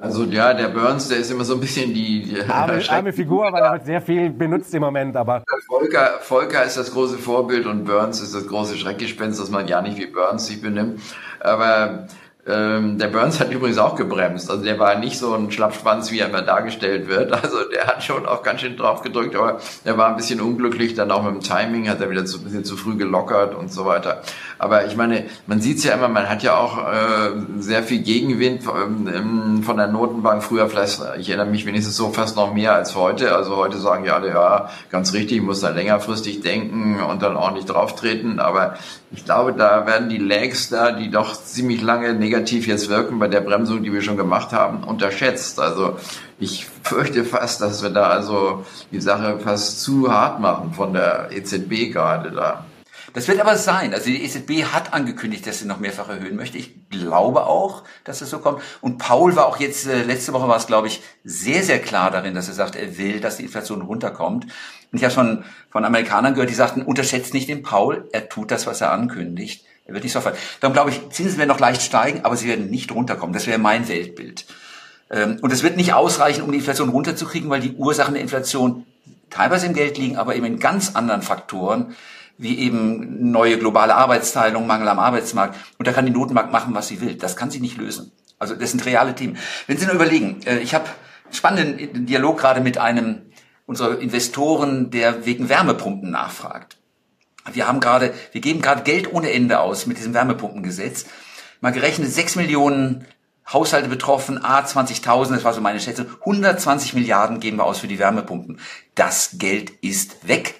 Also 0.00 0.24
ja, 0.24 0.54
der 0.54 0.68
Burns, 0.68 1.08
der 1.08 1.18
ist 1.18 1.30
immer 1.30 1.44
so 1.44 1.54
ein 1.54 1.60
bisschen 1.60 1.92
die, 1.92 2.22
die 2.22 2.40
arme, 2.50 2.80
arme 2.88 3.12
Figur, 3.12 3.52
weil 3.52 3.62
er 3.62 3.70
halt 3.70 3.84
sehr 3.84 4.00
viel 4.00 4.30
benutzt 4.30 4.74
im 4.74 4.80
Moment. 4.80 5.14
Aber 5.14 5.44
Volker, 5.68 6.18
Volker 6.20 6.64
ist 6.64 6.78
das 6.78 6.92
große 6.92 7.18
Vorbild 7.18 7.66
und 7.66 7.84
Burns 7.84 8.22
ist 8.22 8.34
das 8.34 8.46
große 8.46 8.78
Schreckgespenst, 8.78 9.38
dass 9.38 9.50
man 9.50 9.68
ja 9.68 9.82
nicht 9.82 9.98
wie 9.98 10.06
Burns 10.06 10.46
sich 10.46 10.62
benimmt. 10.62 11.00
Aber 11.40 12.06
ähm, 12.46 12.96
der 12.96 13.08
Burns 13.08 13.38
hat 13.38 13.52
übrigens 13.52 13.76
auch 13.76 13.96
gebremst. 13.96 14.50
Also 14.50 14.64
der 14.64 14.78
war 14.78 14.98
nicht 14.98 15.18
so 15.18 15.34
ein 15.34 15.50
Schlappschwanz, 15.50 16.10
wie 16.10 16.20
er 16.20 16.28
immer 16.28 16.42
dargestellt 16.42 17.08
wird. 17.08 17.30
Also 17.50 17.64
der 17.64 17.86
hat 17.86 18.04
schon 18.04 18.26
auch 18.26 18.42
ganz 18.42 18.60
schön 18.60 18.76
drauf 18.76 19.02
gedrückt, 19.02 19.34
aber 19.34 19.60
er 19.84 19.98
war 19.98 20.10
ein 20.10 20.16
bisschen 20.16 20.40
unglücklich. 20.40 20.94
Dann 20.94 21.10
auch 21.10 21.22
mit 21.22 21.34
dem 21.34 21.40
Timing 21.40 21.88
hat 21.88 22.00
er 22.00 22.10
wieder 22.10 22.24
zu, 22.24 22.38
ein 22.38 22.44
bisschen 22.44 22.64
zu 22.64 22.76
früh 22.76 22.96
gelockert 22.96 23.54
und 23.54 23.72
so 23.72 23.86
weiter. 23.86 24.22
Aber 24.58 24.86
ich 24.86 24.94
meine, 24.94 25.24
man 25.46 25.60
sieht 25.60 25.78
es 25.78 25.84
ja 25.84 25.94
immer, 25.94 26.08
man 26.08 26.28
hat 26.28 26.42
ja 26.42 26.56
auch 26.56 26.78
äh, 26.78 27.30
sehr 27.58 27.82
viel 27.82 28.02
Gegenwind 28.02 28.62
ähm, 28.66 29.62
von 29.64 29.76
der 29.78 29.86
Notenbank. 29.86 30.42
Früher 30.42 30.68
vielleicht, 30.68 31.00
ich 31.18 31.28
erinnere 31.28 31.46
mich 31.46 31.66
wenigstens 31.66 31.96
so 31.96 32.10
fast 32.10 32.36
noch 32.36 32.52
mehr 32.54 32.74
als 32.74 32.94
heute. 32.94 33.34
Also 33.34 33.56
heute 33.56 33.78
sagen 33.78 34.04
ja 34.04 34.14
alle, 34.14 34.28
ja, 34.28 34.70
ganz 34.90 35.12
richtig, 35.12 35.42
muss 35.42 35.60
da 35.60 35.70
längerfristig 35.70 36.42
denken 36.42 37.00
und 37.02 37.22
dann 37.22 37.36
ordentlich 37.36 37.64
drauftreten. 37.66 38.38
Aber 38.38 38.74
ich 39.12 39.24
glaube, 39.24 39.52
da 39.52 39.86
werden 39.86 40.08
die 40.08 40.18
Lags 40.18 40.68
da, 40.68 40.92
die 40.92 41.10
doch 41.10 41.34
ziemlich 41.34 41.82
lange 41.82 42.14
negativ 42.14 42.68
jetzt 42.68 42.88
wirken 42.88 43.18
bei 43.18 43.26
der 43.26 43.40
Bremsung, 43.40 43.82
die 43.82 43.92
wir 43.92 44.02
schon 44.02 44.16
gemacht 44.16 44.52
haben, 44.52 44.84
unterschätzt. 44.84 45.58
Also 45.58 45.96
ich 46.38 46.66
fürchte 46.84 47.24
fast, 47.24 47.60
dass 47.60 47.82
wir 47.82 47.90
da 47.90 48.08
also 48.08 48.64
die 48.92 49.00
Sache 49.00 49.40
fast 49.40 49.80
zu 49.80 50.12
hart 50.12 50.38
machen 50.38 50.72
von 50.74 50.92
der 50.92 51.30
EZB 51.32 51.92
gerade 51.92 52.30
da. 52.30 52.64
Das 53.12 53.28
wird 53.28 53.40
aber 53.40 53.56
sein. 53.56 53.92
Also 53.92 54.06
die 54.06 54.22
EZB 54.24 54.64
hat 54.72 54.92
angekündigt, 54.92 55.46
dass 55.46 55.58
sie 55.58 55.66
noch 55.66 55.80
mehrfach 55.80 56.08
erhöhen 56.08 56.36
möchte. 56.36 56.58
Ich 56.58 56.88
glaube 56.90 57.46
auch, 57.46 57.82
dass 58.04 58.20
es 58.20 58.30
so 58.30 58.38
kommt. 58.38 58.62
Und 58.80 58.98
Paul 58.98 59.36
war 59.36 59.46
auch 59.46 59.58
jetzt, 59.58 59.86
äh, 59.86 60.02
letzte 60.02 60.32
Woche 60.32 60.48
war 60.48 60.56
es, 60.56 60.66
glaube 60.66 60.86
ich, 60.86 61.02
sehr, 61.24 61.62
sehr 61.62 61.80
klar 61.80 62.10
darin, 62.10 62.34
dass 62.34 62.48
er 62.48 62.54
sagt, 62.54 62.76
er 62.76 62.98
will, 62.98 63.20
dass 63.20 63.36
die 63.36 63.44
Inflation 63.44 63.82
runterkommt. 63.82 64.44
Und 64.44 64.98
ich 64.98 65.04
habe 65.04 65.14
schon 65.14 65.44
von 65.70 65.84
Amerikanern 65.84 66.34
gehört, 66.34 66.50
die 66.50 66.54
sagten, 66.54 66.82
unterschätzt 66.82 67.34
nicht 67.34 67.48
den 67.48 67.62
Paul, 67.62 68.08
er 68.12 68.28
tut 68.28 68.50
das, 68.50 68.66
was 68.66 68.80
er 68.80 68.92
ankündigt. 68.92 69.64
Er 69.86 69.94
wird 69.94 70.04
nicht 70.04 70.12
sofort. 70.12 70.36
Darum 70.60 70.72
glaube 70.72 70.90
ich, 70.90 71.10
Zinsen 71.10 71.38
werden 71.38 71.48
noch 71.48 71.58
leicht 71.58 71.82
steigen, 71.82 72.24
aber 72.24 72.36
sie 72.36 72.48
werden 72.48 72.70
nicht 72.70 72.92
runterkommen. 72.92 73.32
Das 73.32 73.46
wäre 73.46 73.58
mein 73.58 73.88
Weltbild. 73.88 74.46
Ähm, 75.10 75.38
und 75.42 75.52
es 75.52 75.62
wird 75.62 75.76
nicht 75.76 75.94
ausreichen, 75.94 76.42
um 76.42 76.52
die 76.52 76.58
Inflation 76.58 76.90
runterzukriegen, 76.90 77.50
weil 77.50 77.60
die 77.60 77.72
Ursachen 77.72 78.14
der 78.14 78.22
Inflation 78.22 78.86
teilweise 79.30 79.66
im 79.66 79.74
Geld 79.74 79.98
liegen, 79.98 80.16
aber 80.16 80.36
eben 80.36 80.46
in 80.46 80.58
ganz 80.58 80.94
anderen 80.94 81.22
Faktoren, 81.22 81.96
wie 82.40 82.58
eben 82.58 83.30
neue 83.30 83.58
globale 83.58 83.94
Arbeitsteilung, 83.94 84.66
Mangel 84.66 84.88
am 84.88 84.98
Arbeitsmarkt. 84.98 85.58
Und 85.78 85.86
da 85.86 85.92
kann 85.92 86.06
die 86.06 86.12
Notenbank 86.12 86.50
machen, 86.50 86.74
was 86.74 86.88
sie 86.88 87.00
will. 87.00 87.14
Das 87.14 87.36
kann 87.36 87.50
sie 87.50 87.60
nicht 87.60 87.76
lösen. 87.76 88.12
Also 88.38 88.54
das 88.54 88.70
sind 88.70 88.84
reale 88.86 89.14
Themen. 89.14 89.36
Wenn 89.66 89.76
Sie 89.76 89.84
nur 89.84 89.94
überlegen, 89.94 90.40
äh, 90.46 90.58
ich 90.58 90.74
habe 90.74 90.86
einen 90.86 91.34
spannenden 91.34 92.06
Dialog 92.06 92.38
gerade 92.38 92.60
mit 92.60 92.78
einem 92.78 93.22
unserer 93.66 93.98
Investoren, 94.00 94.90
der 94.90 95.26
wegen 95.26 95.48
Wärmepumpen 95.48 96.10
nachfragt. 96.10 96.78
Wir 97.52 97.68
haben 97.68 97.80
gerade, 97.80 98.14
wir 98.32 98.40
geben 98.40 98.62
gerade 98.62 98.82
Geld 98.82 99.12
ohne 99.12 99.30
Ende 99.30 99.60
aus 99.60 99.86
mit 99.86 99.98
diesem 99.98 100.14
Wärmepumpengesetz. 100.14 101.06
Mal 101.60 101.70
gerechnet, 101.70 102.10
6 102.10 102.36
Millionen 102.36 103.06
Haushalte 103.52 103.88
betroffen, 103.88 104.42
A 104.44 104.60
20.000, 104.60 105.34
das 105.34 105.44
war 105.44 105.52
so 105.52 105.60
meine 105.60 105.80
Schätzung, 105.80 106.06
120 106.20 106.94
Milliarden 106.94 107.40
geben 107.40 107.58
wir 107.58 107.64
aus 107.64 107.80
für 107.80 107.88
die 107.88 107.98
Wärmepumpen. 107.98 108.60
Das 108.94 109.30
Geld 109.34 109.70
ist 109.82 110.28
weg. 110.28 110.54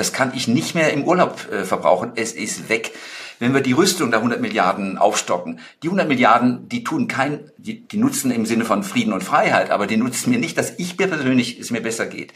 Das 0.00 0.14
kann 0.14 0.32
ich 0.34 0.48
nicht 0.48 0.74
mehr 0.74 0.94
im 0.94 1.04
Urlaub 1.04 1.46
äh, 1.52 1.62
verbrauchen. 1.62 2.12
Es 2.14 2.32
ist 2.32 2.70
weg. 2.70 2.92
Wenn 3.38 3.52
wir 3.52 3.60
die 3.60 3.74
Rüstung 3.74 4.10
der 4.10 4.20
100 4.20 4.40
Milliarden 4.40 4.96
aufstocken, 4.96 5.60
die 5.82 5.88
100 5.88 6.08
Milliarden, 6.08 6.70
die 6.70 6.84
tun 6.84 7.06
kein, 7.06 7.50
die, 7.58 7.86
die 7.86 7.98
nutzen 7.98 8.30
im 8.30 8.46
Sinne 8.46 8.64
von 8.64 8.82
Frieden 8.82 9.12
und 9.12 9.22
Freiheit, 9.22 9.70
aber 9.70 9.86
die 9.86 9.98
nutzen 9.98 10.30
mir 10.30 10.38
nicht, 10.38 10.56
dass 10.56 10.72
ich 10.78 10.96
mir 10.96 11.06
persönlich 11.06 11.60
es 11.60 11.70
mir 11.70 11.82
besser 11.82 12.06
geht. 12.06 12.32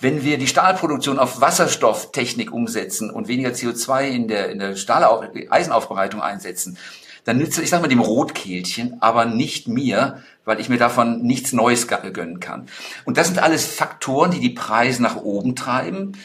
Wenn 0.00 0.24
wir 0.24 0.36
die 0.36 0.48
Stahlproduktion 0.48 1.20
auf 1.20 1.40
Wasserstofftechnik 1.40 2.52
umsetzen 2.52 3.12
und 3.12 3.28
weniger 3.28 3.50
CO2 3.50 4.08
in 4.08 4.26
der, 4.26 4.50
in 4.50 4.58
der 4.58 4.74
Stahl 4.74 5.30
Eisenaufbereitung 5.48 6.20
einsetzen, 6.20 6.76
dann 7.22 7.38
nütze 7.38 7.62
ich 7.62 7.70
sag 7.70 7.82
mal 7.82 7.88
dem 7.88 8.00
Rotkehlchen, 8.00 9.00
aber 9.00 9.26
nicht 9.26 9.68
mir, 9.68 10.24
weil 10.44 10.58
ich 10.58 10.68
mir 10.68 10.78
davon 10.78 11.22
nichts 11.22 11.52
Neues 11.52 11.86
gönnen 11.86 12.40
kann. 12.40 12.66
Und 13.04 13.16
das 13.16 13.28
sind 13.28 13.40
alles 13.40 13.64
Faktoren, 13.64 14.32
die 14.32 14.40
die 14.40 14.50
Preise 14.50 15.02
nach 15.02 15.16
oben 15.16 15.54
treiben 15.54 16.16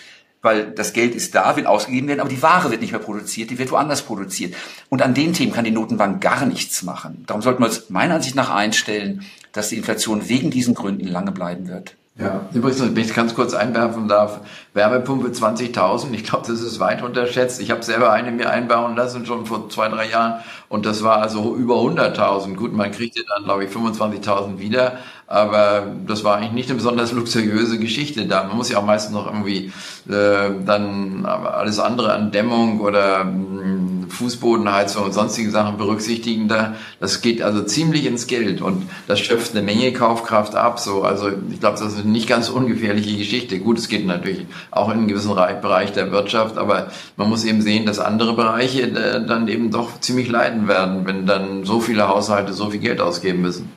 weil 0.42 0.72
das 0.72 0.94
Geld 0.94 1.16
ist 1.16 1.36
da, 1.36 1.56
will 1.56 1.66
ausgegeben 1.66 2.08
werden, 2.08 2.20
aber 2.20 2.30
die 2.30 2.42
Ware 2.42 2.72
wird 2.72 2.82
nicht 2.82 2.92
mehr 2.92 3.02
produziert, 3.02 3.50
die 3.52 3.60
wird 3.60 3.72
woanders 3.72 4.02
produziert. 4.02 4.56
Und 4.90 5.02
an 5.02 5.14
den 5.14 5.34
Themen 5.34 5.54
kann 5.54 5.66
die 5.66 5.72
Notenbank 5.72 6.22
gar 6.22 6.46
nichts 6.46 6.84
machen. 6.84 7.24
Darum 7.28 7.42
sollten 7.42 7.62
wir 7.62 7.68
uns 7.68 7.90
meiner 7.90 8.16
Ansicht 8.16 8.36
nach 8.36 8.50
einstellen, 8.50 9.24
dass 9.52 9.70
die 9.70 9.78
Inflation 9.78 10.30
wegen 10.30 10.50
diesen 10.50 10.74
Gründen 10.74 11.08
lange 11.08 11.32
bleiben 11.32 11.68
wird. 11.68 11.96
Ja, 12.20 12.46
übrigens, 12.54 12.82
wenn 12.82 12.98
ich 12.98 13.14
ganz 13.14 13.34
kurz 13.34 13.54
einwerfen 13.54 14.10
darf, 14.10 14.42
Wärmepumpe 14.74 15.30
20.000, 15.30 16.12
ich 16.12 16.26
glaube, 16.26 16.46
das 16.46 16.62
ist 16.62 16.80
weit 16.80 17.02
unterschätzt. 17.04 17.62
Ich 17.62 17.72
habe 17.72 17.84
selber 17.84 18.12
eine 18.12 18.32
mir 18.32 18.50
einbauen 18.50 18.98
lassen, 18.98 19.26
schon 19.26 19.46
vor 19.46 19.70
zwei, 19.70 19.88
drei 19.88 20.10
Jahren, 20.10 20.44
und 20.68 20.86
das 20.86 21.04
war 21.04 21.22
also 21.22 21.56
über 21.56 21.76
100.000. 21.76 22.56
Gut, 22.56 22.74
man 22.74 22.92
kriegte 22.92 23.24
dann, 23.34 23.46
glaube 23.46 23.64
ich, 23.64 23.72
25.000 23.72 24.60
wieder, 24.60 24.98
aber 25.28 25.88
das 26.06 26.26
war 26.26 26.36
eigentlich 26.36 26.52
nicht 26.52 26.70
eine 26.70 26.78
besonders 26.78 27.14
luxuriöse 27.14 27.80
Geschichte 27.80 28.26
da. 28.28 28.44
Man 28.44 28.58
muss 28.58 28.70
ja 28.70 28.80
auch 28.80 28.86
meistens 28.86 29.14
noch 29.14 29.26
irgendwie 29.26 29.72
äh, 30.10 30.52
dann 30.66 31.26
alles 31.26 31.80
andere 31.80 32.14
an 32.14 32.32
Dämmung 32.32 32.82
oder 32.82 33.24
mh, 33.24 33.32
hm, 33.32 33.91
Fußbodenheizung 34.12 35.06
und 35.06 35.14
sonstige 35.14 35.52
Sachen 35.52 35.78
berücksichtigen. 35.78 36.48
Da, 36.48 36.76
das 37.00 37.22
geht 37.22 37.42
also 37.42 37.64
ziemlich 37.64 38.06
ins 38.06 38.28
Geld 38.28 38.62
und 38.62 38.90
das 39.08 39.20
schöpft 39.20 39.52
eine 39.52 39.62
Menge 39.62 39.94
Kaufkraft 39.94 40.56
ab. 40.56 40.80
So, 40.80 41.04
also 41.04 41.30
ich 41.50 41.60
glaube, 41.60 41.80
das 41.80 41.94
ist 41.94 42.02
eine 42.02 42.12
nicht 42.12 42.28
ganz 42.28 42.50
ungefährliche 42.50 43.18
Geschichte. 43.18 43.60
Gut, 43.60 43.78
es 43.78 43.88
geht 43.88 44.06
natürlich 44.06 44.46
auch 44.70 44.90
in 44.90 45.00
einen 45.00 45.08
gewissen 45.08 45.34
Bereich 45.34 45.94
der 45.94 46.12
Wirtschaft, 46.12 46.58
aber 46.58 46.92
man 47.18 47.30
muss 47.30 47.44
eben 47.44 47.62
sehen, 47.62 47.86
dass 47.86 48.00
andere 48.00 48.36
Bereiche 48.36 48.84
äh, 48.84 49.26
dann 49.26 49.48
eben 49.48 49.72
doch 49.72 50.00
ziemlich 50.00 50.30
leiden 50.30 50.68
werden, 50.68 51.06
wenn 51.08 51.26
dann 51.26 51.64
so 51.64 51.80
viele 51.80 52.08
Haushalte 52.08 52.54
so 52.54 52.70
viel 52.70 52.80
Geld 52.80 53.02
ausgeben 53.02 53.42
müssen. 53.42 53.72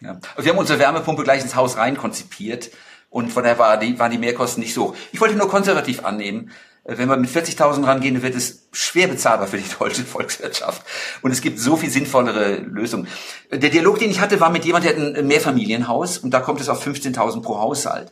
Ja. 0.00 0.18
Wir 0.36 0.52
haben 0.52 0.58
unsere 0.58 0.78
Wärmepumpe 0.78 1.22
gleich 1.22 1.42
ins 1.42 1.54
Haus 1.54 1.76
rein 1.76 1.96
konzipiert 1.96 2.70
und 3.08 3.30
von 3.30 3.42
daher 3.42 3.58
war 3.58 3.76
die, 3.76 3.98
waren 3.98 4.10
die 4.10 4.18
Mehrkosten 4.18 4.62
nicht 4.62 4.74
so 4.74 4.88
hoch. 4.88 4.96
Ich 5.12 5.20
wollte 5.20 5.36
nur 5.36 5.48
konservativ 5.48 6.04
annehmen, 6.04 6.50
wenn 6.84 7.08
wir 7.08 7.16
mit 7.16 7.30
40.000 7.30 7.86
rangehen, 7.86 8.22
wird 8.22 8.34
es 8.34 8.66
schwer 8.72 9.06
bezahlbar 9.06 9.46
für 9.46 9.58
die 9.58 9.68
deutsche 9.78 10.02
Volkswirtschaft. 10.04 10.82
Und 11.22 11.30
es 11.30 11.40
gibt 11.40 11.58
so 11.58 11.76
viel 11.76 11.90
sinnvollere 11.90 12.56
Lösungen. 12.56 13.06
Der 13.50 13.70
Dialog, 13.70 13.98
den 13.98 14.10
ich 14.10 14.20
hatte, 14.20 14.40
war 14.40 14.50
mit 14.50 14.64
jemandem, 14.64 14.96
der 14.96 15.06
hat 15.06 15.18
ein 15.18 15.26
Mehrfamilienhaus 15.26 16.18
und 16.18 16.32
da 16.32 16.40
kommt 16.40 16.60
es 16.60 16.68
auf 16.68 16.84
15.000 16.84 17.42
pro 17.42 17.58
Haushalt. 17.58 18.10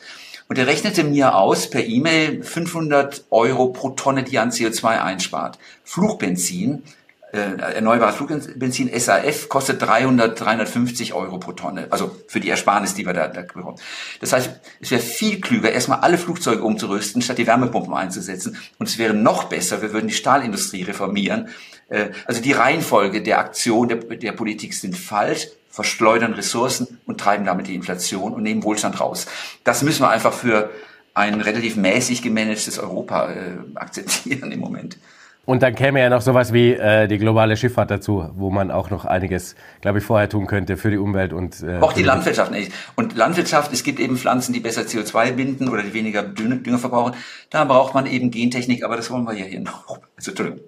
Und 0.48 0.58
er 0.58 0.66
rechnete 0.66 1.04
mir 1.04 1.36
aus 1.36 1.70
per 1.70 1.84
E-Mail 1.84 2.42
500 2.42 3.24
Euro 3.30 3.68
pro 3.68 3.90
Tonne, 3.90 4.24
die 4.24 4.36
er 4.36 4.42
an 4.42 4.50
CO2 4.50 5.00
einspart. 5.00 5.58
Flugbenzin 5.84 6.82
äh, 7.32 7.74
erneuerbares 7.74 8.16
Flugbenzin 8.16 8.90
SAF 8.98 9.48
kostet 9.48 9.80
300, 9.82 10.38
350 10.40 11.14
Euro 11.14 11.38
pro 11.38 11.52
Tonne. 11.52 11.86
Also 11.90 12.16
für 12.26 12.40
die 12.40 12.50
Ersparnis, 12.50 12.94
die 12.94 13.06
wir 13.06 13.12
da, 13.12 13.28
da 13.28 13.42
bekommen. 13.42 13.78
Das 14.20 14.32
heißt, 14.32 14.50
es 14.80 14.90
wäre 14.90 15.00
viel 15.00 15.40
klüger, 15.40 15.70
erstmal 15.70 16.00
alle 16.00 16.18
Flugzeuge 16.18 16.62
umzurüsten, 16.62 17.22
statt 17.22 17.38
die 17.38 17.46
Wärmepumpen 17.46 17.94
einzusetzen. 17.94 18.56
Und 18.78 18.88
es 18.88 18.98
wäre 18.98 19.14
noch 19.14 19.44
besser, 19.44 19.80
wir 19.82 19.92
würden 19.92 20.08
die 20.08 20.14
Stahlindustrie 20.14 20.82
reformieren. 20.82 21.48
Äh, 21.88 22.10
also 22.26 22.40
die 22.40 22.52
Reihenfolge 22.52 23.22
der 23.22 23.38
Aktion 23.38 23.88
der, 23.88 23.98
der 23.98 24.32
Politik 24.32 24.74
sind 24.74 24.96
falsch 24.96 25.48
verschleudern 25.70 26.34
Ressourcen 26.34 26.98
und 27.06 27.20
treiben 27.20 27.44
damit 27.44 27.68
die 27.68 27.76
Inflation 27.76 28.34
und 28.34 28.42
nehmen 28.42 28.64
Wohlstand 28.64 29.00
raus. 29.00 29.26
Das 29.62 29.82
müssen 29.82 30.02
wir 30.02 30.10
einfach 30.10 30.32
für 30.32 30.70
ein 31.14 31.40
relativ 31.40 31.76
mäßig 31.76 32.22
gemanagtes 32.22 32.78
Europa 32.78 33.30
äh, 33.30 33.58
akzeptieren 33.76 34.50
im 34.52 34.60
Moment. 34.60 34.98
Und 35.46 35.62
dann 35.62 35.74
käme 35.74 36.00
ja 36.00 36.10
noch 36.10 36.20
sowas 36.20 36.52
wie 36.52 36.74
äh, 36.74 37.08
die 37.08 37.18
globale 37.18 37.56
Schifffahrt 37.56 37.90
dazu, 37.90 38.30
wo 38.34 38.50
man 38.50 38.70
auch 38.70 38.90
noch 38.90 39.04
einiges, 39.04 39.56
glaube 39.80 39.98
ich, 39.98 40.04
vorher 40.04 40.28
tun 40.28 40.46
könnte 40.46 40.76
für 40.76 40.90
die 40.90 40.98
Umwelt 40.98 41.32
und 41.32 41.62
äh, 41.62 41.78
auch 41.80 41.94
die 41.94 42.02
Landwirtschaft 42.02 42.52
nicht. 42.52 42.72
Und 42.94 43.16
Landwirtschaft, 43.16 43.72
es 43.72 43.82
gibt 43.82 44.00
eben 44.00 44.18
Pflanzen, 44.18 44.52
die 44.52 44.60
besser 44.60 44.82
CO2 44.82 45.32
binden 45.32 45.68
oder 45.68 45.82
die 45.82 45.94
weniger 45.94 46.22
Dünger 46.22 46.78
verbrauchen. 46.78 47.14
Da 47.48 47.64
braucht 47.64 47.94
man 47.94 48.06
eben 48.06 48.30
Gentechnik, 48.30 48.84
aber 48.84 48.96
das 48.96 49.10
wollen 49.10 49.24
wir 49.24 49.32
ja 49.32 49.44
hier 49.44 49.60
noch. 49.60 49.98
Also, 50.16 50.30
Entschuldigung. 50.30 50.60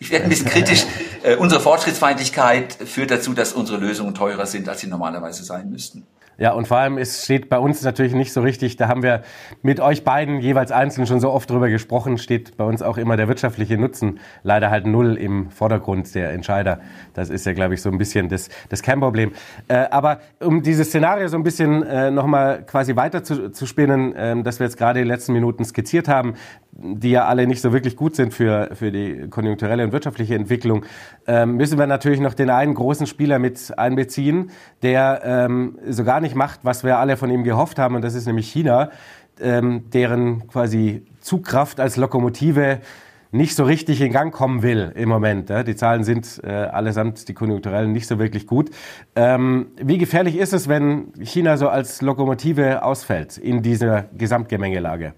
Ich 0.00 0.10
werde 0.10 0.24
ein 0.24 0.30
bisschen 0.30 0.48
kritisch. 0.48 0.84
Äh, 1.24 1.36
unsere 1.36 1.58
Fortschrittsfeindlichkeit 1.62 2.74
führt 2.74 3.10
dazu, 3.10 3.32
dass 3.32 3.54
unsere 3.54 3.78
Lösungen 3.78 4.14
teurer 4.14 4.44
sind, 4.44 4.68
als 4.68 4.82
sie 4.82 4.88
normalerweise 4.88 5.42
sein 5.42 5.70
müssten. 5.70 6.06
Ja, 6.36 6.52
und 6.52 6.66
vor 6.66 6.78
allem, 6.78 6.98
es 6.98 7.24
steht 7.24 7.48
bei 7.48 7.58
uns 7.58 7.82
natürlich 7.82 8.14
nicht 8.14 8.32
so 8.32 8.40
richtig, 8.40 8.76
da 8.76 8.88
haben 8.88 9.02
wir 9.02 9.22
mit 9.62 9.78
euch 9.80 10.02
beiden 10.02 10.40
jeweils 10.40 10.72
einzeln 10.72 11.06
schon 11.06 11.20
so 11.20 11.30
oft 11.30 11.48
drüber 11.48 11.68
gesprochen, 11.68 12.18
steht 12.18 12.56
bei 12.56 12.64
uns 12.64 12.82
auch 12.82 12.98
immer 12.98 13.16
der 13.16 13.28
wirtschaftliche 13.28 13.78
Nutzen 13.78 14.18
leider 14.42 14.70
halt 14.70 14.86
null 14.86 15.16
im 15.16 15.50
Vordergrund 15.50 16.14
der 16.14 16.32
Entscheider. 16.32 16.80
Das 17.14 17.30
ist 17.30 17.46
ja, 17.46 17.52
glaube 17.52 17.74
ich, 17.74 17.82
so 17.82 17.90
ein 17.90 17.98
bisschen 17.98 18.28
das, 18.28 18.48
das 18.68 18.82
Kernproblem. 18.82 19.32
Äh, 19.68 19.86
aber 19.90 20.20
um 20.40 20.62
dieses 20.62 20.88
Szenario 20.88 21.28
so 21.28 21.36
ein 21.36 21.44
bisschen 21.44 21.82
äh, 21.84 22.10
nochmal 22.10 22.64
quasi 22.64 22.96
weiter 22.96 23.22
zu, 23.22 23.50
zu 23.50 23.66
spinnen, 23.66 24.14
äh, 24.14 24.42
das 24.42 24.58
wir 24.58 24.66
jetzt 24.66 24.76
gerade 24.76 25.00
die 25.00 25.08
letzten 25.08 25.32
Minuten 25.32 25.64
skizziert 25.64 26.08
haben, 26.08 26.34
die 26.76 27.10
ja 27.10 27.26
alle 27.26 27.46
nicht 27.46 27.60
so 27.60 27.72
wirklich 27.72 27.96
gut 27.96 28.16
sind 28.16 28.34
für, 28.34 28.70
für 28.74 28.90
die 28.90 29.28
konjunkturelle 29.28 29.84
und 29.84 29.92
wirtschaftliche 29.92 30.34
Entwicklung, 30.34 30.84
ähm, 31.26 31.56
müssen 31.56 31.78
wir 31.78 31.86
natürlich 31.86 32.20
noch 32.20 32.34
den 32.34 32.50
einen 32.50 32.74
großen 32.74 33.06
Spieler 33.06 33.38
mit 33.38 33.78
einbeziehen, 33.78 34.50
der 34.82 35.22
ähm, 35.24 35.78
so 35.88 36.04
gar 36.04 36.20
nicht 36.20 36.34
macht, 36.34 36.60
was 36.62 36.84
wir 36.84 36.98
alle 36.98 37.16
von 37.16 37.30
ihm 37.30 37.44
gehofft 37.44 37.78
haben, 37.78 37.94
und 37.94 38.02
das 38.02 38.14
ist 38.14 38.26
nämlich 38.26 38.50
China, 38.50 38.90
ähm, 39.40 39.84
deren 39.92 40.48
quasi 40.48 41.02
Zugkraft 41.20 41.80
als 41.80 41.96
Lokomotive 41.96 42.80
nicht 43.30 43.56
so 43.56 43.64
richtig 43.64 44.00
in 44.00 44.12
Gang 44.12 44.32
kommen 44.32 44.62
will 44.62 44.92
im 44.94 45.08
Moment. 45.08 45.50
Ja. 45.50 45.64
Die 45.64 45.74
Zahlen 45.74 46.04
sind 46.04 46.40
äh, 46.44 46.50
allesamt, 46.50 47.28
die 47.28 47.34
konjunkturellen, 47.34 47.90
nicht 47.90 48.06
so 48.06 48.20
wirklich 48.20 48.46
gut. 48.46 48.70
Ähm, 49.16 49.66
wie 49.82 49.98
gefährlich 49.98 50.36
ist 50.36 50.52
es, 50.52 50.68
wenn 50.68 51.12
China 51.20 51.56
so 51.56 51.68
als 51.68 52.00
Lokomotive 52.00 52.84
ausfällt 52.84 53.36
in 53.36 53.60
dieser 53.60 54.04
Gesamtgemengelage? 54.16 55.14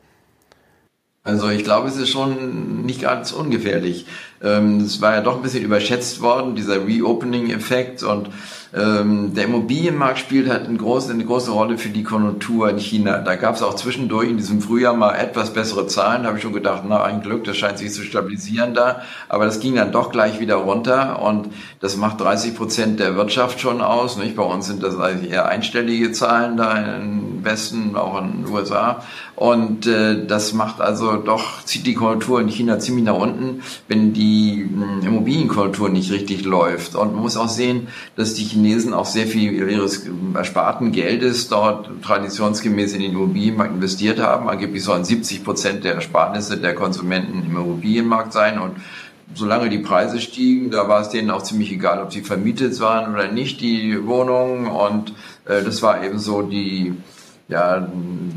Also 1.27 1.49
ich 1.49 1.65
glaube, 1.65 1.89
es 1.89 1.97
ist 1.97 2.11
schon 2.11 2.87
nicht 2.87 3.03
ganz 3.03 3.33
ungefährlich. 3.33 4.07
Ähm, 4.41 4.79
es 4.81 5.01
war 5.01 5.13
ja 5.13 5.21
doch 5.21 5.35
ein 5.35 5.43
bisschen 5.43 5.65
überschätzt 5.65 6.21
worden, 6.23 6.55
dieser 6.55 6.87
Reopening-Effekt 6.87 8.05
und 8.05 8.31
ähm, 8.77 9.33
der 9.35 9.45
Immobilienmarkt 9.45 10.19
spielt 10.19 10.51
halt 10.51 10.69
eine 10.69 10.77
große, 10.77 11.11
eine 11.11 11.25
große 11.25 11.51
Rolle 11.51 11.79
für 11.79 11.89
die 11.89 12.03
Konjunktur 12.03 12.69
in 12.69 12.79
China. 12.79 13.19
Da 13.19 13.37
gab 13.37 13.55
es 13.55 13.63
auch 13.63 13.75
zwischendurch 13.75 14.29
in 14.29 14.37
diesem 14.37 14.61
Frühjahr 14.61 14.95
mal 14.95 15.15
etwas 15.15 15.55
bessere 15.55 15.87
Zahlen. 15.87 16.23
Da 16.23 16.29
habe 16.29 16.37
ich 16.37 16.43
schon 16.43 16.53
gedacht, 16.53 16.83
na 16.87 17.03
ein 17.03 17.23
Glück, 17.23 17.45
das 17.45 17.57
scheint 17.57 17.79
sich 17.79 17.93
zu 17.93 18.03
stabilisieren 18.03 18.75
da. 18.75 19.01
Aber 19.31 19.47
das 19.47 19.61
ging 19.61 19.77
dann 19.77 19.93
doch 19.93 20.13
gleich 20.13 20.41
wieder 20.41 20.57
runter 20.57 21.23
und 21.23 21.49
das 21.81 21.97
macht 21.97 22.21
30 22.21 22.55
Prozent 22.55 23.01
der 23.01 23.17
Wirtschaft 23.17 23.61
schon 23.61 23.81
aus. 23.81 24.19
Nicht? 24.19 24.37
Bei 24.37 24.43
uns 24.43 24.67
sind 24.67 24.83
das 24.83 24.99
eigentlich 24.99 25.33
eher 25.33 25.47
einstellige 25.47 26.13
Zahlen 26.13 26.59
da 26.59 26.77
im 26.77 27.45
Westen, 27.45 27.97
auch 27.97 28.21
in 28.21 28.45
den 28.45 28.53
USA. 28.53 29.03
Und 29.37 29.87
äh, 29.87 30.27
das 30.27 30.55
macht 30.55 30.81
also 30.81 31.17
doch, 31.17 31.63
zieht 31.65 31.87
die 31.87 31.95
Konjunktur 31.95 32.41
in 32.41 32.49
China 32.49 32.79
ziemlich 32.79 33.05
nach 33.05 33.19
unten, 33.19 33.63
wenn 33.87 34.15
die 34.15 34.63
äh, 34.63 35.07
Immobilienkonjunktur 35.07 35.91
nicht 35.91 36.11
richtig 36.11 36.45
läuft. 36.45 36.95
Und 36.95 37.13
man 37.13 37.23
muss 37.23 37.37
auch 37.37 37.49
sehen, 37.49 37.89
dass 38.17 38.33
die 38.33 38.45
Chinesen 38.45 38.66
auch 38.93 39.07
sehr 39.07 39.27
viel 39.27 39.53
ihres 39.53 40.07
ersparten 40.35 40.93
Geldes 40.93 41.49
dort 41.49 41.91
traditionsgemäß 42.03 42.95
in 42.95 43.03
den 43.03 43.13
Immobilienmarkt 43.13 43.75
investiert 43.75 44.21
haben. 44.21 44.49
Angeblich 44.49 44.83
sollen 44.83 45.05
70 45.05 45.45
Prozent 45.45 45.85
der 45.85 45.95
Ersparnisse 45.95 46.57
der 46.57 46.75
Konsumenten 46.75 47.43
im 47.45 47.57
Immobilienmarkt 47.57 48.33
sein 48.33 48.59
und 48.59 48.77
solange 49.35 49.69
die 49.69 49.79
Preise 49.79 50.21
stiegen, 50.21 50.71
da 50.71 50.89
war 50.89 51.01
es 51.01 51.11
denen 51.11 51.31
auch 51.31 51.43
ziemlich 51.43 51.73
egal, 51.73 52.03
ob 52.03 52.13
sie 52.13 52.23
vermietet 52.23 52.79
waren 52.81 53.13
oder 53.13 53.31
nicht, 53.31 53.61
die 53.61 54.07
Wohnungen. 54.07 54.67
Und 54.67 55.13
äh, 55.45 55.63
das 55.63 55.83
war 55.83 56.03
eben 56.05 56.19
so 56.19 56.43
die, 56.43 56.95
ja, 57.49 57.87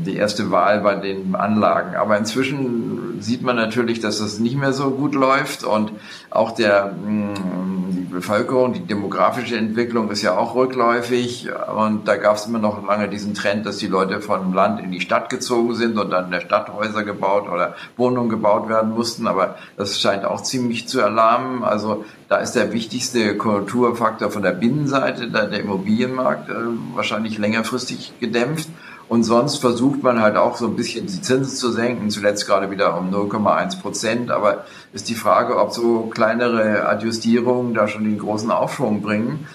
die 0.06 0.16
erste 0.16 0.50
Wahl 0.50 0.80
bei 0.80 0.94
den 0.94 1.34
Anlagen. 1.34 1.96
Aber 1.96 2.16
inzwischen 2.16 3.20
sieht 3.20 3.42
man 3.42 3.56
natürlich, 3.56 4.00
dass 4.00 4.18
das 4.18 4.38
nicht 4.38 4.56
mehr 4.56 4.72
so 4.72 4.90
gut 4.90 5.14
läuft 5.14 5.64
und 5.64 5.92
auch 6.30 6.52
der, 6.52 6.92
mm, 6.92 7.90
die 7.90 8.00
Bevölkerung, 8.04 8.72
die 8.72 8.80
demografische 8.80 9.56
Entwicklung 9.56 10.10
ist 10.10 10.22
ja 10.22 10.36
auch 10.36 10.54
rückläufig 10.54 11.48
und 11.76 12.06
da 12.06 12.16
gab 12.16 12.36
es 12.36 12.46
immer 12.46 12.60
noch 12.60 12.86
lange 12.86 13.08
diesen 13.08 13.34
Trend, 13.34 13.66
dass 13.66 13.78
die 13.78 13.88
Leute 13.88 14.20
vom 14.20 14.54
Land 14.54 14.80
in 14.80 14.92
die 14.92 15.00
Stadt 15.00 15.28
gezogen 15.28 15.74
sind 15.74 15.98
und 15.98 16.10
dann 16.10 16.26
in 16.26 16.30
der 16.30 16.40
Stadt 16.40 16.72
Häuser 16.72 17.02
gebaut 17.02 17.48
oder 17.50 17.74
Wohnungen 17.96 18.30
gebaut 18.30 18.68
werden 18.68 18.92
mussten, 18.92 19.26
aber 19.26 19.56
das 19.76 20.00
scheint 20.00 20.24
auch 20.24 20.42
ziemlich 20.42 20.88
zu 20.88 21.00
erlahmen. 21.00 21.62
Also 21.64 22.04
da 22.28 22.36
ist 22.36 22.52
der 22.52 22.72
wichtigste 22.72 23.36
Konjunkturfaktor 23.36 24.30
von 24.30 24.42
der 24.42 24.52
Binnenseite, 24.52 25.28
der 25.28 25.50
Immobilienmarkt, 25.52 26.48
äh, 26.48 26.54
wahrscheinlich 26.94 27.38
längerfristig 27.38 28.14
gedämpft. 28.20 28.68
Und 29.10 29.24
sonst 29.24 29.56
versucht 29.56 30.04
man 30.04 30.22
halt 30.22 30.36
auch 30.36 30.56
so 30.56 30.68
ein 30.68 30.76
bisschen 30.76 31.08
die 31.08 31.20
Zinsen 31.20 31.56
zu 31.56 31.72
senken, 31.72 32.10
zuletzt 32.10 32.46
gerade 32.46 32.70
wieder 32.70 32.96
um 32.96 33.12
0,1 33.12 33.80
Prozent. 33.80 34.30
Aber 34.30 34.64
ist 34.92 35.08
die 35.08 35.16
Frage, 35.16 35.58
ob 35.58 35.72
so 35.72 36.02
kleinere 36.02 36.86
Adjustierungen 36.88 37.74
da 37.74 37.88
schon 37.88 38.04
den 38.04 38.18
großen 38.18 38.52
Aufschwung 38.52 39.02
bringen. 39.02 39.48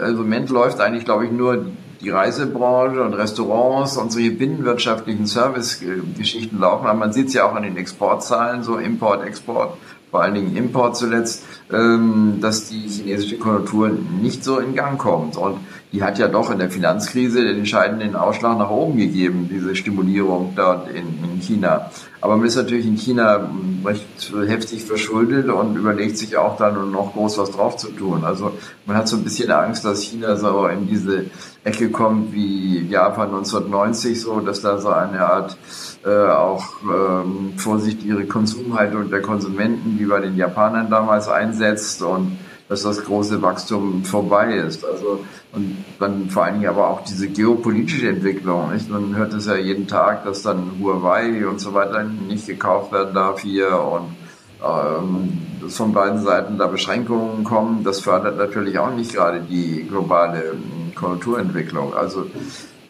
Also 0.00 0.22
Im 0.22 0.28
Moment 0.28 0.48
läuft 0.48 0.80
eigentlich, 0.80 1.04
glaube 1.04 1.26
ich, 1.26 1.32
nur 1.32 1.66
die 2.00 2.08
Reisebranche 2.08 3.02
und 3.02 3.12
Restaurants 3.12 3.98
und 3.98 4.10
solche 4.10 4.30
binnenwirtschaftlichen 4.30 5.26
Service-Geschichten 5.26 6.58
laufen. 6.58 6.86
Aber 6.86 6.98
man 6.98 7.12
sieht 7.12 7.26
es 7.26 7.34
ja 7.34 7.44
auch 7.44 7.54
an 7.54 7.64
den 7.64 7.76
Exportzahlen, 7.76 8.62
so 8.62 8.78
Import, 8.78 9.22
Export, 9.22 9.76
vor 10.10 10.22
allen 10.22 10.34
Dingen 10.34 10.56
Import 10.56 10.96
zuletzt, 10.96 11.44
ähm, 11.70 12.38
dass 12.40 12.70
die 12.70 12.88
chinesische 12.88 13.36
Konjunktur 13.36 13.90
nicht 14.22 14.44
so 14.44 14.60
in 14.60 14.74
Gang 14.74 14.98
kommt. 14.98 15.36
Und 15.36 15.58
die 15.94 16.02
hat 16.02 16.18
ja 16.18 16.26
doch 16.26 16.50
in 16.50 16.58
der 16.58 16.70
Finanzkrise 16.70 17.44
den 17.44 17.58
entscheidenden 17.58 18.16
Ausschlag 18.16 18.58
nach 18.58 18.70
oben 18.70 18.98
gegeben, 18.98 19.48
diese 19.48 19.76
Stimulierung 19.76 20.52
dort 20.56 20.88
in, 20.88 21.06
in 21.22 21.40
China. 21.40 21.88
Aber 22.20 22.36
man 22.36 22.46
ist 22.46 22.56
natürlich 22.56 22.86
in 22.86 22.96
China 22.96 23.48
recht 23.84 24.32
heftig 24.48 24.84
verschuldet 24.84 25.48
und 25.48 25.76
überlegt 25.76 26.18
sich 26.18 26.36
auch 26.36 26.56
dann 26.56 26.90
noch 26.90 27.12
groß 27.12 27.38
was 27.38 27.52
drauf 27.52 27.76
zu 27.76 27.92
tun. 27.92 28.24
Also 28.24 28.54
man 28.86 28.96
hat 28.96 29.06
so 29.06 29.16
ein 29.16 29.22
bisschen 29.22 29.52
Angst, 29.52 29.84
dass 29.84 30.02
China 30.02 30.34
so 30.34 30.66
in 30.66 30.88
diese 30.88 31.26
Ecke 31.62 31.90
kommt 31.90 32.32
wie 32.32 32.88
Japan 32.88 33.28
1990, 33.28 34.20
so 34.20 34.40
dass 34.40 34.62
da 34.62 34.78
so 34.78 34.88
eine 34.88 35.24
Art 35.24 35.56
äh, 36.04 36.08
auch 36.08 36.64
ähm, 36.82 37.52
Vorsicht 37.56 38.02
ihre 38.02 38.24
Konsumhaltung 38.24 39.10
der 39.10 39.22
Konsumenten, 39.22 39.96
wie 40.00 40.06
bei 40.06 40.20
den 40.20 40.36
Japanern 40.36 40.90
damals 40.90 41.28
einsetzt 41.28 42.02
und 42.02 42.36
dass 42.68 42.82
das 42.82 43.04
große 43.04 43.42
Wachstum 43.42 44.04
vorbei 44.04 44.54
ist. 44.54 44.84
Also 44.84 45.24
und 45.52 45.76
dann 46.00 46.28
vor 46.30 46.44
allen 46.44 46.54
Dingen 46.54 46.68
aber 46.68 46.88
auch 46.88 47.04
diese 47.04 47.28
geopolitische 47.28 48.08
Entwicklung. 48.08 48.72
Nicht? 48.72 48.90
Man 48.90 49.14
hört 49.16 49.32
es 49.34 49.46
ja 49.46 49.56
jeden 49.56 49.86
Tag, 49.86 50.24
dass 50.24 50.42
dann 50.42 50.72
Huawei 50.80 51.46
und 51.46 51.60
so 51.60 51.74
weiter 51.74 52.04
nicht 52.04 52.46
gekauft 52.46 52.92
werden 52.92 53.14
darf 53.14 53.40
hier 53.40 53.78
und 53.78 54.16
ähm, 54.64 55.38
dass 55.60 55.76
von 55.76 55.92
beiden 55.92 56.22
Seiten 56.22 56.58
da 56.58 56.66
Beschränkungen 56.66 57.44
kommen. 57.44 57.84
Das 57.84 58.00
fördert 58.00 58.36
natürlich 58.38 58.78
auch 58.78 58.94
nicht 58.94 59.14
gerade 59.14 59.40
die 59.40 59.86
globale 59.88 60.42
ähm, 60.52 60.92
Konjunkturentwicklung. 60.94 61.94
Also 61.94 62.26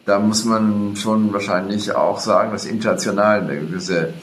da 0.06 0.18
muss 0.18 0.44
man 0.44 0.94
schon 0.96 1.32
wahrscheinlich 1.32 1.94
auch 1.94 2.18
sagen, 2.20 2.52
dass 2.52 2.66
international 2.66 3.40
eine 3.40 3.58
gewisse 3.60 4.14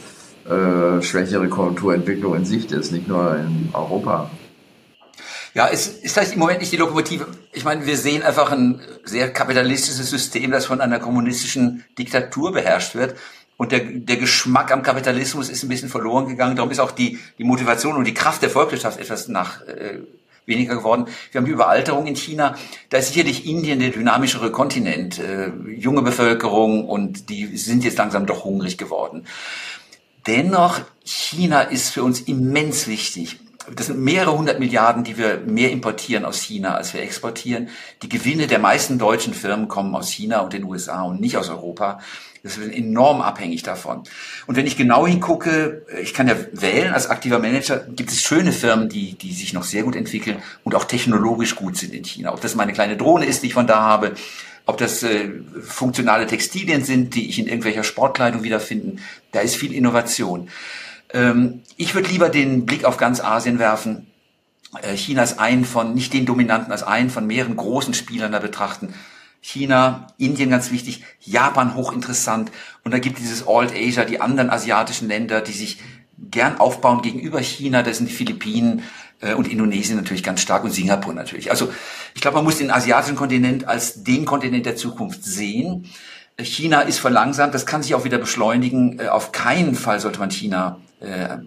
äh, 0.50 1.02
schwächere 1.02 1.48
Konjunkturentwicklung 1.50 2.36
in 2.36 2.46
Sicht 2.46 2.72
ist, 2.72 2.92
nicht 2.92 3.08
nur 3.08 3.36
in 3.36 3.70
Europa. 3.74 4.30
Ja, 5.54 5.68
es 5.68 5.88
ist 5.88 6.14
vielleicht 6.14 6.34
im 6.34 6.40
Moment 6.40 6.62
nicht 6.62 6.72
die 6.72 6.78
Lokomotive. 6.78 7.28
Ich 7.52 7.66
meine, 7.66 7.86
wir 7.86 7.98
sehen 7.98 8.24
einfach 8.24 8.52
ein 8.52 8.80
sehr 9.04 9.34
kapitalistisches 9.34 10.10
System, 10.10 10.52
das 10.52 10.66
von 10.66 10.80
einer 10.80 11.00
kommunistischen 11.00 11.84
Diktatur 11.98 12.54
beherrscht 12.54 12.96
wird. 12.96 13.18
Und 13.58 13.74
der, 13.74 13.82
der 13.82 14.16
Geschmack 14.16 14.72
am 14.72 14.82
Kapitalismus 14.82 15.50
ist 15.50 15.64
ein 15.64 15.70
bisschen 15.70 15.90
verloren 15.90 16.28
gegangen. 16.28 16.56
Darum 16.56 16.72
ist 16.72 16.80
auch 16.80 16.92
die, 16.92 17.20
die 17.38 17.44
Motivation 17.44 17.98
und 17.98 18.06
die 18.06 18.14
Kraft 18.14 18.42
der 18.42 18.50
Volkswirtschaft 18.50 19.00
etwas 19.00 19.28
nach 19.28 19.62
äh, 19.68 20.00
weniger 20.46 20.78
geworden. 20.78 21.06
Wir 21.32 21.40
haben 21.40 21.46
die 21.46 21.52
Überalterung 21.52 22.08
in 22.08 22.16
China. 22.16 22.56
Da 22.90 22.98
ist 22.98 23.14
sicherlich 23.14 23.46
Indien 23.46 23.80
der 23.80 23.90
dynamischere 23.90 24.52
Kontinent. 24.52 25.20
Äh, 25.20 25.52
junge 25.68 26.02
Bevölkerung 26.02 26.88
und 26.88 27.30
die 27.30 27.58
sind 27.58 27.84
jetzt 27.84 27.98
langsam 27.98 28.26
doch 28.26 28.46
hungrig 28.46 28.78
geworden. 28.78 29.28
Dennoch, 30.28 30.80
China 31.04 31.62
ist 31.62 31.90
für 31.90 32.04
uns 32.04 32.22
immens 32.22 32.88
wichtig 32.88 33.40
das 33.76 33.88
sind 33.88 34.00
mehrere 34.00 34.38
hundert 34.38 34.60
Milliarden, 34.60 35.04
die 35.04 35.18
wir 35.18 35.38
mehr 35.46 35.72
importieren 35.72 36.26
aus 36.26 36.40
China, 36.42 36.76
als 36.76 36.94
wir 36.94 37.02
exportieren. 37.02 37.70
Die 38.02 38.10
Gewinne 38.10 38.48
der 38.48 38.60
meisten 38.60 38.98
deutschen 38.98 39.34
Firmen 39.34 39.68
kommen 39.68 39.96
aus 39.96 40.10
China 40.10 40.40
und 40.40 40.54
den 40.54 40.64
USA 40.64 41.04
und 41.04 41.22
nicht 41.22 41.38
aus 41.38 41.50
Europa. 41.50 42.00
Das 42.44 42.58
ist 42.58 42.74
enorm 42.74 43.22
abhängig 43.22 43.62
davon. 43.62 44.04
Und 44.48 44.56
wenn 44.56 44.66
ich 44.66 44.76
genau 44.76 45.06
hingucke, 45.06 45.86
ich 46.02 46.14
kann 46.14 46.28
ja 46.28 46.36
wählen 46.54 46.92
als 46.92 47.08
aktiver 47.08 47.38
Manager, 47.38 47.78
gibt 47.78 48.12
es 48.12 48.22
schöne 48.22 48.52
Firmen, 48.52 48.90
die, 48.90 49.14
die 49.14 49.32
sich 49.32 49.54
noch 49.54 49.64
sehr 49.64 49.84
gut 49.84 49.96
entwickeln 49.96 50.38
und 50.64 50.74
auch 50.74 50.86
technologisch 50.86 51.56
gut 51.56 51.78
sind 51.78 51.94
in 51.94 52.04
China. 52.04 52.34
Ob 52.34 52.42
das 52.42 52.56
meine 52.56 52.74
kleine 52.74 52.98
Drohne 52.98 53.26
ist, 53.26 53.44
die 53.44 53.48
ich 53.48 53.54
von 53.54 53.68
da 53.68 53.82
habe, 53.82 54.16
ob 54.66 54.78
das 54.78 55.04
äh, 55.04 55.30
funktionale 55.62 56.26
Textilien 56.26 56.84
sind, 56.84 57.14
die 57.14 57.30
ich 57.30 57.38
in 57.38 57.48
irgendwelcher 57.48 57.84
Sportkleidung 57.84 58.42
wiederfinden, 58.42 59.00
da 59.32 59.42
ist 59.42 59.56
viel 59.56 59.74
Innovation. 59.74 60.50
Ähm, 61.14 61.62
ich 61.78 61.96
würde 61.96 62.10
lieber 62.10 62.30
den 62.30 62.66
Blick 62.66 62.86
auf 62.86 62.98
ganz 62.98 63.20
Asien 63.20 63.60
werfen. 63.60 64.08
Äh, 64.82 64.96
China 64.96 65.24
ist 65.24 65.40
ein 65.40 65.66
von, 65.66 65.94
nicht 65.94 66.14
den 66.14 66.26
Dominanten, 66.26 66.72
als 66.72 66.84
einen 66.84 67.10
von 67.10 67.28
mehreren 67.28 67.56
großen 67.56 67.94
Spielern 67.94 68.32
da 68.32 68.40
betrachten. 68.40 68.94
China, 69.42 70.08
Indien 70.18 70.52
ganz 70.52 70.72
wichtig, 70.72 71.04
Japan 71.20 71.76
hochinteressant 71.76 72.52
und 72.84 72.92
da 72.92 73.00
gibt 73.00 73.18
dieses 73.18 73.48
Alt 73.48 73.74
Asia, 73.76 74.06
die 74.06 74.22
anderen 74.22 74.52
asiatischen 74.52 75.08
Länder, 75.08 75.42
die 75.42 75.52
sich 75.52 75.80
gern 76.30 76.60
aufbauen 76.60 77.02
gegenüber 77.02 77.42
China, 77.42 77.82
das 77.82 77.98
sind 77.98 78.08
die 78.08 78.14
Philippinen 78.14 78.84
äh, 79.20 79.34
und 79.34 79.48
Indonesien 79.48 79.98
natürlich 79.98 80.22
ganz 80.22 80.42
stark 80.42 80.64
und 80.64 80.72
Singapur 80.72 81.14
natürlich. 81.14 81.50
Also 81.50 81.74
ich 82.14 82.22
glaube, 82.22 82.36
man 82.36 82.44
muss 82.44 82.60
den 82.60 82.70
asiatischen 82.70 83.16
Kontinent 83.16 83.68
als 83.68 84.04
den 84.04 84.26
Kontinent 84.26 84.68
der 84.68 84.76
Zukunft 84.76 85.24
sehen. 85.24 85.90
China 86.40 86.82
ist 86.82 87.00
verlangsamt, 87.00 87.56
das 87.56 87.66
kann 87.66 87.82
sich 87.82 87.96
auch 87.96 88.04
wieder 88.04 88.20
beschleunigen. 88.20 89.00
Äh, 89.00 89.08
auf 89.08 89.32
keinen 89.32 89.74
Fall 89.74 90.00
sollte 90.00 90.20
man 90.20 90.30
China 90.30 90.78
äh, 91.02 91.38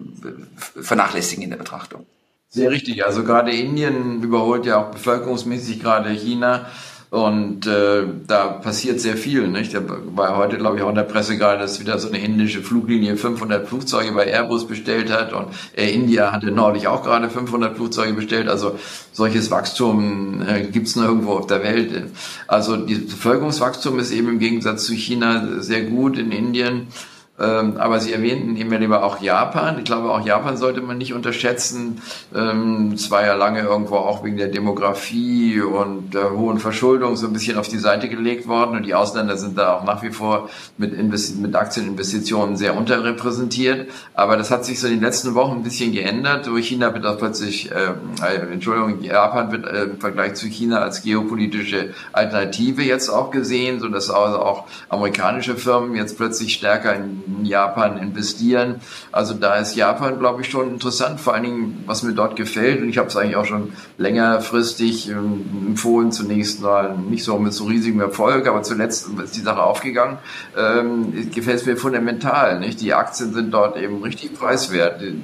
vernachlässigen 0.81 1.43
in 1.43 1.49
der 1.49 1.57
Betrachtung. 1.57 2.05
Sehr 2.49 2.71
richtig. 2.71 3.05
Also 3.05 3.23
gerade 3.23 3.51
Indien 3.51 4.21
überholt 4.23 4.65
ja 4.65 4.77
auch 4.77 4.91
bevölkerungsmäßig 4.91 5.81
gerade 5.81 6.09
China. 6.11 6.67
Und 7.11 7.65
äh, 7.67 8.03
da 8.27 8.47
passiert 8.47 8.99
sehr 8.99 9.15
viel. 9.15 9.47
Nicht? 9.47 9.73
Da 9.73 9.81
war 10.15 10.35
heute, 10.35 10.57
glaube 10.57 10.77
ich, 10.77 10.83
auch 10.83 10.89
in 10.89 10.95
der 10.95 11.03
Presse 11.03 11.37
gerade, 11.37 11.59
dass 11.59 11.79
wieder 11.79 11.97
so 11.97 12.09
eine 12.09 12.17
indische 12.17 12.61
Fluglinie 12.61 13.15
500 13.15 13.67
Flugzeuge 13.67 14.11
bei 14.11 14.25
Airbus 14.25 14.67
bestellt 14.67 15.11
hat. 15.11 15.31
Und 15.31 15.47
Air 15.73 15.93
India 15.93 16.31
hatte 16.31 16.51
neulich 16.51 16.87
auch 16.87 17.03
gerade 17.03 17.29
500 17.29 17.75
Flugzeuge 17.75 18.13
bestellt. 18.13 18.49
Also 18.49 18.77
solches 19.13 19.51
Wachstum 19.51 20.45
äh, 20.47 20.63
gibt 20.63 20.87
es 20.87 20.95
nirgendwo 20.95 21.33
auf 21.33 21.47
der 21.47 21.63
Welt. 21.63 22.09
Also 22.47 22.75
das 22.75 22.99
Bevölkerungswachstum 23.05 23.99
ist 23.99 24.11
eben 24.11 24.29
im 24.29 24.39
Gegensatz 24.39 24.85
zu 24.85 24.93
China 24.93 25.61
sehr 25.61 25.83
gut 25.83 26.17
in 26.17 26.31
Indien. 26.31 26.87
Ähm, 27.37 27.75
aber 27.77 27.99
Sie 27.99 28.13
erwähnten 28.13 28.55
immer 28.55 28.77
lieber 28.77 29.03
auch 29.03 29.19
Japan. 29.19 29.77
Ich 29.77 29.83
glaube, 29.83 30.09
auch 30.09 30.25
Japan 30.25 30.55
sollte 30.55 30.81
man 30.81 30.97
nicht 30.97 31.13
unterschätzen. 31.13 32.01
Ähm, 32.33 32.93
es 32.93 33.11
war 33.11 33.25
ja 33.25 33.33
lange 33.33 33.59
irgendwo 33.59 33.97
auch 33.97 34.23
wegen 34.23 34.37
der 34.37 34.47
Demografie 34.47 35.59
und 35.59 36.13
der 36.13 36.31
hohen 36.31 36.59
Verschuldung 36.59 37.17
so 37.17 37.27
ein 37.27 37.33
bisschen 37.33 37.57
auf 37.57 37.67
die 37.67 37.77
Seite 37.77 38.07
gelegt 38.07 38.47
worden. 38.47 38.77
Und 38.77 38.83
die 38.83 38.95
Ausländer 38.95 39.35
sind 39.35 39.57
da 39.57 39.73
auch 39.73 39.83
nach 39.83 40.01
wie 40.01 40.11
vor 40.11 40.49
mit, 40.77 40.93
Investi 40.93 41.37
mit 41.39 41.55
Aktieninvestitionen 41.55 42.55
sehr 42.55 42.77
unterrepräsentiert. 42.77 43.89
Aber 44.13 44.37
das 44.37 44.49
hat 44.49 44.63
sich 44.63 44.79
so 44.79 44.87
in 44.87 44.93
den 44.93 45.03
letzten 45.03 45.35
Wochen 45.35 45.57
ein 45.57 45.63
bisschen 45.63 45.91
geändert. 45.91 46.47
Durch 46.47 46.69
China 46.69 46.93
wird 46.93 47.05
auch 47.05 47.17
plötzlich, 47.17 47.69
äh, 47.69 47.95
äh, 48.23 48.53
Entschuldigung, 48.53 49.01
Japan 49.01 49.51
wird 49.51 49.65
äh, 49.65 49.83
im 49.83 49.99
Vergleich 49.99 50.35
zu 50.35 50.47
China 50.47 50.79
als 50.79 51.03
geopolitische 51.03 51.93
Alternative 52.13 52.81
jetzt 52.81 53.09
auch 53.09 53.29
gesehen, 53.29 53.81
so 53.81 53.89
dass 53.89 54.09
also 54.09 54.39
auch 54.39 54.63
amerikanische 54.87 55.57
Firmen 55.57 55.95
jetzt 55.95 56.15
plötzlich 56.15 56.53
stärker 56.53 56.95
in 56.95 57.24
Japan 57.43 57.97
investieren. 57.97 58.75
Also 59.11 59.33
da 59.33 59.55
ist 59.55 59.75
Japan, 59.75 60.19
glaube 60.19 60.41
ich, 60.41 60.49
schon 60.49 60.69
interessant. 60.69 61.19
Vor 61.19 61.33
allen 61.33 61.43
Dingen, 61.43 61.83
was 61.85 62.03
mir 62.03 62.13
dort 62.13 62.35
gefällt, 62.35 62.81
und 62.81 62.89
ich 62.89 62.97
habe 62.97 63.07
es 63.07 63.17
eigentlich 63.17 63.35
auch 63.35 63.45
schon 63.45 63.73
längerfristig 63.97 65.09
ähm, 65.09 65.45
empfohlen, 65.67 66.11
zunächst 66.11 66.61
mal 66.61 66.97
nicht 66.97 67.23
so 67.23 67.37
mit 67.37 67.53
so 67.53 67.65
riesigem 67.65 68.01
Erfolg, 68.01 68.47
aber 68.47 68.63
zuletzt 68.63 69.09
ist 69.23 69.35
die 69.35 69.41
Sache 69.41 69.61
aufgegangen, 69.61 70.17
ähm, 70.57 71.31
gefällt 71.31 71.61
es 71.61 71.65
mir 71.65 71.77
fundamental. 71.77 72.59
Nicht? 72.59 72.81
Die 72.81 72.93
Aktien 72.93 73.33
sind 73.33 73.51
dort 73.51 73.77
eben 73.77 74.01
richtig 74.01 74.37
preiswert. 74.37 75.01
Die, 75.01 75.21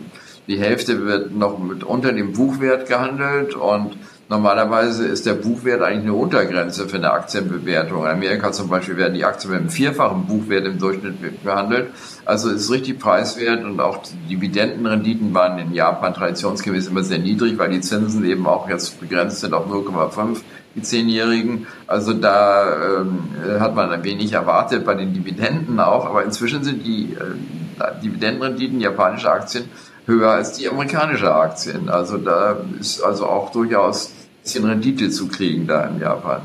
die 0.48 0.60
Hälfte 0.60 1.06
wird 1.06 1.32
noch 1.32 1.60
mit 1.60 1.84
unter 1.84 2.12
dem 2.12 2.34
Buchwert 2.34 2.88
gehandelt 2.88 3.54
und 3.54 3.96
Normalerweise 4.32 5.08
ist 5.08 5.26
der 5.26 5.34
Buchwert 5.34 5.82
eigentlich 5.82 6.04
eine 6.04 6.14
Untergrenze 6.14 6.88
für 6.88 6.96
eine 6.96 7.12
Aktienbewertung. 7.12 8.04
In 8.06 8.12
Amerika 8.12 8.54
zum 8.54 8.70
Beispiel 8.70 8.96
werden 8.96 9.14
die 9.14 9.26
Aktien 9.26 9.52
mit 9.52 9.60
einem 9.60 9.70
vierfachen 9.70 10.26
Buchwert 10.26 10.66
im 10.66 10.80
Durchschnitt 10.80 11.44
behandelt. 11.44 11.90
Also 12.24 12.50
ist 12.50 12.72
richtig 12.72 12.98
preiswert 12.98 13.62
und 13.66 13.82
auch 13.82 13.98
die 13.98 14.36
Dividendenrenditen 14.36 15.34
waren 15.34 15.60
in 15.60 15.74
Japan 15.74 16.14
traditionsgemäß 16.14 16.88
immer 16.88 17.04
sehr 17.04 17.20
niedrig, 17.20 17.58
weil 17.58 17.72
die 17.72 17.82
Zinsen 17.82 18.24
eben 18.24 18.48
auch 18.48 18.70
jetzt 18.70 19.02
begrenzt 19.02 19.42
sind 19.42 19.54
auf 19.54 19.68
0,5 19.68 20.38
die 20.76 20.82
Zehnjährigen. 20.82 21.68
Also 21.86 22.14
da 22.14 23.02
ähm, 23.02 23.32
hat 23.60 23.76
man 23.76 23.92
ein 23.92 24.06
wenig 24.06 24.32
erwartet 24.32 24.86
bei 24.86 24.94
den 24.94 25.12
Dividenden 25.14 25.78
auch, 25.82 26.06
aber 26.06 26.24
inzwischen 26.24 26.64
sind 26.64 26.86
die 26.86 27.16
äh, 27.16 28.02
Dividendenrenditen 28.02 28.80
japanischer 28.80 29.34
Aktien 29.34 29.66
höher 30.06 30.32
als 30.32 30.54
die 30.54 30.70
amerikanische 30.70 31.36
Aktien. 31.36 31.90
Also 31.90 32.18
da 32.18 32.56
ist 32.80 33.02
also 33.02 33.26
auch 33.26 33.52
durchaus 33.52 34.21
bisschen 34.44 34.66
Rendite 34.66 35.10
zu 35.10 35.28
kriegen 35.28 35.68
da 35.68 35.86
in 35.88 36.00
Japan. 36.00 36.42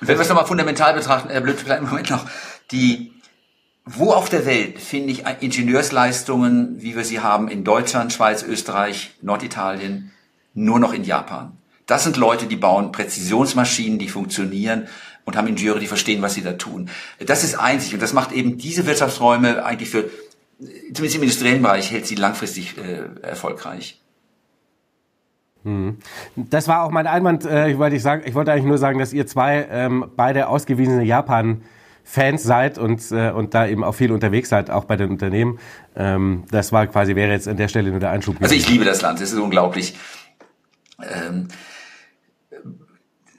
Und 0.00 0.08
wenn 0.08 0.16
wir 0.16 0.22
es 0.22 0.28
nochmal 0.28 0.46
fundamental 0.46 0.94
betrachten, 0.94 1.28
Herr 1.30 1.40
Blöd, 1.40 1.62
kleinen 1.64 1.86
Moment 1.86 2.10
noch, 2.10 2.26
die, 2.70 3.12
wo 3.84 4.12
auf 4.12 4.28
der 4.28 4.46
Welt 4.46 4.80
finde 4.80 5.12
ich 5.12 5.24
Ingenieursleistungen, 5.40 6.82
wie 6.82 6.96
wir 6.96 7.04
sie 7.04 7.20
haben 7.20 7.48
in 7.48 7.64
Deutschland, 7.64 8.12
Schweiz, 8.12 8.42
Österreich, 8.42 9.14
Norditalien, 9.22 10.12
nur 10.54 10.78
noch 10.78 10.92
in 10.92 11.04
Japan? 11.04 11.56
Das 11.86 12.04
sind 12.04 12.16
Leute, 12.16 12.46
die 12.46 12.56
bauen 12.56 12.90
Präzisionsmaschinen, 12.90 13.98
die 13.98 14.08
funktionieren 14.08 14.88
und 15.24 15.36
haben 15.36 15.46
Ingenieure, 15.46 15.78
die 15.78 15.86
verstehen, 15.86 16.22
was 16.22 16.34
sie 16.34 16.42
da 16.42 16.54
tun. 16.54 16.90
Das 17.24 17.44
ist 17.44 17.56
einzig 17.58 17.94
und 17.94 18.02
das 18.02 18.12
macht 18.12 18.32
eben 18.32 18.58
diese 18.58 18.86
Wirtschaftsräume 18.86 19.64
eigentlich 19.64 19.90
für, 19.90 20.10
zumindest 20.92 21.16
im 21.16 21.22
industriellen 21.22 21.62
Bereich, 21.62 21.90
hält 21.90 22.06
sie 22.06 22.16
langfristig 22.16 22.76
äh, 22.78 23.24
erfolgreich. 23.24 24.00
Hm. 25.66 25.98
Das 26.36 26.68
war 26.68 26.84
auch 26.84 26.90
mein 26.90 27.08
Einwand. 27.08 27.44
Äh, 27.44 27.70
ich, 27.70 27.78
wollte 27.78 27.98
sagen, 27.98 28.22
ich 28.24 28.34
wollte 28.34 28.52
eigentlich 28.52 28.66
nur 28.66 28.78
sagen, 28.78 29.00
dass 29.00 29.12
ihr 29.12 29.26
zwei 29.26 29.66
ähm, 29.70 30.06
beide 30.16 30.48
ausgewiesene 30.48 31.02
Japan- 31.02 31.62
Fans 32.08 32.44
seid 32.44 32.78
und, 32.78 33.10
äh, 33.10 33.32
und 33.32 33.52
da 33.52 33.66
eben 33.66 33.82
auch 33.82 33.94
viel 33.96 34.12
unterwegs 34.12 34.48
seid, 34.48 34.70
auch 34.70 34.84
bei 34.84 34.94
den 34.94 35.10
Unternehmen. 35.10 35.58
Ähm, 35.96 36.44
das 36.52 36.70
war 36.70 36.86
quasi, 36.86 37.16
wäre 37.16 37.32
jetzt 37.32 37.48
an 37.48 37.56
der 37.56 37.66
Stelle 37.66 37.90
nur 37.90 37.98
der 37.98 38.10
Einschub. 38.10 38.36
Also 38.40 38.54
ich 38.54 38.68
liebe 38.68 38.84
das 38.84 39.02
Land, 39.02 39.20
es 39.20 39.32
ist 39.32 39.38
unglaublich. 39.40 39.96
Ähm, 41.02 41.48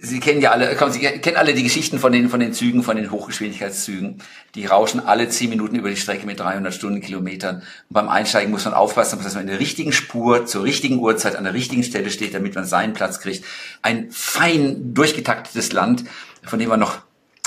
Sie 0.07 0.21
kennen 0.21 0.39
ja 0.41 0.51
alle, 0.51 0.75
Sie 0.91 0.99
kennen 0.99 1.35
alle 1.35 1.53
die 1.53 1.63
Geschichten 1.63 1.99
von 1.99 2.13
den, 2.13 2.29
von 2.29 2.39
den 2.39 2.53
Zügen, 2.53 2.81
von 2.81 2.95
den 2.95 3.11
Hochgeschwindigkeitszügen. 3.11 4.21
Die 4.55 4.65
rauschen 4.65 5.01
alle 5.01 5.27
zehn 5.27 5.49
Minuten 5.49 5.75
über 5.75 5.89
die 5.89 5.97
Strecke 5.97 6.25
mit 6.25 6.39
300 6.39 6.73
Stundenkilometern. 6.73 7.57
Und 7.57 7.63
beim 7.89 8.07
Einsteigen 8.07 8.51
muss 8.51 8.63
man 8.63 8.73
aufpassen, 8.73 9.21
dass 9.21 9.33
man 9.33 9.41
in 9.43 9.49
der 9.49 9.59
richtigen 9.59 9.91
Spur, 9.91 10.45
zur 10.45 10.63
richtigen 10.63 10.99
Uhrzeit, 10.99 11.35
an 11.35 11.43
der 11.43 11.53
richtigen 11.53 11.83
Stelle 11.83 12.09
steht, 12.09 12.33
damit 12.33 12.55
man 12.55 12.63
seinen 12.63 12.93
Platz 12.93 13.19
kriegt. 13.19 13.43
Ein 13.81 14.09
fein 14.11 14.93
durchgetaktetes 14.93 15.73
Land, 15.73 16.05
von 16.43 16.57
dem 16.57 16.69
wir 16.69 16.77
noch 16.77 16.99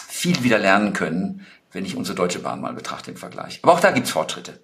viel 0.09 0.43
wieder 0.45 0.59
lernen 0.59 0.93
können, 0.93 1.47
wenn 1.73 1.87
ich 1.87 1.97
unsere 1.97 2.15
Deutsche 2.15 2.41
Bahn 2.41 2.61
mal 2.61 2.75
betrachte 2.75 3.11
im 3.11 3.17
Vergleich. 3.17 3.61
Aber 3.63 3.73
auch 3.73 3.81
da 3.81 3.91
gibt's 3.91 4.11
Fortschritte. 4.11 4.61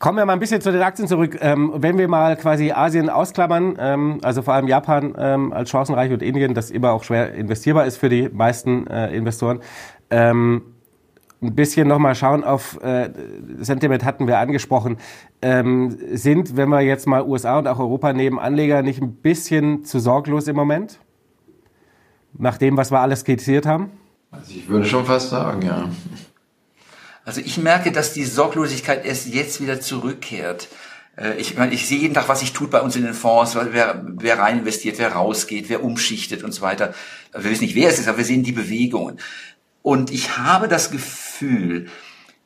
Kommen 0.00 0.16
wir 0.16 0.24
mal 0.24 0.32
ein 0.32 0.38
bisschen 0.38 0.62
zu 0.62 0.72
den 0.72 0.80
Aktien 0.80 1.06
zurück. 1.06 1.36
Ähm, 1.42 1.74
wenn 1.76 1.98
wir 1.98 2.08
mal 2.08 2.34
quasi 2.34 2.72
Asien 2.72 3.10
ausklammern, 3.10 3.76
ähm, 3.78 4.18
also 4.22 4.40
vor 4.40 4.54
allem 4.54 4.66
Japan 4.66 5.14
ähm, 5.18 5.52
als 5.52 5.68
chancenreich 5.68 6.10
und 6.10 6.22
Indien, 6.22 6.54
das 6.54 6.70
immer 6.70 6.92
auch 6.92 7.04
schwer 7.04 7.34
investierbar 7.34 7.84
ist 7.84 7.98
für 7.98 8.08
die 8.08 8.30
meisten 8.30 8.86
äh, 8.86 9.14
Investoren. 9.14 9.60
Ähm, 10.08 10.62
ein 11.42 11.54
bisschen 11.54 11.86
nochmal 11.86 12.14
schauen 12.14 12.44
auf 12.44 12.82
äh, 12.82 13.10
Sentiment 13.58 14.02
hatten 14.02 14.26
wir 14.26 14.38
angesprochen. 14.38 14.96
Ähm, 15.42 15.98
sind, 16.12 16.56
wenn 16.56 16.70
wir 16.70 16.80
jetzt 16.80 17.06
mal 17.06 17.22
USA 17.22 17.58
und 17.58 17.68
auch 17.68 17.78
Europa 17.78 18.14
nehmen, 18.14 18.38
Anleger 18.38 18.80
nicht 18.80 19.02
ein 19.02 19.16
bisschen 19.16 19.84
zu 19.84 19.98
sorglos 19.98 20.48
im 20.48 20.56
Moment? 20.56 20.98
Nach 22.38 22.56
dem, 22.56 22.78
was 22.78 22.90
wir 22.90 23.00
alles 23.00 23.20
skizziert 23.20 23.66
haben? 23.66 23.90
Also 24.30 24.52
ich 24.54 24.66
würde 24.66 24.86
schon 24.86 25.04
fast 25.04 25.28
sagen, 25.28 25.60
ja. 25.60 25.90
Also 27.24 27.40
ich 27.40 27.58
merke, 27.58 27.92
dass 27.92 28.12
die 28.12 28.24
Sorglosigkeit 28.24 29.04
erst 29.04 29.26
jetzt 29.26 29.60
wieder 29.60 29.80
zurückkehrt. 29.80 30.68
Äh, 31.16 31.36
ich, 31.36 31.56
meine, 31.56 31.74
ich 31.74 31.86
sehe 31.86 31.98
jeden 31.98 32.14
Tag, 32.14 32.28
was 32.28 32.40
sich 32.40 32.52
tut 32.52 32.70
bei 32.70 32.80
uns 32.80 32.96
in 32.96 33.04
den 33.04 33.14
Fonds, 33.14 33.54
wer, 33.54 34.02
wer 34.06 34.38
rein 34.38 34.58
investiert, 34.60 34.98
wer 34.98 35.12
rausgeht, 35.12 35.68
wer 35.68 35.84
umschichtet 35.84 36.42
und 36.42 36.52
so 36.52 36.62
weiter. 36.62 36.94
Wir 37.32 37.50
wissen 37.50 37.64
nicht, 37.64 37.76
wer 37.76 37.88
es 37.88 37.98
ist, 37.98 38.08
aber 38.08 38.18
wir 38.18 38.24
sehen 38.24 38.42
die 38.42 38.52
Bewegungen. 38.52 39.20
Und 39.82 40.10
ich 40.10 40.36
habe 40.38 40.68
das 40.68 40.90
Gefühl, 40.90 41.88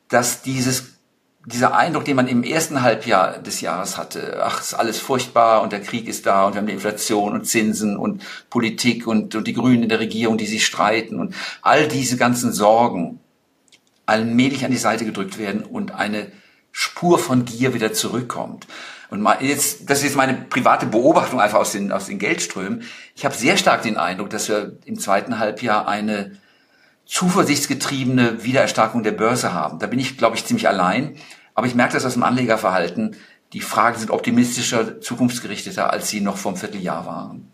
dass 0.07 0.41
dieses 0.41 0.95
dieser 1.47 1.75
Eindruck, 1.75 2.05
den 2.05 2.15
man 2.15 2.27
im 2.27 2.43
ersten 2.43 2.81
Halbjahr 2.81 3.37
des 3.37 3.61
Jahres 3.61 3.97
hatte, 3.97 4.39
ach, 4.41 4.61
ist 4.61 4.73
alles 4.73 4.97
furchtbar 4.97 5.61
und 5.61 5.71
der 5.71 5.81
Krieg 5.81 6.07
ist 6.07 6.25
da 6.25 6.45
und 6.45 6.53
wir 6.53 6.59
haben 6.59 6.67
die 6.67 6.73
Inflation 6.73 7.33
und 7.33 7.45
Zinsen 7.45 7.97
und 7.97 8.23
Politik 8.49 9.05
und, 9.05 9.35
und 9.35 9.45
die 9.45 9.53
Grünen 9.53 9.83
in 9.83 9.89
der 9.89 9.99
Regierung, 9.99 10.37
die 10.37 10.47
sich 10.47 10.65
streiten 10.65 11.19
und 11.19 11.35
all 11.61 11.87
diese 11.87 12.17
ganzen 12.17 12.51
Sorgen, 12.51 13.19
allmählich 14.05 14.65
an 14.65 14.71
die 14.71 14.77
Seite 14.77 15.05
gedrückt 15.05 15.37
werden 15.37 15.63
und 15.63 15.91
eine 15.91 16.31
Spur 16.71 17.19
von 17.19 17.45
Gier 17.45 17.73
wieder 17.73 17.93
zurückkommt. 17.93 18.67
Und 19.09 19.25
jetzt, 19.39 19.89
das 19.89 19.99
ist 19.99 20.05
jetzt 20.05 20.15
meine 20.15 20.33
private 20.33 20.85
Beobachtung 20.85 21.39
einfach 21.39 21.59
aus 21.59 21.71
den, 21.71 21.91
aus 21.91 22.07
den 22.07 22.19
Geldströmen. 22.19 22.83
Ich 23.15 23.23
habe 23.23 23.35
sehr 23.35 23.55
stark 23.55 23.83
den 23.83 23.97
Eindruck, 23.97 24.29
dass 24.29 24.49
wir 24.49 24.77
im 24.85 24.99
zweiten 24.99 25.39
Halbjahr 25.39 25.87
eine 25.87 26.37
zuversichtsgetriebene 27.05 28.43
Wiedererstarkung 28.43 29.03
der 29.03 29.11
Börse 29.11 29.53
haben. 29.53 29.79
Da 29.79 29.87
bin 29.87 29.99
ich, 29.99 30.17
glaube 30.17 30.35
ich, 30.35 30.45
ziemlich 30.45 30.67
allein. 30.67 31.15
Aber 31.53 31.67
ich 31.67 31.75
merke 31.75 31.93
das 31.93 32.05
aus 32.05 32.13
dem 32.13 32.23
Anlegerverhalten. 32.23 33.15
Die 33.53 33.61
Fragen 33.61 33.97
sind 33.97 34.11
optimistischer, 34.11 34.99
zukunftsgerichteter, 34.99 35.91
als 35.91 36.09
sie 36.09 36.19
noch 36.19 36.37
vor 36.37 36.51
einem 36.51 36.59
Vierteljahr 36.59 37.05
waren. 37.05 37.51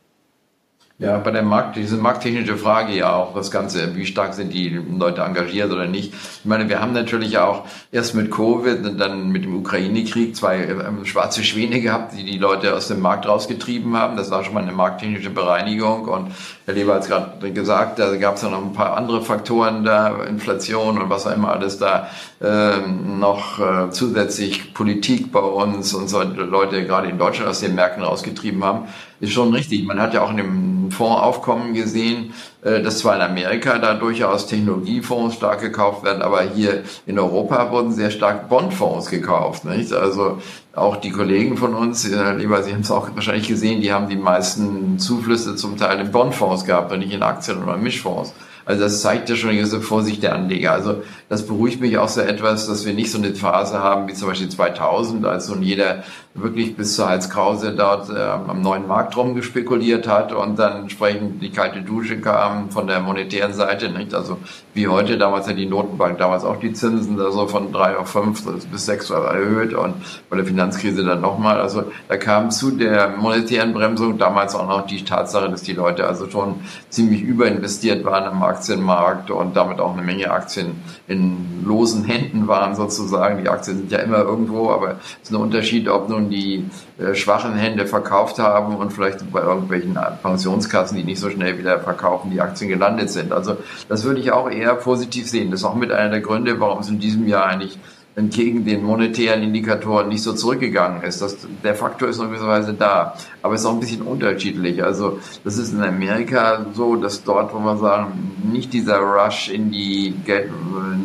Ja, 1.02 1.18
bei 1.18 1.32
der 1.32 1.42
Markt, 1.42 1.78
diese 1.78 1.98
markttechnische 1.98 2.58
Frage 2.58 2.94
ja 2.94 3.16
auch 3.16 3.34
das 3.34 3.50
Ganze, 3.50 3.96
wie 3.96 4.06
stark 4.06 4.36
sind 4.36 4.54
die 4.54 4.70
Leute 4.70 5.22
engagiert 5.22 5.72
oder 5.72 5.88
nicht. 5.88 6.14
Ich 6.14 6.46
meine, 6.46 6.70
wir 6.70 6.80
haben 6.80 6.94
natürlich 6.94 7.40
auch 7.40 7.64
erst 7.92 8.14
mit 8.14 8.30
Covid 8.30 8.86
und 8.86 9.00
dann 9.00 9.30
mit 9.30 9.44
dem 9.44 9.56
Ukraine-Krieg 9.56 10.36
zwei 10.36 10.58
ähm, 10.58 11.04
schwarze 11.06 11.44
Schwäne 11.44 11.82
gehabt, 11.82 12.14
die 12.16 12.24
die 12.24 12.38
Leute 12.38 12.76
aus 12.76 12.88
dem 12.88 13.00
Markt 13.00 13.28
rausgetrieben 13.28 13.98
haben. 13.98 14.16
Das 14.16 14.30
war 14.30 14.44
schon 14.44 14.54
mal 14.54 14.62
eine 14.62 14.74
markttechnische 14.74 15.32
Bereinigung 15.32 16.06
und 16.06 16.34
Herr 16.66 16.76
Leber 16.76 16.94
hat 16.94 17.02
es 17.02 17.08
gerade 17.08 17.52
gesagt, 17.52 17.98
da 17.98 18.16
gab 18.18 18.36
es 18.36 18.44
ja 18.44 18.50
noch 18.50 18.64
ein 18.64 18.74
paar 18.74 18.96
andere 18.96 19.24
Faktoren 19.24 19.84
da, 19.84 20.24
Inflation 20.26 21.02
und 21.02 21.10
was 21.10 21.26
auch 21.26 21.34
immer 21.34 21.52
alles 21.52 21.80
da 21.80 22.10
ähm, 22.44 23.18
noch 23.20 23.58
äh, 23.58 23.90
zusätzlich 23.90 24.76
Politik 24.76 25.32
bei 25.32 25.40
uns 25.40 25.96
und 25.96 26.10
so 26.10 26.22
Leute 26.22 26.86
gerade 26.86 27.10
in 27.10 27.18
Deutschland 27.18 27.50
aus 27.50 27.60
den 27.60 27.74
Märkten 27.74 28.04
rausgetrieben 28.04 28.64
haben 28.64 28.86
ist 29.22 29.34
schon 29.34 29.54
richtig. 29.54 29.86
Man 29.86 30.02
hat 30.02 30.14
ja 30.14 30.24
auch 30.24 30.32
in 30.32 30.38
dem 30.38 30.71
Fondsaufkommen 30.92 31.74
gesehen, 31.74 32.34
äh, 32.64 32.82
dass 32.82 33.00
zwar 33.00 33.16
in 33.16 33.22
Amerika 33.22 33.80
da 33.80 33.96
durchaus 33.96 34.48
Technologiefonds 34.48 35.36
stark 35.36 35.62
gekauft 35.62 36.04
werden, 36.04 36.22
aber 36.22 36.42
hier 36.42 36.84
in 37.06 37.18
Europa 37.18 37.72
wurden 37.72 37.92
sehr 37.92 38.12
stark 38.12 38.50
Bondfonds 38.50 39.10
gekauft. 39.10 39.66
Nicht? 39.66 39.92
Also 39.94 40.40
auch 40.74 40.98
die 40.98 41.12
Kollegen 41.12 41.58
von 41.58 41.74
uns, 41.74 42.08
äh, 42.08 42.34
lieber, 42.34 42.62
Sie 42.64 42.72
haben 42.74 42.82
es 42.82 42.92
auch 42.92 43.10
wahrscheinlich 43.16 43.48
gesehen, 43.48 43.82
die 43.82 43.92
haben 43.92 44.08
die 44.08 44.16
meisten 44.16 45.00
Zuflüsse 45.00 45.56
zum 45.56 45.78
Teil 45.78 46.00
in 46.00 46.12
Bondfonds 46.12 46.66
gehabt 46.66 46.92
und 46.92 47.00
nicht 47.00 47.14
in 47.14 47.24
Aktien 47.24 47.64
oder 47.64 47.78
Mischfonds. 47.78 48.34
Also 48.66 48.84
das 48.84 49.02
zeigt 49.02 49.30
ja 49.30 49.36
schon 49.36 49.50
eine 49.50 49.60
gewisse 49.60 49.82
Vorsicht 49.82 50.24
der 50.24 50.36
Anleger. 50.36 50.72
Also 50.72 51.04
das 51.32 51.48
beruhigt 51.48 51.80
mich 51.80 51.98
auch 51.98 52.10
so 52.10 52.20
etwas, 52.20 52.68
dass 52.68 52.86
wir 52.86 52.94
nicht 52.94 53.10
so 53.10 53.18
eine 53.18 53.34
Phase 53.34 53.80
haben 53.82 54.06
wie 54.10 54.14
zum 54.14 54.28
Beispiel 54.28 54.50
2000, 54.50 55.26
als 55.26 55.48
nun 55.48 55.64
jeder 55.64 56.04
wirklich 56.34 56.76
bis 56.76 56.96
zur 56.96 57.08
Halskrause 57.08 57.74
dort 57.74 58.10
äh, 58.10 58.20
am 58.22 58.62
neuen 58.62 58.86
Markt 58.86 59.16
rumgespekuliert 59.16 60.08
hat 60.08 60.34
und 60.34 60.60
dann 60.60 60.84
entsprechend 60.84 61.42
die 61.42 61.50
kalte 61.50 61.82
Dusche 61.82 62.20
kam 62.20 62.70
von 62.70 62.88
der 62.88 63.00
monetären 63.00 63.54
Seite. 63.54 63.90
Nicht? 63.90 64.14
Also 64.14 64.40
wie 64.74 64.90
heute, 64.90 65.18
damals 65.18 65.48
hat 65.48 65.58
die 65.58 65.66
Notenbank 65.66 66.18
damals 66.18 66.44
auch 66.44 66.58
die 66.58 66.74
Zinsen 66.74 67.16
da 67.16 67.32
so 67.32 67.48
von 67.48 67.72
drei 67.72 67.98
auf 67.98 68.10
fünf 68.10 68.46
bis 68.46 68.86
sechs 68.86 69.10
erhöht 69.10 69.74
und 69.74 69.96
bei 70.30 70.36
der 70.36 70.46
Finanzkrise 70.46 71.04
dann 71.04 71.22
nochmal. 71.22 71.62
Also 71.62 71.84
da 72.10 72.18
kam 72.18 72.52
zu 72.52 72.72
der 72.72 73.10
monetären 73.10 73.74
Bremsung 73.74 74.18
damals 74.18 74.54
auch 74.56 74.68
noch 74.68 74.86
die 74.86 75.04
Tatsache, 75.04 75.50
dass 75.50 75.64
die 75.64 75.74
Leute 75.74 76.08
also 76.08 76.30
schon 76.30 76.56
ziemlich 76.90 77.22
überinvestiert 77.22 78.06
waren 78.06 78.26
am 78.26 78.44
Aktienmarkt 78.44 79.32
und 79.32 79.56
damit 79.56 79.80
auch 79.80 79.94
eine 79.94 80.02
Menge 80.02 80.32
Aktien 80.32 80.82
in 81.08 81.21
losen 81.64 82.04
Händen 82.06 82.48
waren 82.48 82.76
sozusagen. 82.76 83.44
Die 83.44 83.50
Aktien 83.50 83.78
sind 83.78 83.92
ja 83.92 84.00
immer 84.00 84.20
irgendwo, 84.20 84.70
aber 84.72 84.98
es 85.22 85.30
ist 85.30 85.32
ein 85.32 85.42
Unterschied, 85.42 85.88
ob 85.90 86.10
nun 86.10 86.30
die 86.30 86.66
äh, 86.98 87.16
schwachen 87.16 87.54
Hände 87.54 87.86
verkauft 87.86 88.40
haben 88.40 88.76
und 88.76 88.92
vielleicht 88.92 89.32
bei 89.32 89.42
irgendwelchen 89.42 89.98
Pensionskassen, 90.22 90.98
die 90.98 91.04
nicht 91.04 91.20
so 91.20 91.30
schnell 91.30 91.58
wieder 91.58 91.80
verkaufen, 91.80 92.32
die 92.32 92.42
Aktien 92.42 92.70
gelandet 92.70 93.10
sind. 93.10 93.32
Also 93.32 93.58
das 93.88 94.04
würde 94.04 94.20
ich 94.20 94.32
auch 94.32 94.50
eher 94.50 94.76
positiv 94.76 95.30
sehen. 95.30 95.52
Das 95.52 95.62
ist 95.62 95.66
auch 95.66 95.76
mit 95.76 95.92
einer 95.92 96.10
der 96.10 96.22
Gründe, 96.22 96.60
warum 96.60 96.80
es 96.80 96.90
in 96.90 97.00
diesem 97.00 97.28
Jahr 97.28 97.46
eigentlich 97.46 97.80
entgegen 98.16 98.66
den 98.66 98.84
monetären 98.84 99.42
Indikatoren 99.42 100.10
nicht 100.10 100.22
so 100.22 100.34
zurückgegangen 100.34 101.02
ist. 101.04 101.22
Das, 101.22 101.38
der 101.64 101.76
Faktor 101.76 102.10
ist 102.10 102.20
in 102.20 102.28
gewisser 102.28 102.48
Weise 102.48 102.74
da, 102.74 103.16
aber 103.42 103.56
ist 103.56 103.66
auch 103.66 103.74
ein 103.74 103.80
bisschen 103.80 104.02
unterschiedlich. 104.02 104.84
Also 104.84 105.20
das 105.44 105.58
ist 105.58 105.72
in 105.72 105.82
Amerika 105.82 106.66
so, 106.74 106.98
dass 106.98 107.24
dort, 107.24 107.54
wo 107.54 107.60
man 107.60 107.78
sagen, 107.78 108.36
nicht 108.52 108.74
dieser 108.74 108.98
Rush 108.98 109.50
in 109.50 109.72
die 109.72 110.14
Geld, 110.26 110.50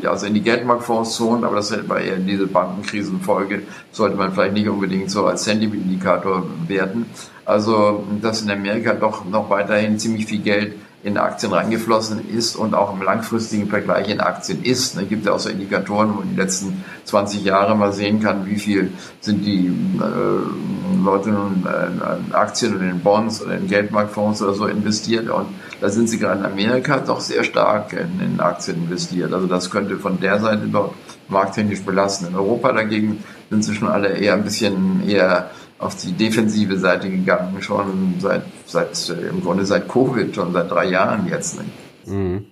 also 0.05 0.27
in 0.27 0.35
die 0.35 0.42
Geldmarktfondszonen, 0.42 1.45
aber 1.45 1.57
das 1.57 1.88
war 1.88 2.01
eher 2.01 2.16
diese 2.16 2.49
Bankenkrisenfolge, 2.49 3.62
sollte 3.92 4.16
man 4.16 4.33
vielleicht 4.33 4.55
nicht 4.55 4.69
unbedingt 4.69 5.11
so 5.11 5.27
als 5.27 5.45
Sentiment-Indikator 5.45 6.45
werten. 6.66 7.07
Also 7.45 8.05
dass 8.21 8.42
in 8.42 8.51
Amerika 8.51 8.95
doch 8.95 9.25
noch 9.25 9.49
weiterhin 9.49 10.01
ziemlich 10.01 10.27
viel 10.27 10.40
Geld 10.40 10.75
in 11.07 11.19
Aktien 11.19 11.53
reingeflossen 11.53 12.29
ist 12.29 12.57
und 12.57 12.75
auch 12.75 12.92
im 12.92 13.01
langfristigen 13.01 13.69
Vergleich 13.69 14.09
in 14.09 14.19
Aktien 14.21 14.64
ist. 14.64 14.97
Es 14.97 15.09
gibt 15.09 15.25
ja 15.25 15.33
auch 15.33 15.38
so 15.38 15.49
Indikatoren, 15.49 16.11
wo 16.11 16.19
man 16.19 16.31
die 16.31 16.35
letzten 16.35 16.85
20 17.05 17.45
Jahre 17.45 17.77
mal 17.77 17.92
sehen 17.92 18.21
kann, 18.21 18.45
wie 18.47 18.57
viel 18.57 18.90
sind 19.21 19.45
die 19.45 19.69
äh, 19.69 21.05
Leute 21.05 21.29
nun 21.29 21.64
in 21.64 22.35
Aktien 22.35 22.75
oder 22.75 22.90
in 22.90 22.99
Bonds 22.99 23.40
oder 23.40 23.57
in 23.57 23.69
Geldmarktfonds 23.69 24.42
oder 24.42 24.55
so 24.55 24.66
investiert. 24.66 25.31
Und 25.31 25.47
da 25.81 25.90
sind 25.90 26.09
sie 26.09 26.19
gerade 26.19 26.40
in 26.40 26.45
Amerika 26.45 26.99
doch 26.99 27.21
sehr 27.21 27.45
stark 27.45 27.92
in, 27.92 28.21
in 28.21 28.40
Aktien 28.40 28.83
investiert. 28.83 29.33
Also 29.33 29.47
das 29.47 29.71
könnte 29.71 29.99
von 29.99 30.19
der 30.19 30.40
Seite 30.40 30.66
dort 30.66 30.92
markttechnisch 31.29 31.83
belasten. 31.83 32.27
In 32.27 32.35
Europa 32.35 32.73
dagegen 32.73 33.23
sind 33.49 33.62
sie 33.64 33.77
schon 33.77 33.87
alle 33.87 34.09
eher 34.09 34.35
ein 34.35 34.42
bisschen 34.42 35.09
eher 35.09 35.51
auf 35.79 35.95
die 35.95 36.12
defensive 36.12 36.79
Seite 36.79 37.09
gegangen, 37.11 37.62
schon 37.62 38.14
seit, 38.19 38.42
seit 38.66 39.09
im 39.09 39.42
Grunde 39.42 39.64
seit 39.64 39.88
Covid, 39.88 40.35
schon 40.35 40.52
seit 40.52 40.70
drei 40.70 40.87
Jahren 40.87 41.26
jetzt. 41.29 41.59
Mhm. 42.07 42.46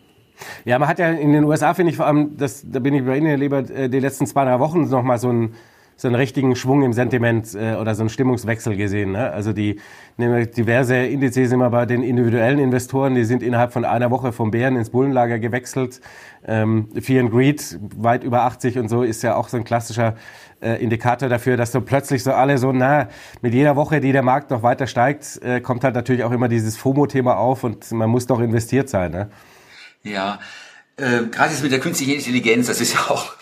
Ja, 0.65 0.79
man 0.79 0.89
hat 0.89 0.99
ja 0.99 1.11
in 1.11 1.33
den 1.33 1.45
USA, 1.45 1.75
finde 1.75 1.91
ich 1.91 1.97
vor 1.97 2.07
allem, 2.07 2.37
das, 2.37 2.65
da 2.69 2.81
bin 2.81 2.95
ich 2.95 3.05
bei 3.05 3.17
Ihnen, 3.17 3.39
lieber, 3.39 3.59
äh, 3.59 3.89
die 3.89 4.01
letzten 4.01 4.27
zwei, 4.27 4.45
drei 4.45 4.59
Wochen 4.59 4.89
nochmal 4.89 5.19
so 5.19 5.29
einen, 5.29 5.55
so 5.97 6.09
einen 6.09 6.17
richtigen 6.17 6.57
Schwung 6.57 6.83
im 6.83 6.93
Sentiment 6.93 7.55
äh, 7.55 7.77
oder 7.77 7.95
so 7.95 8.03
einen 8.03 8.09
Stimmungswechsel 8.09 8.77
gesehen. 8.77 9.13
Ne? 9.13 9.31
Also 9.31 9.53
die 9.53 9.81
diverse 10.19 10.97
Indizes 10.97 11.53
immer 11.53 11.71
bei 11.71 11.87
den 11.87 12.03
individuellen 12.03 12.59
Investoren, 12.59 13.15
die 13.15 13.25
sind 13.25 13.43
innerhalb 13.43 13.73
von 13.73 13.85
einer 13.85 14.11
Woche 14.11 14.33
vom 14.33 14.51
Bären 14.51 14.77
ins 14.77 14.91
Bullenlager 14.91 15.39
gewechselt. 15.39 16.01
Ähm, 16.47 16.89
Fear 17.01 17.25
and 17.25 17.31
Greed, 17.31 17.79
weit 17.97 18.23
über 18.23 18.43
80 18.43 18.79
und 18.79 18.89
so, 18.89 19.03
ist 19.03 19.23
ja 19.23 19.35
auch 19.35 19.49
so 19.49 19.57
ein 19.57 19.65
klassischer 19.65 20.15
äh, 20.61 20.83
Indikator 20.83 21.29
dafür, 21.29 21.57
dass 21.57 21.73
so 21.73 21.81
plötzlich 21.81 22.23
so 22.23 22.33
alle 22.33 22.59
so, 22.59 22.73
na, 22.73 23.09
mit 23.41 23.55
jeder 23.55 23.77
Woche, 23.77 24.01
die 24.01 24.13
der 24.13 24.23
Markt 24.23 24.51
noch 24.51 24.63
weiter 24.63 24.87
steigt, 24.87 25.41
äh, 25.43 25.61
kommt 25.61 25.85
halt 25.85 25.95
natürlich 25.95 26.25
auch 26.25 26.33
immer 26.33 26.49
dieses 26.49 26.77
FOMO-Thema 26.77 27.37
auf 27.37 27.65
und 27.65 27.91
man 27.93 28.11
muss 28.11 28.27
doch 28.27 28.41
investiert 28.41 28.89
sein. 28.89 29.11
Ne? 29.11 29.31
Ja, 30.03 30.39
äh, 30.97 31.27
gerade 31.31 31.51
jetzt 31.51 31.63
mit 31.63 31.73
der 31.73 31.81
künstlichen 31.81 32.15
Intelligenz, 32.15 32.67
das 32.67 32.81
ist 32.81 32.95
ja 32.95 33.01
auch 33.09 33.33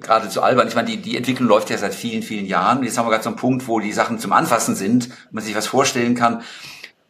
gerade 0.00 0.28
zu 0.28 0.42
albern. 0.42 0.68
Ich 0.68 0.74
meine, 0.74 0.88
die, 0.88 0.98
die 0.98 1.16
Entwicklung 1.16 1.48
läuft 1.48 1.70
ja 1.70 1.78
seit 1.78 1.94
vielen, 1.94 2.22
vielen 2.22 2.46
Jahren. 2.46 2.82
Jetzt 2.84 2.98
haben 2.98 3.06
wir 3.06 3.10
gerade 3.10 3.24
so 3.24 3.30
einen 3.30 3.36
Punkt, 3.36 3.66
wo 3.66 3.80
die 3.80 3.92
Sachen 3.92 4.18
zum 4.18 4.32
Anfassen 4.32 4.74
sind, 4.74 5.08
man 5.30 5.42
sich 5.42 5.54
was 5.54 5.66
vorstellen 5.66 6.14
kann. 6.14 6.42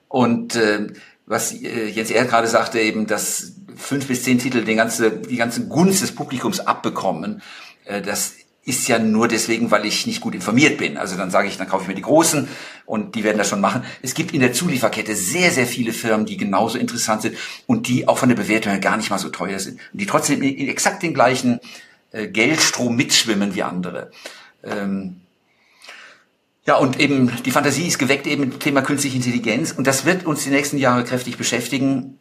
Und 0.08 0.56
äh, 0.56 0.88
was 1.26 1.52
äh, 1.52 1.86
Jens 1.88 2.10
Ehr 2.10 2.24
gerade 2.24 2.48
sagte, 2.48 2.80
eben, 2.80 3.06
dass 3.06 3.52
fünf 3.76 4.06
bis 4.06 4.24
zehn 4.24 4.38
Titel 4.38 4.64
den 4.64 4.76
ganze, 4.76 5.10
die 5.10 5.36
ganze 5.36 5.66
Gunst 5.66 6.02
des 6.02 6.12
Publikums 6.14 6.60
abbekommen, 6.60 7.42
äh, 7.84 8.02
das 8.02 8.34
ist 8.64 8.88
ja 8.88 8.98
nur 8.98 9.26
deswegen, 9.26 9.70
weil 9.70 9.86
ich 9.86 10.06
nicht 10.06 10.20
gut 10.20 10.34
informiert 10.34 10.78
bin. 10.78 10.96
Also 10.96 11.16
dann 11.16 11.30
sage 11.30 11.48
ich, 11.48 11.56
dann 11.56 11.68
kaufe 11.68 11.82
ich 11.82 11.88
mir 11.88 11.94
die 11.94 12.02
Großen 12.02 12.48
und 12.84 13.14
die 13.14 13.24
werden 13.24 13.38
das 13.38 13.48
schon 13.48 13.60
machen. 13.60 13.84
Es 14.02 14.14
gibt 14.14 14.32
in 14.32 14.40
der 14.40 14.52
Zulieferkette 14.52 15.16
sehr, 15.16 15.50
sehr 15.50 15.66
viele 15.66 15.92
Firmen, 15.92 16.26
die 16.26 16.36
genauso 16.36 16.78
interessant 16.78 17.22
sind 17.22 17.36
und 17.66 17.88
die 17.88 18.06
auch 18.06 18.18
von 18.18 18.28
der 18.28 18.36
Bewertung 18.36 18.72
her 18.72 18.80
gar 18.80 18.96
nicht 18.96 19.10
mal 19.10 19.18
so 19.18 19.30
teuer 19.30 19.58
sind 19.58 19.80
und 19.92 20.00
die 20.00 20.06
trotzdem 20.06 20.42
in 20.42 20.68
exakt 20.68 21.02
den 21.02 21.14
gleichen 21.14 21.60
äh, 22.12 22.28
Geldstrom 22.28 22.96
mitschwimmen 22.96 23.54
wie 23.54 23.62
andere. 23.62 24.10
Ähm, 24.62 25.20
ja, 26.66 26.76
und 26.76 27.00
eben 27.00 27.32
die 27.44 27.50
Fantasie 27.50 27.86
ist 27.86 27.98
geweckt 27.98 28.26
eben 28.26 28.42
mit 28.42 28.52
dem 28.52 28.60
Thema 28.60 28.82
künstliche 28.82 29.16
Intelligenz 29.16 29.72
und 29.72 29.86
das 29.86 30.04
wird 30.04 30.26
uns 30.26 30.44
die 30.44 30.50
nächsten 30.50 30.78
Jahre 30.78 31.04
kräftig 31.04 31.36
beschäftigen. 31.36 32.18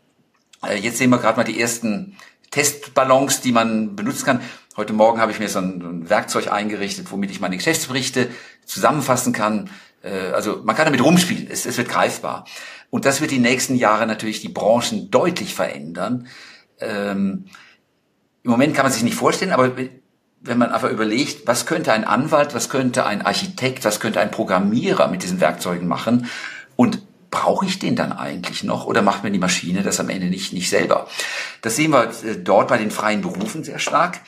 Äh, 0.65 0.77
jetzt 0.77 0.97
sehen 0.97 1.09
wir 1.09 1.17
gerade 1.17 1.37
mal 1.37 1.43
die 1.43 1.59
ersten 1.59 2.17
Testballons, 2.51 3.41
die 3.41 3.51
man 3.51 3.95
benutzen 3.95 4.25
kann. 4.25 4.41
Heute 4.77 4.93
Morgen 4.93 5.19
habe 5.19 5.31
ich 5.31 5.39
mir 5.39 5.49
so 5.49 5.59
ein, 5.59 5.81
ein 5.81 6.09
Werkzeug 6.09 6.51
eingerichtet, 6.51 7.11
womit 7.11 7.31
ich 7.31 7.39
meine 7.39 7.57
Geschäftsberichte 7.57 8.29
zusammenfassen 8.65 9.33
kann. 9.33 9.69
Äh, 10.01 10.31
also 10.31 10.61
man 10.63 10.75
kann 10.75 10.85
damit 10.85 11.03
rumspielen, 11.03 11.47
es, 11.49 11.65
es 11.65 11.77
wird 11.77 11.89
greifbar. 11.89 12.45
Und 12.89 13.05
das 13.05 13.21
wird 13.21 13.31
die 13.31 13.39
nächsten 13.39 13.75
Jahre 13.75 14.07
natürlich 14.07 14.41
die 14.41 14.49
Branchen 14.49 15.11
deutlich 15.11 15.53
verändern. 15.53 16.27
Ähm, 16.79 17.45
Im 18.43 18.51
Moment 18.51 18.73
kann 18.73 18.85
man 18.85 18.91
sich 18.91 19.03
nicht 19.03 19.15
vorstellen, 19.15 19.51
aber 19.51 19.71
wenn 20.41 20.57
man 20.57 20.71
einfach 20.71 20.89
überlegt, 20.89 21.47
was 21.47 21.65
könnte 21.65 21.91
ein 21.91 22.05
Anwalt, 22.05 22.55
was 22.55 22.69
könnte 22.69 23.05
ein 23.05 23.21
Architekt, 23.21 23.83
was 23.83 23.99
könnte 23.99 24.21
ein 24.21 24.31
Programmierer 24.31 25.07
mit 25.09 25.23
diesen 25.23 25.41
Werkzeugen 25.41 25.87
machen 25.87 26.27
und 26.75 27.01
brauche 27.31 27.65
ich 27.65 27.79
den 27.79 27.95
dann 27.95 28.11
eigentlich 28.11 28.63
noch 28.63 28.85
oder 28.85 29.01
macht 29.01 29.23
mir 29.23 29.31
die 29.31 29.39
Maschine 29.39 29.83
das 29.83 29.99
am 29.99 30.09
Ende 30.09 30.27
nicht, 30.27 30.53
nicht 30.53 30.69
selber? 30.69 31.07
Das 31.61 31.75
sehen 31.75 31.91
wir 31.91 32.05
äh, 32.23 32.37
dort 32.37 32.69
bei 32.69 32.77
den 32.77 32.91
freien 32.91 33.21
Berufen 33.21 33.63
sehr 33.63 33.79
stark. 33.79 34.21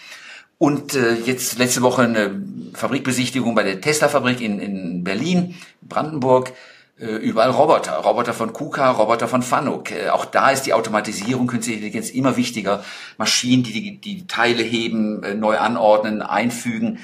Und 0.57 0.93
äh, 0.93 1.15
jetzt 1.15 1.57
letzte 1.57 1.81
Woche 1.81 2.03
eine 2.03 2.39
Fabrikbesichtigung 2.73 3.55
bei 3.55 3.63
der 3.63 3.81
Tesla-Fabrik 3.81 4.41
in, 4.41 4.59
in 4.59 5.03
Berlin, 5.03 5.55
Brandenburg. 5.81 6.53
Äh, 7.01 7.15
überall 7.15 7.49
Roboter, 7.49 7.93
Roboter 7.93 8.33
von 8.33 8.53
KUKA, 8.53 8.91
Roboter 8.91 9.27
von 9.27 9.41
Fanuc. 9.41 9.91
Äh, 9.91 10.09
auch 10.09 10.25
da 10.25 10.51
ist 10.51 10.63
die 10.63 10.73
Automatisierung, 10.73 11.47
künstliche 11.47 11.77
Intelligenz 11.77 12.11
immer 12.11 12.37
wichtiger. 12.37 12.83
Maschinen, 13.17 13.63
die 13.63 13.73
die, 13.73 13.97
die 13.97 14.27
Teile 14.27 14.61
heben, 14.61 15.23
äh, 15.23 15.33
neu 15.33 15.57
anordnen, 15.57 16.21
einfügen. 16.21 16.99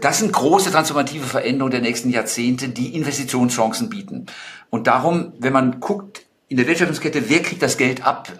Das 0.00 0.20
sind 0.20 0.32
große 0.32 0.70
transformative 0.70 1.26
Veränderungen 1.26 1.72
der 1.72 1.80
nächsten 1.80 2.08
Jahrzehnte, 2.08 2.68
die 2.68 2.94
Investitionschancen 2.94 3.90
bieten. 3.90 4.26
Und 4.70 4.86
darum, 4.86 5.32
wenn 5.40 5.52
man 5.52 5.80
guckt 5.80 6.22
in 6.46 6.56
der 6.56 6.68
Wertschöpfungskette, 6.68 7.28
wer 7.28 7.42
kriegt 7.42 7.62
das 7.62 7.76
Geld 7.76 8.06
ab, 8.06 8.32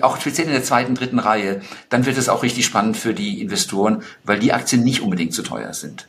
auch 0.00 0.20
speziell 0.20 0.48
in 0.48 0.52
der 0.52 0.64
zweiten, 0.64 0.96
dritten 0.96 1.20
Reihe, 1.20 1.60
dann 1.90 2.06
wird 2.06 2.18
es 2.18 2.28
auch 2.28 2.42
richtig 2.42 2.66
spannend 2.66 2.96
für 2.96 3.14
die 3.14 3.40
Investoren, 3.40 4.02
weil 4.24 4.40
die 4.40 4.52
Aktien 4.52 4.82
nicht 4.82 5.00
unbedingt 5.00 5.32
zu 5.32 5.44
teuer 5.44 5.72
sind. 5.74 6.08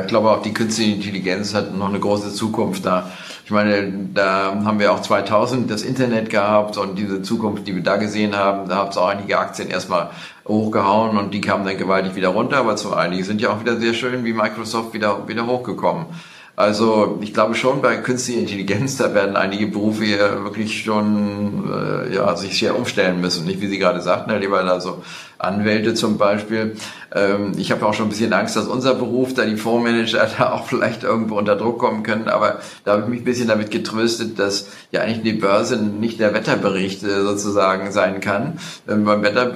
Ich 0.00 0.06
glaube 0.06 0.30
auch 0.30 0.40
die 0.40 0.54
künstliche 0.54 0.92
Intelligenz 0.92 1.52
hat 1.52 1.76
noch 1.76 1.90
eine 1.90 2.00
große 2.00 2.32
Zukunft 2.32 2.86
da. 2.86 3.10
Ich 3.44 3.50
meine, 3.50 3.92
da 4.14 4.54
haben 4.64 4.78
wir 4.78 4.90
auch 4.90 5.02
2000 5.02 5.70
das 5.70 5.82
Internet 5.82 6.30
gehabt 6.30 6.78
und 6.78 6.98
diese 6.98 7.20
Zukunft, 7.20 7.66
die 7.66 7.74
wir 7.74 7.82
da 7.82 7.96
gesehen 7.96 8.34
haben, 8.34 8.70
da 8.70 8.76
haben 8.76 8.88
es 8.88 8.96
auch 8.96 9.08
einige 9.08 9.38
Aktien 9.38 9.68
erstmal 9.68 10.08
hochgehauen 10.48 11.18
und 11.18 11.34
die 11.34 11.42
kamen 11.42 11.66
dann 11.66 11.76
gewaltig 11.76 12.14
wieder 12.14 12.28
runter, 12.28 12.56
aber 12.56 12.78
so 12.78 12.94
einige 12.94 13.22
sind 13.22 13.42
ja 13.42 13.50
auch 13.50 13.60
wieder 13.60 13.76
sehr 13.76 13.92
schön 13.92 14.24
wie 14.24 14.32
Microsoft 14.32 14.94
wieder, 14.94 15.28
wieder 15.28 15.46
hochgekommen. 15.46 16.06
Also 16.54 17.18
ich 17.20 17.34
glaube 17.34 17.54
schon 17.54 17.82
bei 17.82 17.96
künstlicher 17.96 18.40
Intelligenz, 18.40 18.96
da 18.96 19.14
werden 19.14 19.36
einige 19.36 19.66
Berufe 19.66 20.04
hier 20.04 20.44
wirklich 20.44 20.84
schon 20.84 21.70
äh, 21.70 22.14
ja, 22.14 22.36
sich 22.36 22.58
sehr 22.58 22.76
umstellen 22.76 23.20
müssen. 23.20 23.46
Nicht 23.46 23.60
wie 23.60 23.68
Sie 23.68 23.78
gerade 23.78 24.00
sagten, 24.02 24.30
Herr 24.30 24.38
Lieber, 24.38 24.60
also 24.60 25.02
Anwälte 25.42 25.94
zum 25.94 26.18
Beispiel. 26.18 26.76
Ähm, 27.14 27.52
ich 27.56 27.72
habe 27.72 27.86
auch 27.86 27.94
schon 27.94 28.06
ein 28.06 28.10
bisschen 28.10 28.32
Angst, 28.32 28.56
dass 28.56 28.66
unser 28.66 28.94
Beruf, 28.94 29.34
da 29.34 29.44
die 29.44 29.56
Fondsmanager 29.56 30.28
da 30.38 30.52
auch 30.52 30.66
vielleicht 30.66 31.02
irgendwo 31.02 31.36
unter 31.36 31.56
Druck 31.56 31.78
kommen 31.78 32.02
können. 32.02 32.28
Aber 32.28 32.60
da 32.84 32.92
habe 32.92 33.02
ich 33.02 33.08
mich 33.08 33.20
ein 33.20 33.24
bisschen 33.24 33.48
damit 33.48 33.70
getröstet, 33.70 34.38
dass 34.38 34.68
ja 34.90 35.02
eigentlich 35.02 35.22
die 35.22 35.38
Börse 35.38 35.76
nicht 35.76 36.20
der 36.20 36.34
Wetterbericht 36.34 37.02
äh, 37.02 37.22
sozusagen 37.22 37.92
sein 37.92 38.20
kann. 38.20 38.58
Ähm, 38.88 39.04
beim 39.04 39.22
Wetter 39.22 39.54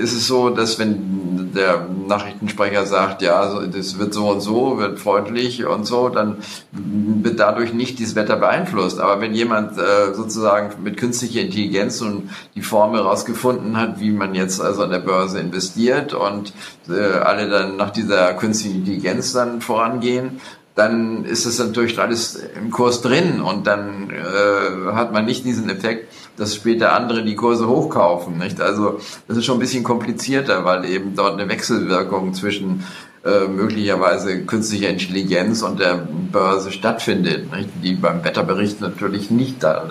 ist 0.00 0.12
es 0.12 0.26
so, 0.26 0.50
dass 0.50 0.78
wenn 0.78 1.26
der 1.54 1.86
Nachrichtensprecher 2.06 2.86
sagt, 2.86 3.22
ja, 3.22 3.60
das 3.66 3.98
wird 3.98 4.14
so 4.14 4.30
und 4.30 4.40
so, 4.40 4.78
wird 4.78 4.98
freundlich 4.98 5.64
und 5.64 5.86
so, 5.86 6.08
dann 6.08 6.36
wird 6.72 7.40
dadurch 7.40 7.72
nicht 7.72 7.98
dieses 7.98 8.14
Wetter 8.14 8.36
beeinflusst. 8.36 9.00
Aber 9.00 9.20
wenn 9.20 9.34
jemand 9.34 9.78
äh, 9.78 10.14
sozusagen 10.14 10.82
mit 10.82 10.96
künstlicher 10.96 11.40
Intelligenz 11.40 12.00
und 12.00 12.30
die 12.54 12.62
Formel 12.62 13.00
rausgefunden 13.00 13.76
hat, 13.76 14.00
wie 14.00 14.10
man 14.10 14.34
jetzt 14.34 14.60
also 14.60 14.82
an 14.82 14.90
der 14.90 14.98
Börse 14.98 15.25
investiert 15.34 16.14
und 16.14 16.52
äh, 16.88 17.18
alle 17.18 17.48
dann 17.48 17.76
nach 17.76 17.90
dieser 17.90 18.34
künstlichen 18.34 18.76
Intelligenz 18.78 19.32
dann 19.32 19.60
vorangehen, 19.60 20.40
dann 20.76 21.24
ist 21.24 21.46
es 21.46 21.58
natürlich 21.58 21.98
alles 21.98 22.38
im 22.54 22.70
Kurs 22.70 23.00
drin 23.00 23.40
und 23.40 23.66
dann 23.66 24.10
äh, 24.10 24.92
hat 24.92 25.10
man 25.12 25.24
nicht 25.24 25.44
diesen 25.44 25.70
Effekt, 25.70 26.12
dass 26.36 26.54
später 26.54 26.92
andere 26.92 27.24
die 27.24 27.34
Kurse 27.34 27.66
hochkaufen. 27.66 28.36
Nicht? 28.36 28.60
Also 28.60 29.00
das 29.26 29.38
ist 29.38 29.46
schon 29.46 29.56
ein 29.56 29.60
bisschen 29.60 29.84
komplizierter, 29.84 30.66
weil 30.66 30.84
eben 30.84 31.16
dort 31.16 31.40
eine 31.40 31.48
Wechselwirkung 31.48 32.34
zwischen 32.34 32.84
äh, 33.24 33.48
möglicherweise 33.48 34.44
künstlicher 34.44 34.90
Intelligenz 34.90 35.62
und 35.62 35.80
der 35.80 36.06
Börse 36.30 36.70
stattfindet, 36.70 37.50
nicht? 37.50 37.70
die 37.82 37.94
beim 37.94 38.22
Wetterbericht 38.22 38.82
natürlich 38.82 39.30
nicht 39.30 39.62
da, 39.62 39.90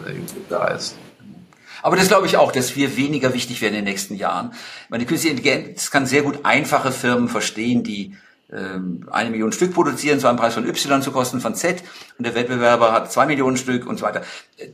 da 0.49 0.67
ist. 0.67 0.95
Aber 1.81 1.95
das 1.95 2.07
glaube 2.07 2.27
ich 2.27 2.37
auch, 2.37 2.51
dass 2.51 2.75
wir 2.75 2.97
weniger 2.97 3.33
wichtig 3.33 3.61
werden 3.61 3.75
in 3.75 3.85
den 3.85 3.91
nächsten 3.91 4.15
Jahren. 4.15 4.53
Meine 4.89 5.05
künstliche 5.05 5.35
Intelligenz 5.35 5.91
kann 5.91 6.05
sehr 6.05 6.23
gut 6.23 6.45
einfache 6.45 6.91
Firmen 6.91 7.27
verstehen, 7.27 7.83
die 7.83 8.15
eine 8.49 9.29
Million 9.31 9.51
Stück 9.51 9.73
produzieren 9.73 10.19
zu 10.19 10.27
einem 10.27 10.37
Preis 10.37 10.53
von 10.53 10.67
Y 10.67 11.01
zu 11.01 11.11
Kosten 11.11 11.41
von 11.41 11.55
Z 11.55 11.83
und 12.17 12.25
der 12.27 12.35
Wettbewerber 12.35 12.91
hat 12.91 13.11
zwei 13.11 13.25
Millionen 13.25 13.57
Stück 13.57 13.87
und 13.87 13.97
so 13.97 14.05
weiter. 14.05 14.21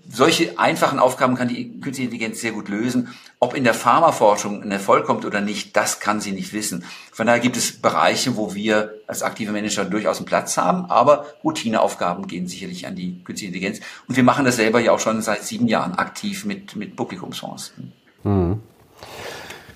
Solche 0.09 0.59
einfachen 0.59 0.99
Aufgaben 0.99 1.35
kann 1.35 1.47
die 1.47 1.79
künstliche 1.79 2.09
Intelligenz 2.09 2.41
sehr 2.41 2.51
gut 2.51 2.67
lösen. 2.67 3.13
Ob 3.39 3.55
in 3.55 3.63
der 3.63 3.73
Pharmaforschung 3.73 4.61
ein 4.61 4.71
Erfolg 4.71 5.05
kommt 5.05 5.25
oder 5.25 5.39
nicht, 5.39 5.75
das 5.77 6.01
kann 6.01 6.19
sie 6.19 6.33
nicht 6.33 6.51
wissen. 6.51 6.83
Von 7.13 7.27
daher 7.27 7.39
gibt 7.39 7.55
es 7.55 7.81
Bereiche, 7.81 8.35
wo 8.35 8.53
wir 8.53 8.95
als 9.07 9.23
aktive 9.23 9.53
Manager 9.53 9.85
durchaus 9.85 10.17
einen 10.17 10.25
Platz 10.25 10.57
haben, 10.57 10.85
aber 10.91 11.25
Routineaufgaben 11.43 12.27
gehen 12.27 12.47
sicherlich 12.47 12.85
an 12.87 12.95
die 12.95 13.23
künstliche 13.23 13.47
Intelligenz. 13.47 13.79
Und 14.07 14.17
wir 14.17 14.23
machen 14.23 14.43
das 14.43 14.57
selber 14.57 14.81
ja 14.81 14.91
auch 14.91 14.99
schon 14.99 15.21
seit 15.21 15.43
sieben 15.43 15.67
Jahren 15.67 15.95
aktiv 15.95 16.43
mit, 16.45 16.75
mit 16.75 16.95
Publikumsfonds. 16.97 17.73
Mhm. 18.23 18.59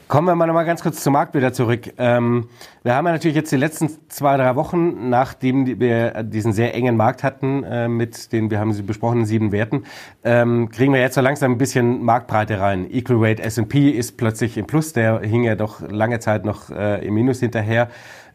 Kommen 0.07 0.27
wir 0.27 0.35
mal 0.35 0.45
noch 0.45 0.53
mal 0.53 0.65
ganz 0.65 0.83
kurz 0.83 1.01
zum 1.01 1.13
Markt 1.13 1.33
wieder 1.33 1.51
zurück. 1.51 1.91
Ähm, 1.97 2.47
wir 2.83 2.93
haben 2.93 3.07
ja 3.07 3.13
natürlich 3.13 3.35
jetzt 3.35 3.51
die 3.51 3.57
letzten 3.57 3.89
zwei, 4.07 4.37
drei 4.37 4.55
Wochen, 4.55 5.09
nachdem 5.09 5.79
wir 5.79 6.21
diesen 6.21 6.53
sehr 6.53 6.75
engen 6.75 6.95
Markt 6.95 7.23
hatten, 7.23 7.63
äh, 7.63 7.87
mit 7.87 8.31
den, 8.31 8.51
wir 8.51 8.59
haben 8.59 8.71
sie 8.71 8.83
besprochenen 8.83 9.25
sieben 9.25 9.51
Werten, 9.51 9.83
ähm, 10.23 10.69
kriegen 10.69 10.93
wir 10.93 11.01
jetzt 11.01 11.15
so 11.15 11.21
langsam 11.21 11.53
ein 11.53 11.57
bisschen 11.57 12.03
Marktbreite 12.03 12.59
rein. 12.59 12.87
Equal 12.91 13.19
Weight 13.19 13.39
S&P 13.39 13.89
ist 13.89 14.15
plötzlich 14.15 14.57
im 14.57 14.67
Plus, 14.67 14.93
der 14.93 15.21
hing 15.21 15.43
ja 15.43 15.55
doch 15.55 15.81
lange 15.81 16.19
Zeit 16.19 16.45
noch 16.45 16.69
äh, 16.69 17.03
im 17.03 17.15
Minus 17.15 17.39
hinterher. 17.39 17.89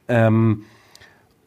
Ähm, 0.08 0.64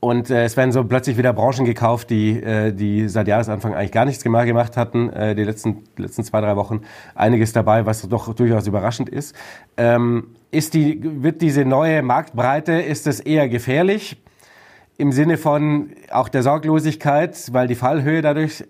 und 0.03 0.29
äh, 0.29 0.43
es 0.43 0.57
werden 0.57 0.73
so 0.73 0.83
plötzlich 0.83 1.17
wieder 1.17 1.31
Branchen 1.31 1.63
gekauft, 1.63 2.09
die, 2.09 2.31
äh, 2.31 2.73
die 2.73 3.07
seit 3.07 3.29
Jahresanfang 3.29 3.73
eigentlich 3.73 3.93
gar 3.93 4.03
nichts 4.03 4.21
gemacht 4.21 4.75
hatten, 4.75 5.09
äh, 5.09 5.33
die 5.33 5.45
letzten, 5.45 5.85
letzten 5.95 6.25
zwei, 6.25 6.41
drei 6.41 6.57
Wochen. 6.57 6.81
Einiges 7.15 7.53
dabei, 7.53 7.85
was 7.85 8.01
doch 8.09 8.33
durchaus 8.35 8.67
überraschend 8.67 9.07
ist. 9.07 9.33
Ähm, 9.77 10.35
ist 10.51 10.73
die, 10.73 10.99
wird 11.23 11.41
diese 11.41 11.63
neue 11.63 12.01
Marktbreite, 12.01 12.73
ist 12.73 13.07
es 13.07 13.21
eher 13.21 13.47
gefährlich? 13.47 14.21
Im 14.97 15.13
Sinne 15.13 15.37
von 15.37 15.91
auch 16.11 16.27
der 16.27 16.43
Sorglosigkeit, 16.43 17.53
weil 17.53 17.69
die 17.69 17.75
Fallhöhe 17.75 18.21
dadurch 18.21 18.59
äh, 18.59 18.65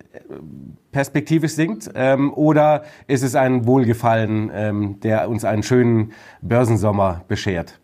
perspektivisch 0.92 1.54
sinkt? 1.54 1.90
Ähm, 1.96 2.32
oder 2.32 2.84
ist 3.08 3.24
es 3.24 3.34
ein 3.34 3.66
Wohlgefallen, 3.66 4.52
ähm, 4.54 5.00
der 5.00 5.28
uns 5.28 5.46
einen 5.46 5.64
schönen 5.64 6.12
Börsensommer 6.44 7.24
beschert? 7.28 7.80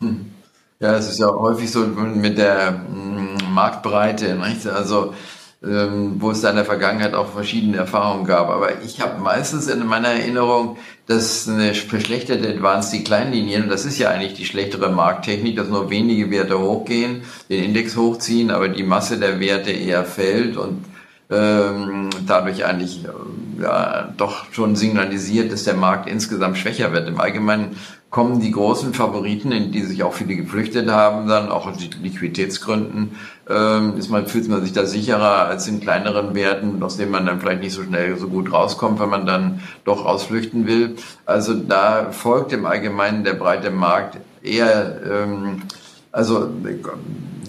Hm. 0.00 0.41
Ja, 0.82 0.96
es 0.96 1.08
ist 1.08 1.20
ja 1.20 1.28
häufig 1.28 1.70
so 1.70 1.86
mit 1.86 2.38
der 2.38 2.72
mm, 2.72 3.54
Marktbreite, 3.54 4.34
nicht? 4.34 4.66
also 4.66 5.14
ähm, 5.62 6.16
wo 6.18 6.32
es 6.32 6.40
da 6.40 6.50
in 6.50 6.56
der 6.56 6.64
Vergangenheit 6.64 7.14
auch 7.14 7.28
verschiedene 7.28 7.76
Erfahrungen 7.76 8.24
gab. 8.24 8.50
Aber 8.50 8.82
ich 8.82 9.00
habe 9.00 9.20
meistens 9.20 9.68
in 9.68 9.86
meiner 9.86 10.08
Erinnerung, 10.08 10.78
dass 11.06 11.48
eine 11.48 11.72
verschlechterte 11.72 12.48
Advanced 12.48 12.92
Decline 12.92 13.30
Linien, 13.30 13.62
und 13.62 13.68
das 13.68 13.84
ist 13.84 13.96
ja 14.00 14.10
eigentlich 14.10 14.34
die 14.34 14.44
schlechtere 14.44 14.90
Markttechnik, 14.90 15.54
dass 15.54 15.68
nur 15.68 15.88
wenige 15.88 16.32
Werte 16.32 16.58
hochgehen, 16.58 17.22
den 17.48 17.62
Index 17.62 17.96
hochziehen, 17.96 18.50
aber 18.50 18.68
die 18.68 18.82
Masse 18.82 19.20
der 19.20 19.38
Werte 19.38 19.70
eher 19.70 20.04
fällt 20.04 20.56
und 20.56 20.84
ähm, 21.30 22.10
dadurch 22.26 22.64
eigentlich 22.64 23.04
ja, 23.60 24.12
doch 24.16 24.46
schon 24.50 24.74
signalisiert, 24.74 25.52
dass 25.52 25.62
der 25.62 25.74
Markt 25.74 26.08
insgesamt 26.08 26.58
schwächer 26.58 26.92
wird. 26.92 27.06
Im 27.06 27.20
Allgemeinen 27.20 27.76
kommen 28.12 28.40
die 28.40 28.50
großen 28.50 28.92
Favoriten, 28.92 29.52
in 29.52 29.72
die 29.72 29.80
sich 29.82 30.02
auch 30.02 30.12
viele 30.12 30.36
geflüchtet 30.36 30.90
haben, 30.90 31.28
dann 31.28 31.48
auch 31.48 31.66
aus 31.66 31.78
Liquiditätsgründen, 31.80 33.16
ähm, 33.48 33.96
ist 33.96 34.10
man, 34.10 34.26
fühlt 34.26 34.46
man 34.48 34.62
sich 34.62 34.74
da 34.74 34.84
sicherer 34.84 35.46
als 35.46 35.66
in 35.66 35.80
kleineren 35.80 36.34
Werten, 36.34 36.82
aus 36.82 36.98
denen 36.98 37.10
man 37.10 37.24
dann 37.24 37.40
vielleicht 37.40 37.62
nicht 37.62 37.72
so 37.72 37.82
schnell 37.82 38.18
so 38.18 38.28
gut 38.28 38.52
rauskommt, 38.52 39.00
wenn 39.00 39.08
man 39.08 39.24
dann 39.24 39.62
doch 39.86 40.04
ausflüchten 40.04 40.66
will. 40.66 40.96
Also 41.24 41.54
da 41.54 42.12
folgt 42.12 42.52
im 42.52 42.66
Allgemeinen 42.66 43.24
der 43.24 43.32
breite 43.32 43.70
Markt 43.70 44.18
eher, 44.42 45.00
ähm, 45.10 45.62
also 46.12 46.50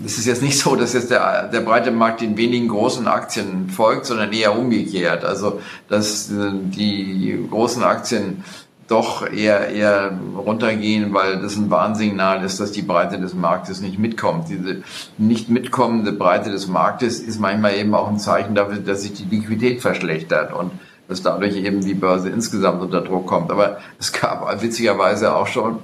es 0.05 0.17
ist 0.17 0.25
jetzt 0.25 0.41
nicht 0.41 0.57
so, 0.57 0.77
dass 0.77 0.93
jetzt 0.93 1.11
der, 1.11 1.49
der 1.49 1.59
breite 1.59 1.91
Markt 1.91 2.21
den 2.21 2.37
wenigen 2.37 2.69
großen 2.69 3.07
Aktien 3.07 3.69
folgt, 3.69 4.05
sondern 4.05 4.31
eher 4.31 4.57
umgekehrt. 4.57 5.25
Also 5.25 5.59
dass 5.89 6.31
äh, 6.31 6.51
die 6.53 7.45
großen 7.49 7.83
Aktien 7.83 8.45
doch 8.87 9.31
eher, 9.31 9.69
eher 9.69 10.17
runtergehen, 10.37 11.13
weil 11.13 11.41
das 11.41 11.55
ein 11.55 11.69
Warnsignal 11.69 12.43
ist, 12.43 12.59
dass 12.59 12.71
die 12.71 12.81
Breite 12.81 13.19
des 13.19 13.33
Marktes 13.33 13.81
nicht 13.81 13.97
mitkommt. 13.97 14.49
Diese 14.49 14.83
nicht 15.17 15.49
mitkommende 15.49 16.11
Breite 16.11 16.51
des 16.51 16.67
Marktes 16.67 17.19
ist 17.19 17.39
manchmal 17.39 17.75
eben 17.75 17.95
auch 17.95 18.09
ein 18.09 18.19
Zeichen 18.19 18.55
dafür, 18.55 18.77
dass 18.77 19.03
sich 19.03 19.13
die 19.13 19.23
Liquidität 19.23 19.81
verschlechtert 19.81 20.53
und 20.53 20.71
dass 21.07 21.21
dadurch 21.21 21.55
eben 21.55 21.81
die 21.81 21.93
Börse 21.93 22.29
insgesamt 22.29 22.81
unter 22.81 23.01
Druck 23.01 23.27
kommt. 23.27 23.51
Aber 23.51 23.77
es 23.99 24.11
gab 24.11 24.61
witzigerweise 24.61 25.35
auch 25.35 25.47
schon 25.47 25.79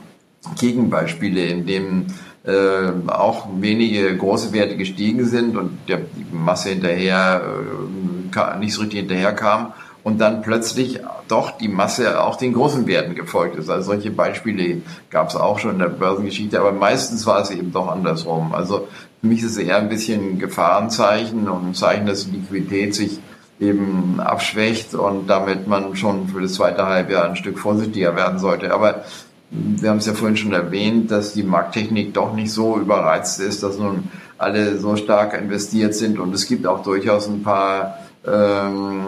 Gegenbeispiele, 0.58 1.46
in 1.46 1.66
denen 1.66 2.14
äh, 2.46 2.92
auch 3.08 3.48
wenige 3.60 4.16
große 4.16 4.54
Werte 4.54 4.78
gestiegen 4.78 5.26
sind 5.26 5.58
und 5.58 5.78
der, 5.88 5.98
die 5.98 6.26
Masse 6.32 6.70
hinterher 6.70 7.42
äh, 7.44 8.58
nicht 8.60 8.74
so 8.74 8.82
richtig 8.82 9.02
hinterher 9.02 9.34
kam 9.34 9.74
und 10.04 10.20
dann 10.20 10.42
plötzlich 10.42 11.00
doch 11.28 11.52
die 11.52 11.68
Masse 11.68 12.22
auch 12.22 12.38
den 12.38 12.54
großen 12.54 12.88
Werten 12.88 13.16
gefolgt 13.16 13.58
ist. 13.58 13.70
Also 13.70 13.92
solche 13.92 14.12
Beispiele 14.12 14.82
gab 15.10 15.30
es 15.30 15.36
auch 15.36 15.60
schon 15.60 15.72
in 15.72 15.80
der 15.80 15.90
Börsengeschichte, 15.90 16.60
aber 16.60 16.72
meistens 16.72 17.26
war 17.26 17.42
es 17.42 17.52
eben 17.52 17.72
doch 17.72 17.88
andersrum. 17.88 18.54
Also 18.54 18.88
für 19.22 19.28
mich 19.28 19.44
ist 19.44 19.52
es 19.52 19.58
eher 19.58 19.78
ein 19.78 19.90
bisschen 19.90 20.22
ein 20.22 20.40
Gefahrenzeichen 20.40 21.50
und 21.50 21.70
ein 21.70 21.74
Zeichen, 21.74 22.06
dass 22.06 22.26
die 22.26 22.38
Liquidität 22.38 22.96
sich 22.96 23.20
eben 23.60 24.22
abschwächt 24.22 24.94
und 24.96 25.28
damit 25.28 25.68
man 25.68 25.96
schon 25.96 26.30
für 26.30 26.42
das 26.42 26.54
zweite 26.54 26.86
Halbjahr 26.86 27.26
ein 27.26 27.36
Stück 27.36 27.60
vorsichtiger 27.60 28.16
werden 28.16 28.40
sollte. 28.40 28.74
Aber 28.74 29.04
wir 29.52 29.90
haben 29.90 29.98
es 29.98 30.06
ja 30.06 30.14
vorhin 30.14 30.38
schon 30.38 30.54
erwähnt, 30.54 31.12
dass 31.12 31.34
die 31.34 31.44
Markttechnik 31.44 32.14
doch 32.14 32.34
nicht 32.34 32.52
so 32.52 32.78
überreizt 32.78 33.40
ist, 33.42 33.64
dass 33.64 33.78
nun 33.78 34.10
alle 34.38 34.78
so 34.78 34.96
stark 34.96 35.34
investiert 35.34 35.94
sind 35.94 36.20
und 36.20 36.34
es 36.34 36.48
gibt 36.48 36.66
auch 36.66 36.84
durchaus 36.84 37.28
ein 37.28 37.44
paar 37.44 37.99
ähm, 38.26 39.08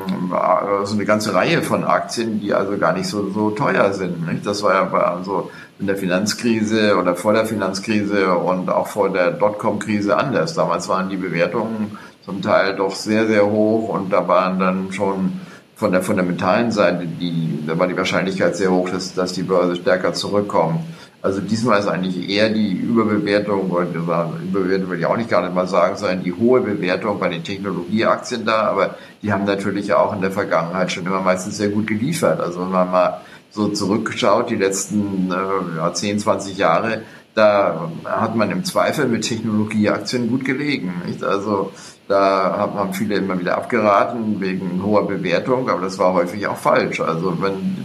so 0.84 0.96
eine 0.96 1.06
ganze 1.06 1.34
Reihe 1.34 1.62
von 1.62 1.84
Aktien, 1.84 2.40
die 2.40 2.54
also 2.54 2.78
gar 2.78 2.94
nicht 2.94 3.08
so, 3.08 3.30
so 3.32 3.52
teuer 3.52 3.94
sind. 3.94 4.26
Nicht? 4.26 4.46
Das 4.46 4.64
war 4.64 4.74
ja 4.74 4.84
bei, 4.86 5.00
also 5.00 5.52
in 5.80 5.88
der 5.88 5.98
Finanzkrise 5.98 6.98
oder 6.98 7.16
vor 7.16 7.34
der 7.34 7.46
Finanzkrise 7.46 8.36
und 8.36 8.70
auch 8.70 8.88
vor 8.88 9.10
der 9.10 9.32
Dotcom-Krise 9.32 10.16
anders. 10.16 10.54
Damals 10.54 10.88
waren 10.88 11.10
die 11.10 11.18
Bewertungen 11.18 11.98
zum 12.24 12.42
Teil 12.42 12.76
doch 12.76 12.96
sehr, 12.96 13.28
sehr 13.28 13.46
hoch 13.46 13.90
und 13.90 14.14
da 14.14 14.28
waren 14.28 14.60
dann 14.60 14.94
schon 14.94 15.42
von 15.76 15.92
der 15.92 16.04
fundamentalen 16.04 16.72
Seite, 16.72 17.08
die, 17.08 17.64
da 17.66 17.78
war 17.80 17.88
die 17.88 17.98
Wahrscheinlichkeit 17.98 18.56
sehr 18.56 18.72
hoch, 18.72 18.90
dass, 18.90 19.16
dass 19.16 19.34
die 19.34 19.42
Börse 19.42 19.76
stärker 19.76 20.14
zurückkommt. 20.14 20.82
Also 21.22 21.40
diesmal 21.40 21.80
ist 21.80 21.88
eigentlich 21.88 22.30
eher 22.30 22.50
die 22.50 22.72
Überbewertung, 22.72 23.70
oder 23.70 23.88
Überbewertung 23.88 24.88
würde 24.88 25.00
ich 25.00 25.06
auch 25.06 25.18
nicht 25.18 25.30
nicht 25.30 25.54
mal 25.54 25.68
sagen, 25.68 25.96
sondern 25.96 26.24
die 26.24 26.34
hohe 26.34 26.62
Bewertung 26.62 27.20
bei 27.20 27.30
den 27.30 27.44
Technologieaktien 27.44 28.44
da, 28.44 28.64
aber 28.64 28.96
die 29.22 29.32
haben 29.32 29.46
natürlich 29.46 29.94
auch 29.94 30.14
in 30.14 30.22
der 30.22 30.32
Vergangenheit 30.32 30.92
schon 30.92 31.06
immer 31.06 31.22
meistens 31.22 31.58
sehr 31.58 31.70
gut 31.70 31.86
geliefert. 31.86 32.40
Also 32.40 32.62
wenn 32.62 32.72
man 32.72 32.90
mal 32.90 33.22
so 33.52 33.68
zurückschaut, 33.68 34.50
die 34.50 34.56
letzten 34.56 35.32
äh, 35.32 35.78
ja, 35.78 35.94
10, 35.94 36.20
20 36.20 36.58
Jahre, 36.58 37.04
da 37.36 37.90
hat 38.04 38.36
man 38.36 38.50
im 38.50 38.64
Zweifel 38.64 39.08
mit 39.08 39.24
Technologieaktien 39.24 40.28
gut 40.28 40.44
gelegen. 40.44 41.04
Nicht? 41.06 41.24
Also 41.24 41.72
da 42.08 42.56
haben 42.58 42.94
viele 42.94 43.16
immer 43.16 43.40
wieder 43.40 43.58
abgeraten 43.58 44.42
wegen 44.42 44.84
hoher 44.84 45.08
Bewertung, 45.08 45.70
aber 45.70 45.82
das 45.82 45.98
war 45.98 46.14
häufig 46.14 46.48
auch 46.48 46.58
falsch. 46.58 47.00
Also 47.00 47.42
wenn 47.42 47.78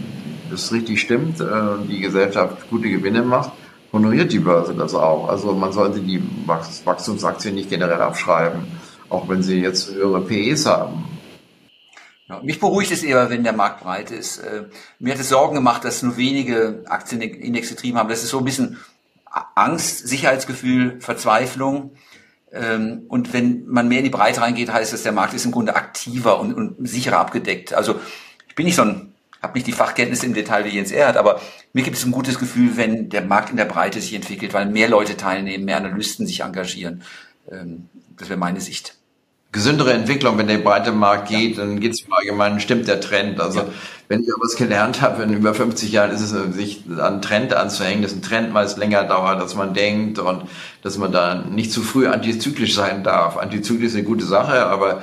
das 0.49 0.71
richtig 0.71 1.01
stimmt, 1.01 1.39
äh, 1.39 1.45
die 1.87 2.01
Gesellschaft 2.01 2.69
gute 2.69 2.89
Gewinne 2.89 3.21
macht, 3.21 3.51
honoriert 3.93 4.31
die 4.31 4.39
Börse 4.39 4.73
das 4.73 4.93
auch. 4.93 5.29
Also 5.29 5.53
man 5.53 5.71
sollte 5.71 5.99
die 5.99 6.21
Wachstumsaktien 6.45 7.55
nicht 7.55 7.69
generell 7.69 8.01
abschreiben, 8.01 8.65
auch 9.09 9.27
wenn 9.29 9.43
sie 9.43 9.59
jetzt 9.61 9.93
höhere 9.93 10.21
PEs 10.21 10.65
haben. 10.65 11.03
Ja, 12.29 12.41
mich 12.43 12.59
beruhigt 12.59 12.91
es 12.91 13.03
eher, 13.03 13.29
wenn 13.29 13.43
der 13.43 13.53
Markt 13.53 13.81
breit 13.81 14.11
ist. 14.11 14.39
Äh, 14.39 14.65
mir 14.99 15.13
hat 15.13 15.19
es 15.19 15.29
Sorgen 15.29 15.55
gemacht, 15.55 15.85
dass 15.85 16.03
nur 16.03 16.17
wenige 16.17 16.83
Aktienindex 16.87 17.69
getrieben 17.69 17.97
haben. 17.97 18.09
Das 18.09 18.23
ist 18.23 18.29
so 18.29 18.39
ein 18.39 18.45
bisschen 18.45 18.77
Angst, 19.55 20.07
Sicherheitsgefühl, 20.07 20.99
Verzweiflung. 20.99 21.91
Ähm, 22.51 23.03
und 23.07 23.33
wenn 23.33 23.65
man 23.67 23.87
mehr 23.87 23.99
in 23.99 24.05
die 24.05 24.09
Breite 24.09 24.41
reingeht, 24.41 24.71
heißt 24.71 24.91
das, 24.91 25.03
der 25.03 25.13
Markt 25.13 25.33
ist 25.33 25.45
im 25.45 25.51
Grunde 25.51 25.75
aktiver 25.75 26.39
und, 26.39 26.53
und 26.53 26.87
sicherer 26.87 27.19
abgedeckt. 27.19 27.73
Also 27.73 27.99
ich 28.47 28.55
bin 28.55 28.65
nicht 28.65 28.75
so 28.75 28.83
ein 28.83 29.06
habe 29.47 29.57
nicht 29.57 29.67
die 29.67 29.73
Fachkenntnisse 29.73 30.25
im 30.25 30.33
Detail, 30.33 30.65
wie 30.65 30.69
Jens 30.69 30.91
er 30.91 31.07
hat, 31.07 31.17
aber 31.17 31.41
mir 31.73 31.83
gibt 31.83 31.97
es 31.97 32.05
ein 32.05 32.11
gutes 32.11 32.39
Gefühl, 32.39 32.75
wenn 32.75 33.09
der 33.09 33.21
Markt 33.23 33.49
in 33.49 33.57
der 33.57 33.65
Breite 33.65 34.01
sich 34.01 34.13
entwickelt, 34.13 34.53
weil 34.53 34.65
mehr 34.65 34.89
Leute 34.89 35.17
teilnehmen, 35.17 35.65
mehr 35.65 35.77
Analysten 35.77 36.27
sich 36.27 36.41
engagieren. 36.41 37.01
Ähm, 37.51 37.89
das 38.17 38.29
wäre 38.29 38.39
meine 38.39 38.61
Sicht. 38.61 38.95
Gesündere 39.53 39.93
Entwicklung, 39.93 40.37
wenn 40.37 40.47
der 40.47 40.57
breite 40.57 40.91
Markt 40.91 41.29
geht, 41.29 41.57
ja. 41.57 41.63
dann 41.63 41.79
geht 41.79 41.93
es 41.93 42.01
im 42.01 42.13
Allgemeinen, 42.13 42.59
stimmt 42.59 42.87
der 42.87 42.99
Trend. 42.99 43.39
Also 43.39 43.59
ja. 43.59 43.67
wenn 44.09 44.21
ich 44.21 44.29
was 44.39 44.57
gelernt 44.57 45.01
habe, 45.01 45.23
in 45.23 45.33
über 45.33 45.53
50 45.53 45.91
Jahren 45.91 46.11
ist 46.11 46.21
es, 46.21 46.55
sich 46.55 46.83
an 46.99 47.21
Trend 47.21 47.53
anzuhängen, 47.53 48.03
dass 48.03 48.13
ein 48.13 48.21
Trend 48.21 48.51
meist 48.51 48.77
länger 48.77 49.05
dauert, 49.05 49.39
als 49.39 49.55
man 49.55 49.73
denkt 49.73 50.19
und 50.19 50.43
dass 50.83 50.97
man 50.97 51.11
da 51.11 51.35
nicht 51.35 51.71
zu 51.71 51.81
früh 51.81 52.07
antizyklisch 52.07 52.75
sein 52.75 53.03
darf. 53.03 53.37
Antizyklisch 53.37 53.87
ist 53.87 53.95
eine 53.95 54.03
gute 54.03 54.25
Sache, 54.25 54.65
aber 54.65 55.01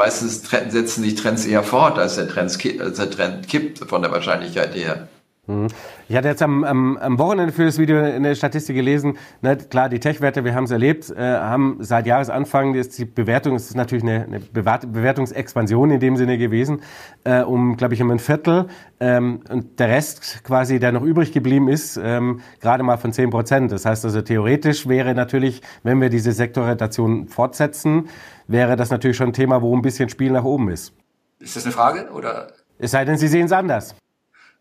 meistens 0.00 0.42
setzen 0.48 1.02
sich 1.02 1.14
Trends 1.14 1.44
eher 1.44 1.62
fort, 1.62 1.98
als 1.98 2.14
der, 2.14 2.26
Trend, 2.26 2.58
als 2.80 2.96
der 2.96 3.10
Trend 3.10 3.46
kippt 3.48 3.78
von 3.80 4.00
der 4.00 4.10
Wahrscheinlichkeit 4.10 4.74
her. 4.74 5.08
Mhm. 5.50 5.66
Ich 6.08 6.16
hatte 6.16 6.28
jetzt 6.28 6.42
am, 6.42 6.64
am, 6.64 6.96
am 6.96 7.18
Wochenende 7.18 7.52
für 7.52 7.64
das 7.64 7.78
Video 7.78 8.00
eine 8.02 8.36
Statistik 8.36 8.76
gelesen. 8.76 9.18
Ne, 9.42 9.56
klar, 9.56 9.88
die 9.88 9.98
Tech-Werte, 9.98 10.44
wir 10.44 10.54
haben 10.54 10.64
es 10.64 10.70
erlebt, 10.70 11.10
äh, 11.10 11.20
haben 11.20 11.78
seit 11.80 12.06
Jahresanfang 12.06 12.74
ist 12.74 12.98
die 12.98 13.04
Bewertung, 13.04 13.56
es 13.56 13.66
ist 13.66 13.76
natürlich 13.76 14.04
eine, 14.04 14.24
eine 14.24 14.40
Bewertungsexpansion 14.40 15.90
in 15.90 16.00
dem 16.00 16.16
Sinne 16.16 16.38
gewesen, 16.38 16.82
äh, 17.24 17.42
um, 17.42 17.76
glaube 17.76 17.94
ich, 17.94 18.02
um 18.02 18.10
ein 18.10 18.18
Viertel. 18.18 18.66
Ähm, 19.00 19.40
und 19.48 19.80
der 19.80 19.88
Rest 19.88 20.44
quasi, 20.44 20.78
der 20.78 20.92
noch 20.92 21.02
übrig 21.02 21.32
geblieben 21.32 21.68
ist, 21.68 21.98
ähm, 22.02 22.40
gerade 22.60 22.82
mal 22.82 22.96
von 22.96 23.12
10 23.12 23.30
Prozent. 23.30 23.72
Das 23.72 23.84
heißt 23.84 24.04
also, 24.04 24.22
theoretisch 24.22 24.88
wäre 24.88 25.14
natürlich, 25.14 25.62
wenn 25.82 26.00
wir 26.00 26.10
diese 26.10 26.32
Sektorrotation 26.32 27.26
fortsetzen, 27.26 28.08
wäre 28.46 28.76
das 28.76 28.90
natürlich 28.90 29.16
schon 29.16 29.28
ein 29.28 29.32
Thema, 29.32 29.62
wo 29.62 29.76
ein 29.76 29.82
bisschen 29.82 30.08
Spiel 30.08 30.30
nach 30.30 30.44
oben 30.44 30.70
ist. 30.70 30.92
Ist 31.40 31.56
das 31.56 31.64
eine 31.64 31.72
Frage? 31.72 32.10
Oder? 32.12 32.48
Es 32.78 32.92
sei 32.92 33.04
denn, 33.04 33.16
Sie 33.16 33.28
sehen 33.28 33.46
es 33.46 33.52
anders. 33.52 33.94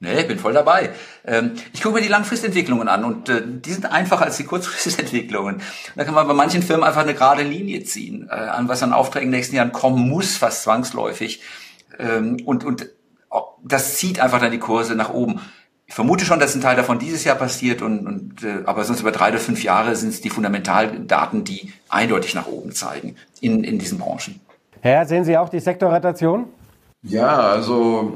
Nee, 0.02 0.24
bin 0.24 0.40
voll 0.40 0.54
dabei. 0.54 0.92
Ähm, 1.26 1.56
ich 1.74 1.82
gucke 1.82 1.96
mir 1.96 2.02
die 2.02 2.08
Langfristentwicklungen 2.08 2.88
an 2.88 3.04
und 3.04 3.28
äh, 3.28 3.42
die 3.46 3.74
sind 3.74 3.86
einfacher 3.86 4.24
als 4.26 4.38
die 4.38 4.46
Kurzfristentwicklungen. 4.46 5.62
Da 5.98 6.06
kann 6.06 6.14
man 6.14 6.26
bei 6.26 6.34
manchen 6.34 6.64
Firmen 6.64 6.86
einfach 6.86 7.02
eine 7.02 7.14
gerade 7.14 7.44
Linie 7.44 7.84
ziehen, 7.84 8.30
äh, 8.30 8.34
an 8.34 8.70
was 8.70 8.82
an 8.82 8.94
Aufträgen 8.94 9.28
in 9.28 9.32
den 9.32 9.40
nächsten 9.40 9.58
Jahren 9.58 9.74
kommen 9.74 10.08
muss, 10.08 10.38
fast 10.38 10.64
zwangsläufig. 10.64 11.42
Ähm, 12.00 12.38
und, 12.46 12.64
und 12.64 12.90
das 13.62 13.98
zieht 13.98 14.22
einfach 14.22 14.40
dann 14.40 14.52
die 14.52 14.60
Kurse 14.60 14.96
nach 14.96 15.10
oben. 15.10 15.42
Ich 15.86 15.96
vermute 15.96 16.24
schon, 16.24 16.40
dass 16.40 16.56
ein 16.56 16.62
Teil 16.62 16.78
davon 16.78 17.00
dieses 17.00 17.26
Jahr 17.26 17.36
passiert, 17.36 17.82
und, 17.82 18.08
und 18.08 18.44
äh, 18.44 18.64
aber 18.66 18.86
sonst 18.86 19.02
über 19.02 19.12
drei 19.12 19.30
oder 19.30 19.40
fünf 19.40 19.64
Jahre 19.64 19.98
sind 19.98 20.10
es 20.10 20.22
die 20.22 20.30
Fundamentaldaten, 20.30 21.44
die 21.44 21.74
eindeutig 21.90 22.36
nach 22.36 22.48
oben 22.48 22.72
zeigen 22.72 23.16
in, 23.42 23.66
in 23.66 23.80
diesen 23.80 23.98
Branchen. 23.98 24.40
Herr, 24.82 25.06
sehen 25.06 25.26
Sie 25.26 25.36
auch 25.36 25.50
die 25.50 25.60
Sektorrotation? 25.60 26.46
Ja, 27.02 27.38
also 27.38 28.14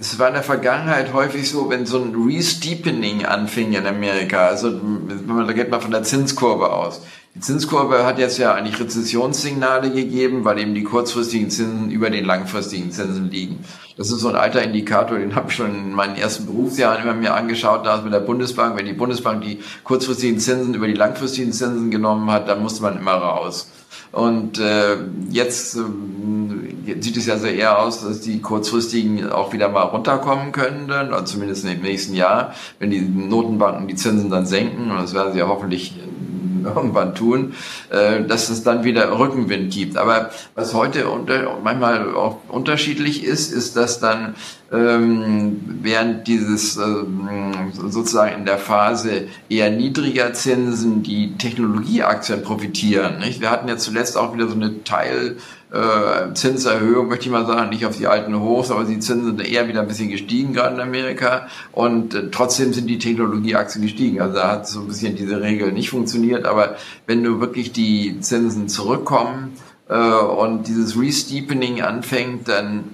es 0.00 0.18
war 0.18 0.28
in 0.28 0.34
der 0.34 0.42
Vergangenheit 0.44 1.12
häufig 1.12 1.50
so, 1.50 1.70
wenn 1.70 1.84
so 1.84 1.98
ein 1.98 2.14
Re-Steepening 2.14 3.24
anfing 3.24 3.72
in 3.72 3.86
Amerika, 3.86 4.46
also 4.46 4.70
da 4.70 5.52
geht 5.52 5.70
man 5.70 5.80
von 5.80 5.90
der 5.90 6.04
Zinskurve 6.04 6.72
aus. 6.72 7.00
Die 7.34 7.40
Zinskurve 7.40 8.04
hat 8.04 8.18
jetzt 8.18 8.38
ja 8.38 8.54
eigentlich 8.54 8.80
Rezessionssignale 8.80 9.90
gegeben, 9.90 10.44
weil 10.44 10.60
eben 10.60 10.74
die 10.74 10.84
kurzfristigen 10.84 11.50
Zinsen 11.50 11.90
über 11.90 12.10
den 12.10 12.24
langfristigen 12.24 12.90
Zinsen 12.92 13.30
liegen. 13.30 13.64
Das 13.96 14.10
ist 14.10 14.20
so 14.20 14.28
ein 14.28 14.36
alter 14.36 14.62
Indikator, 14.62 15.18
den 15.18 15.34
habe 15.34 15.50
ich 15.50 15.56
schon 15.56 15.74
in 15.74 15.92
meinen 15.92 16.16
ersten 16.16 16.46
Berufsjahren 16.46 17.02
immer 17.02 17.14
mir 17.14 17.34
angeschaut, 17.34 17.84
da 17.84 18.00
mit 18.00 18.12
der 18.12 18.20
Bundesbank. 18.20 18.76
Wenn 18.76 18.86
die 18.86 18.92
Bundesbank 18.92 19.42
die 19.42 19.60
kurzfristigen 19.82 20.38
Zinsen 20.38 20.74
über 20.74 20.86
die 20.86 20.94
langfristigen 20.94 21.52
Zinsen 21.52 21.90
genommen 21.90 22.30
hat, 22.30 22.48
dann 22.48 22.62
musste 22.62 22.82
man 22.82 22.98
immer 22.98 23.14
raus. 23.14 23.68
Und 24.12 24.58
äh, 24.58 24.96
jetzt 25.30 25.76
äh, 25.76 27.00
sieht 27.00 27.16
es 27.16 27.26
ja 27.26 27.36
sehr 27.36 27.54
eher 27.54 27.78
aus, 27.78 28.02
dass 28.02 28.20
die 28.20 28.40
kurzfristigen 28.40 29.30
auch 29.30 29.52
wieder 29.52 29.68
mal 29.68 29.82
runterkommen 29.82 30.52
können, 30.52 30.88
dann, 30.88 31.26
zumindest 31.26 31.64
im 31.66 31.82
nächsten 31.82 32.14
Jahr, 32.14 32.54
wenn 32.78 32.90
die 32.90 33.00
Notenbanken 33.00 33.86
die 33.86 33.96
Zinsen 33.96 34.30
dann 34.30 34.46
senken. 34.46 34.90
Und 34.90 34.98
das 34.98 35.14
werden 35.14 35.32
sie 35.32 35.38
ja 35.38 35.48
hoffentlich 35.48 35.94
irgendwann 36.64 37.14
tun, 37.14 37.54
äh, 37.90 38.22
dass 38.24 38.48
es 38.50 38.62
dann 38.62 38.84
wieder 38.84 39.18
Rückenwind 39.18 39.72
gibt. 39.72 39.96
Aber 39.96 40.30
was 40.54 40.74
heute 40.74 41.08
unter, 41.08 41.58
manchmal 41.62 42.14
auch 42.14 42.38
unterschiedlich 42.48 43.24
ist, 43.24 43.52
ist, 43.52 43.76
dass 43.76 44.00
dann 44.00 44.34
ähm, 44.72 45.60
während 45.82 46.26
dieses 46.26 46.76
ähm, 46.76 47.72
sozusagen 47.72 48.34
in 48.40 48.44
der 48.44 48.58
Phase 48.58 49.28
eher 49.48 49.70
niedriger 49.70 50.32
Zinsen 50.34 51.02
die 51.02 51.34
Technologieaktien 51.36 52.42
profitieren. 52.42 53.22
Wir 53.38 53.50
hatten 53.50 53.68
ja 53.68 53.76
zuletzt 53.76 54.16
auch 54.16 54.34
wieder 54.34 54.46
so 54.48 54.54
eine 54.54 54.84
Teil 54.84 55.36
äh, 55.70 56.32
Zinserhöhung, 56.32 57.08
möchte 57.08 57.26
ich 57.26 57.30
mal 57.30 57.46
sagen, 57.46 57.68
nicht 57.70 57.84
auf 57.84 57.96
die 57.96 58.06
alten 58.06 58.38
Hochs, 58.40 58.70
aber 58.70 58.84
die 58.84 58.98
Zinsen 58.98 59.36
sind 59.36 59.46
eher 59.46 59.68
wieder 59.68 59.82
ein 59.82 59.88
bisschen 59.88 60.08
gestiegen, 60.08 60.54
gerade 60.54 60.76
in 60.76 60.80
Amerika. 60.80 61.48
Und 61.72 62.14
äh, 62.14 62.30
trotzdem 62.30 62.72
sind 62.72 62.86
die 62.86 62.98
Technologieaktien 62.98 63.82
gestiegen. 63.82 64.20
Also 64.20 64.36
da 64.36 64.50
hat 64.52 64.68
so 64.68 64.80
ein 64.80 64.88
bisschen 64.88 65.16
diese 65.16 65.40
Regel 65.40 65.72
nicht 65.72 65.90
funktioniert. 65.90 66.46
Aber 66.46 66.76
wenn 67.06 67.22
du 67.22 67.40
wirklich 67.40 67.72
die 67.72 68.20
Zinsen 68.20 68.68
zurückkommen 68.68 69.56
äh, 69.88 69.94
und 69.94 70.68
dieses 70.68 70.98
Resteepening 70.98 71.82
anfängt, 71.82 72.48
dann 72.48 72.84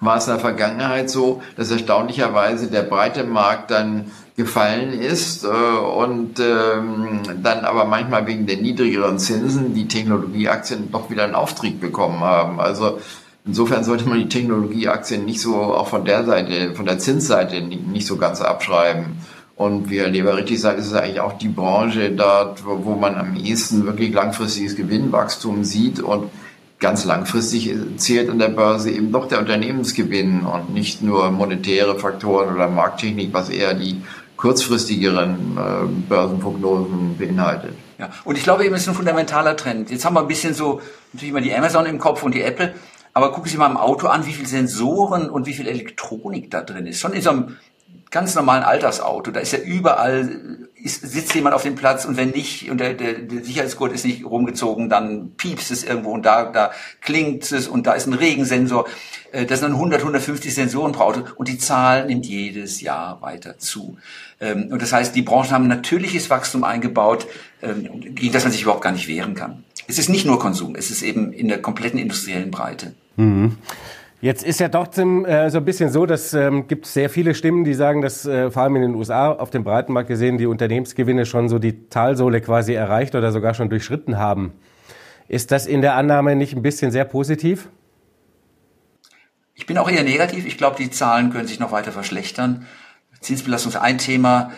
war 0.00 0.18
es 0.18 0.26
in 0.26 0.34
der 0.34 0.40
Vergangenheit 0.40 1.10
so, 1.10 1.42
dass 1.56 1.70
erstaunlicherweise 1.70 2.68
der 2.68 2.82
breite 2.82 3.24
Markt 3.24 3.70
dann 3.70 4.10
gefallen 4.36 4.92
ist 4.92 5.44
äh, 5.44 5.48
und 5.48 6.38
ähm, 6.38 7.22
dann 7.42 7.64
aber 7.64 7.86
manchmal 7.86 8.26
wegen 8.26 8.46
der 8.46 8.58
niedrigeren 8.58 9.18
Zinsen 9.18 9.74
die 9.74 9.88
Technologieaktien 9.88 10.90
doch 10.92 11.10
wieder 11.10 11.24
einen 11.24 11.34
Auftrieb 11.34 11.80
bekommen 11.80 12.20
haben. 12.20 12.60
Also 12.60 13.00
insofern 13.46 13.82
sollte 13.82 14.06
man 14.06 14.18
die 14.18 14.28
Technologieaktien 14.28 15.24
nicht 15.24 15.40
so 15.40 15.56
auch 15.56 15.88
von 15.88 16.04
der 16.04 16.24
Seite, 16.24 16.74
von 16.74 16.84
der 16.84 16.98
Zinsseite 16.98 17.62
nicht, 17.62 18.06
so 18.06 18.16
ganz 18.18 18.42
abschreiben. 18.42 19.16
Und 19.56 19.88
wie 19.88 20.00
Herr 20.00 20.08
Leber 20.08 20.36
richtig 20.36 20.60
sagt, 20.60 20.78
ist 20.78 20.88
es 20.88 20.92
eigentlich 20.92 21.20
auch 21.20 21.38
die 21.38 21.48
Branche 21.48 22.10
dort, 22.10 22.62
wo 22.66 22.94
man 22.94 23.14
am 23.14 23.36
ehesten 23.36 23.86
wirklich 23.86 24.12
langfristiges 24.12 24.76
Gewinnwachstum 24.76 25.64
sieht 25.64 25.98
und 25.98 26.30
ganz 26.78 27.06
langfristig 27.06 27.74
zählt 27.96 28.28
an 28.28 28.38
der 28.38 28.48
Börse 28.48 28.90
eben 28.90 29.12
doch 29.12 29.28
der 29.28 29.38
Unternehmensgewinn 29.38 30.42
und 30.42 30.74
nicht 30.74 31.02
nur 31.02 31.30
monetäre 31.30 31.98
Faktoren 31.98 32.54
oder 32.54 32.68
Markttechnik, 32.68 33.32
was 33.32 33.48
eher 33.48 33.72
die 33.72 34.02
kurzfristigeren 34.36 35.56
äh, 35.56 35.86
Börsenprognosen 36.08 37.16
beinhaltet. 37.18 37.74
Ja, 37.98 38.10
und 38.24 38.36
ich 38.36 38.44
glaube 38.44 38.64
eben, 38.64 38.74
es 38.74 38.82
ist 38.82 38.88
ein 38.88 38.94
fundamentaler 38.94 39.56
Trend. 39.56 39.90
Jetzt 39.90 40.04
haben 40.04 40.14
wir 40.14 40.20
ein 40.20 40.28
bisschen 40.28 40.54
so 40.54 40.80
natürlich 41.12 41.30
immer 41.30 41.40
die 41.40 41.54
Amazon 41.54 41.86
im 41.86 41.98
Kopf 41.98 42.22
und 42.22 42.34
die 42.34 42.42
Apple, 42.42 42.74
aber 43.14 43.32
gucken 43.32 43.50
Sie 43.50 43.56
mal 43.56 43.70
im 43.70 43.78
Auto 43.78 44.08
an, 44.08 44.26
wie 44.26 44.32
viel 44.32 44.46
Sensoren 44.46 45.30
und 45.30 45.46
wie 45.46 45.54
viel 45.54 45.66
Elektronik 45.66 46.50
da 46.50 46.62
drin 46.62 46.86
ist. 46.86 47.00
Schon 47.00 47.14
in 47.14 47.22
so 47.22 47.30
einem 47.30 47.56
ganz 48.10 48.34
normalen 48.34 48.62
Alltagsauto, 48.62 49.30
da 49.30 49.40
ist 49.40 49.52
ja 49.52 49.58
überall 49.58 50.66
ist, 50.86 51.02
sitzt 51.10 51.34
jemand 51.34 51.54
auf 51.54 51.62
dem 51.62 51.74
Platz 51.74 52.04
und 52.04 52.16
wenn 52.16 52.30
nicht 52.30 52.70
und 52.70 52.78
der, 52.78 52.94
der, 52.94 53.14
der 53.14 53.44
Sicherheitsgurt 53.44 53.92
ist 53.92 54.04
nicht 54.04 54.24
rumgezogen, 54.24 54.88
dann 54.88 55.32
piepst 55.36 55.70
es 55.70 55.84
irgendwo 55.84 56.12
und 56.12 56.24
da, 56.24 56.44
da 56.44 56.70
klingt 57.00 57.50
es 57.50 57.66
und 57.66 57.86
da 57.86 57.94
ist 57.94 58.06
ein 58.06 58.12
Regensensor. 58.14 58.86
Äh, 59.32 59.46
das 59.46 59.60
sind 59.60 59.70
dann 59.70 59.76
100, 59.76 60.00
150 60.00 60.54
Sensoren 60.54 60.92
pro 60.92 61.02
Auto 61.04 61.22
und 61.34 61.48
die 61.48 61.58
Zahl 61.58 62.06
nimmt 62.06 62.26
jedes 62.26 62.80
Jahr 62.80 63.20
weiter 63.20 63.58
zu. 63.58 63.98
Ähm, 64.40 64.68
und 64.70 64.80
das 64.80 64.92
heißt, 64.92 65.14
die 65.14 65.22
Branchen 65.22 65.50
haben 65.50 65.66
natürliches 65.66 66.30
Wachstum 66.30 66.62
eingebaut, 66.62 67.26
ähm, 67.62 68.14
gegen 68.14 68.32
das 68.32 68.44
man 68.44 68.52
sich 68.52 68.62
überhaupt 68.62 68.82
gar 68.82 68.92
nicht 68.92 69.08
wehren 69.08 69.34
kann. 69.34 69.64
Es 69.88 69.98
ist 69.98 70.08
nicht 70.08 70.26
nur 70.26 70.38
Konsum, 70.38 70.76
es 70.76 70.90
ist 70.90 71.02
eben 71.02 71.32
in 71.32 71.48
der 71.48 71.60
kompletten 71.62 71.98
industriellen 71.98 72.50
Breite. 72.50 72.94
Mhm. 73.16 73.56
Jetzt 74.26 74.42
ist 74.42 74.58
ja 74.58 74.68
trotzdem 74.68 75.24
äh, 75.24 75.50
so 75.50 75.58
ein 75.58 75.64
bisschen 75.64 75.92
so, 75.92 76.04
dass 76.04 76.34
ähm, 76.34 76.66
gibt 76.66 76.86
sehr 76.86 77.08
viele 77.08 77.32
Stimmen, 77.32 77.62
die 77.62 77.74
sagen, 77.74 78.02
dass 78.02 78.26
äh, 78.26 78.50
vor 78.50 78.64
allem 78.64 78.74
in 78.74 78.82
den 78.82 78.94
USA 78.96 79.30
auf 79.30 79.50
dem 79.50 79.62
Breitenmarkt 79.62 80.08
gesehen 80.08 80.36
die 80.36 80.46
Unternehmensgewinne 80.46 81.26
schon 81.26 81.48
so 81.48 81.60
die 81.60 81.88
Talsohle 81.88 82.40
quasi 82.40 82.74
erreicht 82.74 83.14
oder 83.14 83.30
sogar 83.30 83.54
schon 83.54 83.70
durchschritten 83.70 84.18
haben. 84.18 84.54
Ist 85.28 85.52
das 85.52 85.68
in 85.68 85.80
der 85.80 85.94
Annahme 85.94 86.34
nicht 86.34 86.56
ein 86.56 86.62
bisschen 86.62 86.90
sehr 86.90 87.04
positiv? 87.04 87.68
Ich 89.54 89.64
bin 89.64 89.78
auch 89.78 89.88
eher 89.88 90.02
negativ. 90.02 90.44
Ich 90.44 90.58
glaube, 90.58 90.74
die 90.76 90.90
Zahlen 90.90 91.30
können 91.30 91.46
sich 91.46 91.60
noch 91.60 91.70
weiter 91.70 91.92
verschlechtern. 91.92 92.66
Zinsbelastung 93.20 93.70
ist 93.70 93.78
ein 93.78 93.98
Thema. 93.98 94.50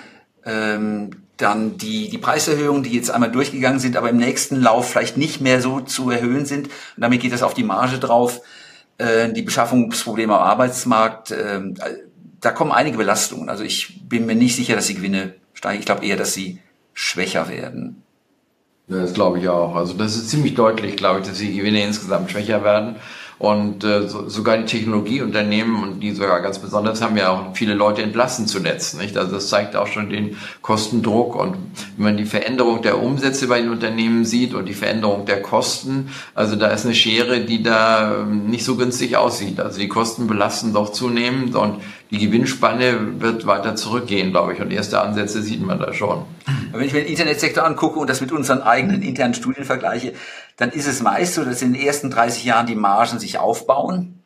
Ähm, 0.47 1.11
dann 1.37 1.77
die, 1.77 2.09
die 2.09 2.17
Preiserhöhungen, 2.17 2.85
die 2.85 2.97
jetzt 2.97 3.11
einmal 3.11 3.31
durchgegangen 3.31 3.81
sind, 3.81 3.99
aber 3.99 4.09
im 4.09 4.17
nächsten 4.17 4.63
Lauf 4.63 4.89
vielleicht 4.89 5.19
nicht 5.19 5.43
mehr 5.43 5.61
so 5.61 5.83
zu 5.83 6.11
erhöhen 6.11 6.47
sind. 6.47 6.69
Und 6.69 7.03
damit 7.03 7.21
geht 7.21 7.35
das 7.35 7.43
auf 7.43 7.53
die 7.53 7.65
Marge 7.65 7.99
drauf 7.99 8.41
äh, 8.99 9.33
die 9.33 9.43
Beschaffungsprobleme 9.43 10.35
am 10.35 10.43
Arbeitsmarkt, 10.43 11.31
äh, 11.31 11.61
da 12.41 12.51
kommen 12.51 12.73
einige 12.73 12.99
Belastungen. 12.99 13.49
Also 13.49 13.65
ich 13.65 14.01
bin 14.09 14.27
mir 14.27 14.35
nicht 14.35 14.57
sicher, 14.57 14.77
dass 14.77 14.87
die 14.87 14.95
Gewinne 14.95 15.35
steigen. 15.55 15.81
Ich 15.81 15.87
glaube 15.87 16.05
eher, 16.05 16.17
dass 16.17 16.35
sie 16.35 16.61
schwächer 16.93 17.49
werden. 17.49 18.03
Das 18.89 19.13
glaube 19.13 19.39
ich 19.39 19.49
auch. 19.49 19.75
Also 19.75 19.95
das 19.95 20.17
ist 20.17 20.31
ziemlich 20.31 20.55
deutlich, 20.55 20.97
glaube 20.97 21.21
ich, 21.21 21.27
dass 21.27 21.39
die 21.39 21.57
Gewinne 21.57 21.85
insgesamt 21.85 22.31
schwächer 22.31 22.65
werden. 22.65 22.97
Und 23.39 23.85
äh, 23.85 24.09
so, 24.09 24.29
sogar 24.29 24.59
die 24.59 24.65
Technologieunternehmen, 24.65 25.83
und 25.83 26.01
die 26.01 26.13
sogar 26.13 26.41
ganz 26.41 26.59
besonders, 26.59 27.01
haben 27.01 27.17
ja 27.17 27.31
auch 27.31 27.55
viele 27.57 27.75
Leute 27.75 28.03
entlassen 28.03 28.49
zuletzt. 28.49 29.01
Nicht? 29.01 29.17
Also 29.17 29.33
das 29.33 29.49
zeigt 29.49 29.77
auch 29.77 29.87
schon 29.87 30.11
den 30.11 30.37
Kostendruck. 30.61 31.37
Und 31.37 31.57
wenn 31.97 32.05
man 32.05 32.17
die 32.17 32.25
Veränderung 32.25 32.83
der 32.83 33.01
Umsätze 33.01 33.47
bei 33.47 33.61
den 33.61 33.71
Unternehmen 33.71 34.25
sieht 34.25 34.55
und 34.55 34.67
die 34.67 34.75
Veränderung 34.75 35.25
der 35.25 35.41
Kosten, 35.41 36.11
also 36.35 36.57
da 36.57 36.69
ist 36.69 36.85
eine 36.85 36.95
Schere, 36.95 37.41
die 37.41 37.63
da 37.63 38.23
ähm, 38.23 38.47
nicht 38.47 38.65
so 38.65 38.77
günstig 38.77 39.17
aussieht. 39.17 39.61
Also 39.61 39.79
die 39.79 39.89
Kosten 39.89 40.27
belasten 40.27 40.73
doch 40.73 40.91
zunehmend 40.91 41.55
und 41.55 41.81
die 42.11 42.19
Gewinnspanne 42.19 43.21
wird 43.21 43.47
weiter 43.47 43.77
zurückgehen, 43.77 44.31
glaube 44.31 44.55
ich. 44.55 44.61
Und 44.61 44.73
erste 44.73 45.01
Ansätze 45.01 45.43
sieht 45.43 45.63
man 45.63 45.79
da 45.79 45.93
schon. 45.93 46.25
Wenn 46.73 46.87
ich 46.87 46.93
mir 46.93 47.01
den 47.01 47.11
Internetsektor 47.11 47.65
angucke 47.65 47.99
und 47.99 48.09
das 48.09 48.21
mit 48.21 48.33
unseren 48.33 48.63
eigenen 48.63 49.03
internen 49.03 49.35
Studien 49.35 49.65
vergleiche, 49.65 50.15
dann 50.59 50.71
ist 50.71 50.87
es 50.87 51.01
meist 51.01 51.35
so, 51.35 51.45
dass 51.45 51.63
in 51.63 51.73
den 51.73 51.83
ersten 51.83 52.11
30 52.11 52.45
Jahren 52.45 52.67
die 52.67 52.75
Margen 52.75 53.19
sich 53.19 53.39
aufbauen. 53.39 54.23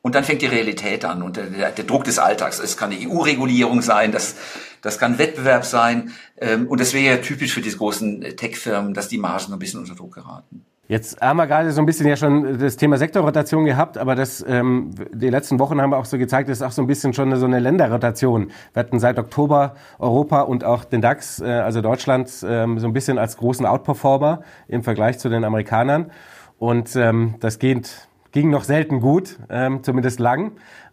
Und 0.00 0.14
dann 0.14 0.24
fängt 0.24 0.42
die 0.42 0.46
Realität 0.46 1.04
an 1.04 1.22
und 1.22 1.36
der, 1.36 1.70
der 1.70 1.84
Druck 1.84 2.04
des 2.04 2.18
Alltags. 2.18 2.58
Es 2.58 2.76
kann 2.76 2.90
eine 2.90 3.08
EU-Regulierung 3.08 3.82
sein, 3.82 4.10
das, 4.10 4.34
das 4.80 4.98
kann 4.98 5.18
Wettbewerb 5.18 5.64
sein. 5.64 6.12
Ähm, 6.38 6.66
und 6.66 6.80
das 6.80 6.92
wäre 6.92 7.16
ja 7.16 7.22
typisch 7.22 7.52
für 7.52 7.60
diese 7.60 7.76
großen 7.76 8.20
Tech-Firmen, 8.36 8.94
dass 8.94 9.08
die 9.08 9.18
Margen 9.18 9.52
ein 9.52 9.58
bisschen 9.58 9.80
unter 9.80 9.94
Druck 9.94 10.14
geraten. 10.14 10.64
Jetzt 10.88 11.20
haben 11.20 11.36
wir 11.36 11.46
gerade 11.46 11.70
so 11.70 11.80
ein 11.80 11.86
bisschen 11.86 12.08
ja 12.08 12.16
schon 12.16 12.58
das 12.58 12.76
Thema 12.76 12.98
Sektorrotation 12.98 13.64
gehabt, 13.64 13.96
aber 13.98 14.16
das, 14.16 14.44
ähm, 14.48 14.90
die 15.12 15.30
letzten 15.30 15.60
Wochen 15.60 15.80
haben 15.80 15.90
wir 15.90 15.96
auch 15.96 16.04
so 16.04 16.18
gezeigt, 16.18 16.48
das 16.48 16.58
ist 16.58 16.62
auch 16.62 16.72
so 16.72 16.82
ein 16.82 16.88
bisschen 16.88 17.14
schon 17.14 17.34
so 17.36 17.46
eine 17.46 17.60
Länderrotation. 17.60 18.50
Wir 18.72 18.80
hatten 18.80 18.98
seit 18.98 19.16
Oktober 19.16 19.76
Europa 20.00 20.40
und 20.40 20.64
auch 20.64 20.84
den 20.84 21.00
DAX, 21.00 21.40
äh, 21.40 21.44
also 21.44 21.82
Deutschland, 21.82 22.30
ähm, 22.44 22.80
so 22.80 22.88
ein 22.88 22.92
bisschen 22.92 23.16
als 23.16 23.36
großen 23.36 23.64
Outperformer 23.64 24.42
im 24.66 24.82
Vergleich 24.82 25.20
zu 25.20 25.28
den 25.28 25.44
Amerikanern. 25.44 26.10
Und 26.58 26.96
ähm, 26.96 27.36
das 27.38 27.60
geht, 27.60 28.08
ging 28.32 28.50
noch 28.50 28.64
selten 28.64 29.00
gut, 29.00 29.38
ähm, 29.50 29.84
zumindest 29.84 30.18
lang. 30.18 30.50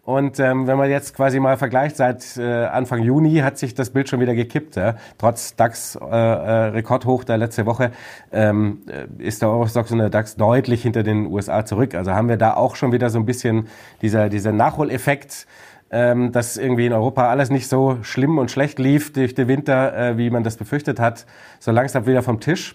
Und 0.09 0.39
ähm, 0.39 0.65
wenn 0.65 0.79
man 0.79 0.89
jetzt 0.89 1.15
quasi 1.15 1.39
mal 1.39 1.55
vergleicht, 1.55 1.95
seit 1.95 2.35
äh, 2.35 2.65
Anfang 2.65 3.03
Juni 3.03 3.35
hat 3.41 3.59
sich 3.59 3.75
das 3.75 3.91
Bild 3.91 4.09
schon 4.09 4.19
wieder 4.19 4.33
gekippt. 4.33 4.75
Ja? 4.75 4.95
Trotz 5.19 5.55
DAX 5.55 5.99
äh, 6.01 6.69
äh, 6.79 7.35
letzte 7.35 7.67
Woche 7.67 7.91
ähm, 8.31 8.81
äh, 8.87 9.05
ist 9.23 9.43
der 9.43 9.51
Eurostox 9.51 9.91
und 9.91 9.99
der 9.99 10.09
DAX 10.09 10.35
deutlich 10.35 10.81
hinter 10.81 11.03
den 11.03 11.27
USA 11.27 11.63
zurück. 11.63 11.93
Also 11.93 12.11
haben 12.11 12.27
wir 12.27 12.37
da 12.37 12.55
auch 12.55 12.75
schon 12.75 12.91
wieder 12.91 13.11
so 13.11 13.19
ein 13.19 13.27
bisschen 13.27 13.67
dieser, 14.01 14.29
dieser 14.29 14.51
Nachholeffekt, 14.51 15.45
ähm, 15.91 16.31
dass 16.31 16.57
irgendwie 16.57 16.87
in 16.87 16.93
Europa 16.93 17.29
alles 17.29 17.51
nicht 17.51 17.67
so 17.67 17.99
schlimm 18.01 18.39
und 18.39 18.49
schlecht 18.49 18.79
lief 18.79 19.13
durch 19.13 19.35
den 19.35 19.47
Winter, 19.47 19.95
äh, 19.95 20.17
wie 20.17 20.31
man 20.31 20.43
das 20.43 20.57
befürchtet 20.57 20.99
hat, 20.99 21.27
so 21.59 21.69
langsam 21.69 22.07
wieder 22.07 22.23
vom 22.23 22.39
Tisch. 22.39 22.73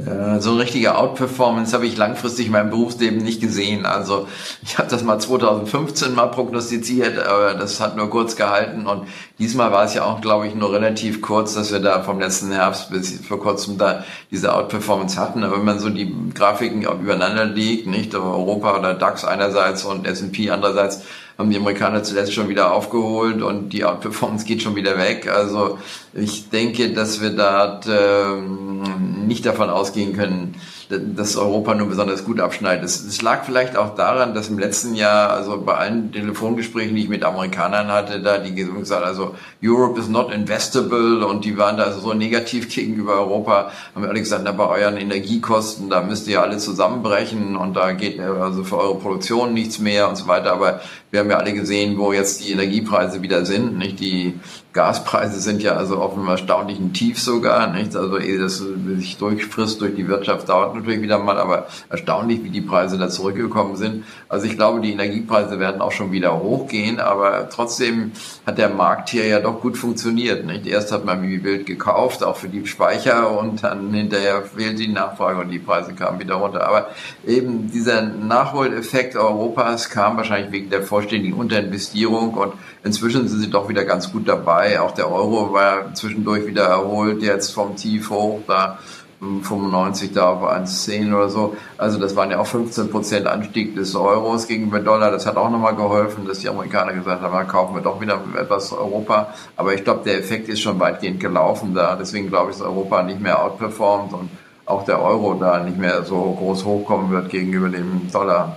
So 0.00 0.52
eine 0.52 0.60
richtige 0.60 0.96
Outperformance 0.96 1.74
habe 1.74 1.84
ich 1.84 1.96
langfristig 1.96 2.46
in 2.46 2.52
meinem 2.52 2.70
Berufsleben 2.70 3.18
nicht 3.18 3.40
gesehen. 3.40 3.84
Also 3.84 4.28
ich 4.62 4.78
habe 4.78 4.88
das 4.88 5.02
mal 5.02 5.18
2015 5.18 6.14
mal 6.14 6.26
prognostiziert, 6.26 7.18
aber 7.18 7.54
das 7.54 7.80
hat 7.80 7.96
nur 7.96 8.08
kurz 8.08 8.36
gehalten 8.36 8.86
und 8.86 9.08
diesmal 9.40 9.72
war 9.72 9.82
es 9.82 9.94
ja 9.94 10.04
auch, 10.04 10.20
glaube 10.20 10.46
ich, 10.46 10.54
nur 10.54 10.72
relativ 10.72 11.20
kurz, 11.20 11.54
dass 11.54 11.72
wir 11.72 11.80
da 11.80 12.04
vom 12.04 12.20
letzten 12.20 12.52
Herbst 12.52 12.90
bis 12.90 13.26
vor 13.26 13.40
kurzem 13.40 13.76
da 13.76 14.04
diese 14.30 14.54
Outperformance 14.54 15.18
hatten. 15.18 15.42
Aber 15.42 15.56
wenn 15.56 15.64
man 15.64 15.80
so 15.80 15.88
die 15.88 16.14
Grafiken 16.32 16.82
übereinander 16.82 17.46
liegt, 17.46 17.88
nicht 17.88 18.14
Europa 18.14 18.78
oder 18.78 18.94
DAX 18.94 19.24
einerseits 19.24 19.84
und 19.84 20.06
S&P 20.06 20.50
andererseits, 20.50 21.02
haben 21.38 21.50
die 21.50 21.56
Amerikaner 21.56 22.02
zuletzt 22.02 22.34
schon 22.34 22.48
wieder 22.48 22.72
aufgeholt 22.72 23.42
und 23.42 23.70
die 23.70 23.84
Outperformance 23.84 24.44
geht 24.44 24.60
schon 24.60 24.74
wieder 24.74 24.98
weg. 24.98 25.28
Also 25.28 25.78
ich 26.18 26.50
denke, 26.50 26.92
dass 26.92 27.20
wir 27.20 27.30
da 27.30 27.80
ähm, 27.88 29.26
nicht 29.26 29.46
davon 29.46 29.70
ausgehen 29.70 30.16
können, 30.16 30.54
dass 30.88 31.36
Europa 31.36 31.74
nur 31.74 31.88
besonders 31.88 32.24
gut 32.24 32.40
abschneidet. 32.40 32.84
Es, 32.84 33.20
lag 33.20 33.44
vielleicht 33.44 33.76
auch 33.76 33.94
daran, 33.94 34.34
dass 34.34 34.48
im 34.48 34.58
letzten 34.58 34.94
Jahr, 34.94 35.30
also 35.30 35.60
bei 35.60 35.74
allen 35.74 36.12
Telefongesprächen, 36.12 36.96
die 36.96 37.02
ich 37.02 37.08
mit 37.10 37.24
Amerikanern 37.24 37.88
hatte, 37.88 38.22
da 38.22 38.38
die 38.38 38.54
gesagt, 38.54 39.04
also 39.04 39.34
Europe 39.62 40.00
is 40.00 40.08
not 40.08 40.32
investable 40.32 41.26
und 41.26 41.44
die 41.44 41.58
waren 41.58 41.76
da 41.76 41.84
also 41.84 42.00
so 42.00 42.14
negativ 42.14 42.74
gegenüber 42.74 43.16
Europa, 43.16 43.70
haben 43.94 44.02
wir 44.02 44.08
alle 44.08 44.20
gesagt, 44.20 44.42
na, 44.44 44.52
bei 44.52 44.66
euren 44.66 44.96
Energiekosten, 44.96 45.90
da 45.90 46.00
müsst 46.00 46.26
ihr 46.26 46.40
alle 46.40 46.56
zusammenbrechen 46.56 47.56
und 47.56 47.76
da 47.76 47.92
geht 47.92 48.18
also 48.18 48.64
für 48.64 48.78
eure 48.78 48.94
Produktion 48.94 49.52
nichts 49.52 49.78
mehr 49.78 50.08
und 50.08 50.16
so 50.16 50.26
weiter. 50.26 50.52
Aber 50.52 50.80
wir 51.10 51.20
haben 51.20 51.30
ja 51.30 51.36
alle 51.36 51.52
gesehen, 51.52 51.98
wo 51.98 52.14
jetzt 52.14 52.44
die 52.44 52.52
Energiepreise 52.52 53.22
wieder 53.22 53.44
sind, 53.44 53.76
nicht? 53.76 54.00
Die 54.00 54.38
Gaspreise 54.78 55.40
sind 55.40 55.60
ja 55.60 55.72
also 55.72 55.96
auf 55.96 56.16
einem 56.16 56.28
erstaunlichen 56.28 56.92
Tief 56.92 57.20
sogar, 57.20 57.66
nicht? 57.72 57.96
Also 57.96 58.16
ehe 58.16 58.38
das 58.38 58.58
sich 58.58 59.16
durchfrisst 59.16 59.80
durch 59.80 59.96
die 59.96 60.06
Wirtschaft 60.06 60.48
dauert 60.48 60.76
natürlich 60.76 61.02
wieder 61.02 61.18
mal, 61.18 61.36
aber 61.36 61.66
erstaunlich, 61.88 62.44
wie 62.44 62.50
die 62.50 62.60
Preise 62.60 62.96
da 62.96 63.08
zurückgekommen 63.08 63.74
sind. 63.74 64.04
Also 64.28 64.46
ich 64.46 64.54
glaube, 64.54 64.80
die 64.80 64.92
Energiepreise 64.92 65.58
werden 65.58 65.80
auch 65.80 65.90
schon 65.90 66.12
wieder 66.12 66.38
hochgehen, 66.38 67.00
aber 67.00 67.48
trotzdem 67.48 68.12
hat 68.46 68.58
der 68.58 68.68
Markt 68.68 69.08
hier 69.08 69.26
ja 69.26 69.40
doch 69.40 69.60
gut 69.60 69.76
funktioniert, 69.76 70.46
nicht? 70.46 70.64
Erst 70.64 70.92
hat 70.92 71.04
man 71.04 71.24
wie 71.24 71.42
wild 71.42 71.66
gekauft, 71.66 72.22
auch 72.22 72.36
für 72.36 72.48
die 72.48 72.64
Speicher 72.64 73.36
und 73.36 73.64
dann 73.64 73.92
hinterher 73.92 74.42
fehlt 74.42 74.78
die 74.78 74.86
Nachfrage 74.86 75.40
und 75.40 75.50
die 75.50 75.58
Preise 75.58 75.92
kamen 75.94 76.20
wieder 76.20 76.36
runter. 76.36 76.64
Aber 76.68 76.90
eben 77.26 77.68
dieser 77.72 78.02
Nachholeffekt 78.02 79.16
Europas 79.16 79.90
kam 79.90 80.16
wahrscheinlich 80.18 80.52
wegen 80.52 80.70
der 80.70 80.84
vollständigen 80.84 81.36
Unterinvestierung 81.36 82.34
und 82.34 82.52
inzwischen 82.88 83.28
sind 83.28 83.40
sie 83.40 83.50
doch 83.50 83.68
wieder 83.68 83.84
ganz 83.84 84.10
gut 84.10 84.26
dabei. 84.26 84.80
Auch 84.80 84.92
der 84.92 85.12
Euro 85.12 85.52
war 85.52 85.94
zwischendurch 85.94 86.46
wieder 86.46 86.64
erholt, 86.64 87.22
jetzt 87.22 87.52
vom 87.52 87.76
Tief 87.76 88.08
hoch, 88.08 88.40
da 88.46 88.78
95 89.20 90.12
da 90.12 90.30
auf 90.30 90.42
1,10 90.42 91.14
oder 91.14 91.28
so. 91.28 91.56
Also 91.76 91.98
das 91.98 92.16
waren 92.16 92.30
ja 92.30 92.38
auch 92.38 92.46
15 92.46 92.90
Prozent 92.90 93.26
Anstieg 93.26 93.74
des 93.74 93.94
Euros 93.94 94.46
gegenüber 94.46 94.80
Dollar. 94.80 95.10
Das 95.10 95.26
hat 95.26 95.36
auch 95.36 95.50
nochmal 95.50 95.74
geholfen, 95.76 96.26
dass 96.26 96.38
die 96.38 96.48
Amerikaner 96.48 96.94
gesagt 96.94 97.22
haben, 97.22 97.48
kaufen 97.48 97.74
wir 97.74 97.82
doch 97.82 98.00
wieder 98.00 98.18
etwas 98.40 98.72
Europa. 98.72 99.34
Aber 99.56 99.74
ich 99.74 99.84
glaube, 99.84 100.04
der 100.04 100.18
Effekt 100.18 100.48
ist 100.48 100.60
schon 100.60 100.80
weitgehend 100.80 101.20
gelaufen 101.20 101.74
da. 101.74 101.94
Deswegen 101.94 102.28
glaube 102.28 102.52
ich, 102.52 102.56
dass 102.56 102.66
Europa 102.66 103.02
nicht 103.02 103.20
mehr 103.20 103.42
outperformt 103.42 104.14
und 104.14 104.30
auch 104.64 104.84
der 104.84 105.02
Euro 105.02 105.34
da 105.34 105.62
nicht 105.62 105.78
mehr 105.78 106.04
so 106.04 106.36
groß 106.38 106.64
hochkommen 106.64 107.10
wird 107.10 107.28
gegenüber 107.28 107.68
dem 107.68 108.10
Dollar. 108.10 108.56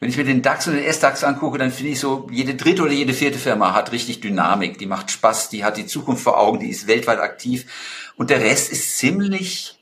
Wenn 0.00 0.10
ich 0.10 0.16
mir 0.16 0.24
den 0.24 0.42
DAX 0.42 0.68
und 0.68 0.74
den 0.74 0.84
S-DAX 0.84 1.24
angucke, 1.24 1.58
dann 1.58 1.72
finde 1.72 1.92
ich 1.92 2.00
so, 2.00 2.28
jede 2.30 2.54
dritte 2.54 2.82
oder 2.82 2.92
jede 2.92 3.12
vierte 3.12 3.38
Firma 3.38 3.74
hat 3.74 3.90
richtig 3.90 4.20
Dynamik, 4.20 4.78
die 4.78 4.86
macht 4.86 5.10
Spaß, 5.10 5.48
die 5.48 5.64
hat 5.64 5.76
die 5.76 5.86
Zukunft 5.86 6.22
vor 6.22 6.38
Augen, 6.38 6.60
die 6.60 6.70
ist 6.70 6.86
weltweit 6.86 7.18
aktiv 7.18 7.66
und 8.16 8.30
der 8.30 8.40
Rest 8.40 8.70
ist 8.70 8.96
ziemlich 8.98 9.76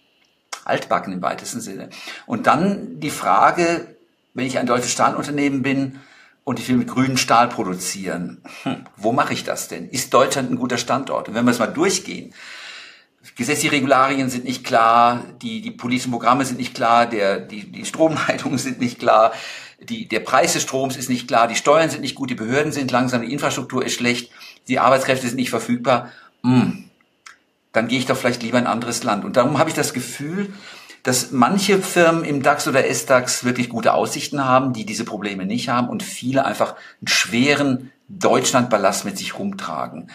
altbacken 0.65 1.13
im 1.13 1.23
weitesten 1.23 1.61
Sinne. 1.61 1.91
Und 2.25 2.47
dann 2.47 2.99
die 2.99 3.11
Frage, 3.11 3.95
wenn 4.33 4.47
ich 4.47 4.59
ein 4.59 4.67
deutsches 4.67 4.93
Stahlunternehmen 4.93 5.63
bin 5.63 6.01
und 6.45 6.59
ich 6.59 6.69
will 6.69 6.77
mit 6.77 6.89
grünen 6.89 7.19
Stahl 7.19 7.49
produzieren, 7.49 8.43
hm, 8.63 8.87
wo 8.97 9.13
mache 9.13 9.35
ich 9.35 9.45
das 9.45 9.69
denn? 9.69 9.89
Ist 9.91 10.15
Deutschland 10.15 10.51
ein 10.51 10.57
guter 10.57 10.79
Standort? 10.79 11.29
Und 11.29 11.35
wenn 11.35 11.45
wir 11.45 11.51
es 11.51 11.59
mal 11.59 11.67
durchgehen, 11.67 12.35
gesetzliche 13.35 13.73
Regularien 13.73 14.31
sind 14.31 14.45
nicht 14.45 14.65
klar, 14.65 15.25
die, 15.43 15.61
die 15.61 15.71
politischen 15.71 16.11
Programme 16.11 16.45
sind 16.45 16.59
nicht 16.59 16.75
klar, 16.75 17.07
der, 17.07 17.41
die, 17.41 17.71
die 17.71 17.85
Stromleitungen 17.85 18.59
sind 18.59 18.81
nicht 18.81 18.99
klar, 18.99 19.33
die, 19.81 20.09
der 20.09 20.21
Preis 20.21 20.55
des 20.55 20.63
Stroms 20.63 20.97
ist 20.97 21.11
nicht 21.11 21.29
klar, 21.29 21.49
die 21.49 21.55
Steuern 21.55 21.91
sind 21.91 22.01
nicht 22.01 22.15
gut, 22.15 22.31
die 22.31 22.35
Behörden 22.35 22.73
sind 22.73 22.91
langsam, 22.91 23.23
die 23.23 23.33
Infrastruktur 23.33 23.85
ist 23.85 23.95
schlecht, 23.95 24.31
die 24.69 24.79
Arbeitskräfte 24.79 25.27
sind 25.27 25.37
nicht 25.37 25.51
verfügbar, 25.51 26.11
hm, 26.43 26.85
dann 27.73 27.89
gehe 27.89 27.99
ich 27.99 28.07
doch 28.07 28.17
vielleicht 28.17 28.43
lieber 28.43 28.59
in 28.59 28.65
ein 28.65 28.73
anderes 28.73 29.05
Land. 29.05 29.25
Und 29.25 29.37
darum 29.37 29.59
habe 29.59 29.69
ich 29.69 29.77
das 29.77 29.93
Gefühl, 29.93 30.53
dass 31.03 31.31
manche 31.31 31.79
Firmen 31.79 32.25
im 32.25 32.43
DAX 32.43 32.67
oder 32.67 32.87
S-DAX 32.87 33.45
wirklich 33.45 33.69
gute 33.69 33.93
Aussichten 33.93 34.45
haben, 34.45 34.73
die 34.73 34.87
diese 34.87 35.05
Probleme 35.05 35.45
nicht 35.45 35.69
haben 35.69 35.89
und 35.89 36.03
viele 36.03 36.45
einfach 36.45 36.75
einen 37.01 37.09
schweren 37.09 37.93
Deutschlandballast 38.09 39.05
mit 39.05 39.19
sich 39.19 39.39
rumtragen. 39.39 40.11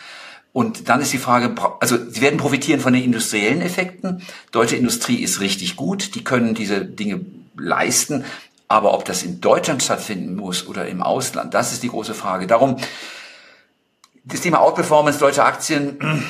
Und 0.53 0.89
dann 0.89 0.99
ist 0.99 1.13
die 1.13 1.17
Frage, 1.17 1.55
also 1.79 1.97
sie 2.09 2.21
werden 2.21 2.37
profitieren 2.37 2.81
von 2.81 2.91
den 2.91 3.03
industriellen 3.03 3.61
Effekten. 3.61 4.21
Deutsche 4.51 4.75
Industrie 4.75 5.23
ist 5.23 5.39
richtig 5.39 5.77
gut, 5.77 6.15
die 6.15 6.25
können 6.25 6.55
diese 6.55 6.83
Dinge 6.83 7.21
leisten. 7.55 8.25
Aber 8.71 8.93
ob 8.93 9.03
das 9.03 9.21
in 9.21 9.41
Deutschland 9.41 9.83
stattfinden 9.83 10.37
muss 10.37 10.65
oder 10.65 10.87
im 10.87 11.03
Ausland, 11.03 11.53
das 11.53 11.73
ist 11.73 11.83
die 11.83 11.89
große 11.89 12.13
Frage. 12.13 12.47
Darum, 12.47 12.77
das 14.23 14.39
Thema 14.39 14.61
Outperformance 14.61 15.19
deutscher 15.19 15.45
Aktien, 15.45 15.99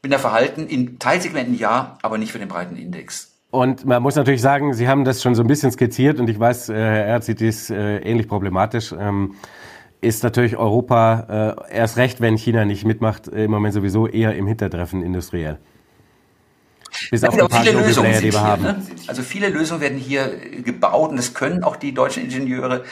bin 0.00 0.12
da 0.12 0.18
verhalten, 0.18 0.68
in 0.68 1.00
Teilsegmenten 1.00 1.58
ja, 1.58 1.98
aber 2.00 2.16
nicht 2.16 2.30
für 2.30 2.38
den 2.38 2.46
breiten 2.46 2.76
Index. 2.76 3.34
Und 3.50 3.86
man 3.86 4.00
muss 4.04 4.14
natürlich 4.14 4.40
sagen, 4.40 4.72
Sie 4.72 4.86
haben 4.86 5.04
das 5.04 5.20
schon 5.20 5.34
so 5.34 5.42
ein 5.42 5.48
bisschen 5.48 5.72
skizziert 5.72 6.20
und 6.20 6.30
ich 6.30 6.38
weiß, 6.38 6.68
äh, 6.68 6.74
Herr 6.74 7.06
Erz 7.06 7.26
sieht 7.26 7.40
dies 7.40 7.70
äh, 7.70 7.96
ähnlich 7.96 8.28
problematisch. 8.28 8.94
Ähm, 8.96 9.34
ist 10.00 10.22
natürlich 10.22 10.56
Europa 10.56 11.56
äh, 11.70 11.76
erst 11.76 11.96
recht, 11.96 12.20
wenn 12.20 12.36
China 12.36 12.64
nicht 12.64 12.84
mitmacht, 12.84 13.26
im 13.26 13.50
Moment 13.50 13.74
sowieso 13.74 14.06
eher 14.06 14.36
im 14.36 14.46
Hintertreffen 14.46 15.02
industriell. 15.02 15.58
Bis 17.10 17.24
auf 17.24 17.34
ein 17.34 17.48
paar 17.48 17.62
viele 17.62 17.80
Lösungen 17.80 18.20
die 18.20 18.32
wir 18.32 18.40
haben. 18.40 18.62
Ne? 18.62 18.82
Also 19.06 19.22
viele 19.22 19.48
Lösungen 19.48 19.80
werden 19.80 19.98
hier 19.98 20.28
gebaut 20.62 21.10
und 21.10 21.16
das 21.16 21.34
können 21.34 21.64
auch 21.64 21.76
die 21.76 21.92
deutschen 21.92 22.24
Ingenieure. 22.24 22.84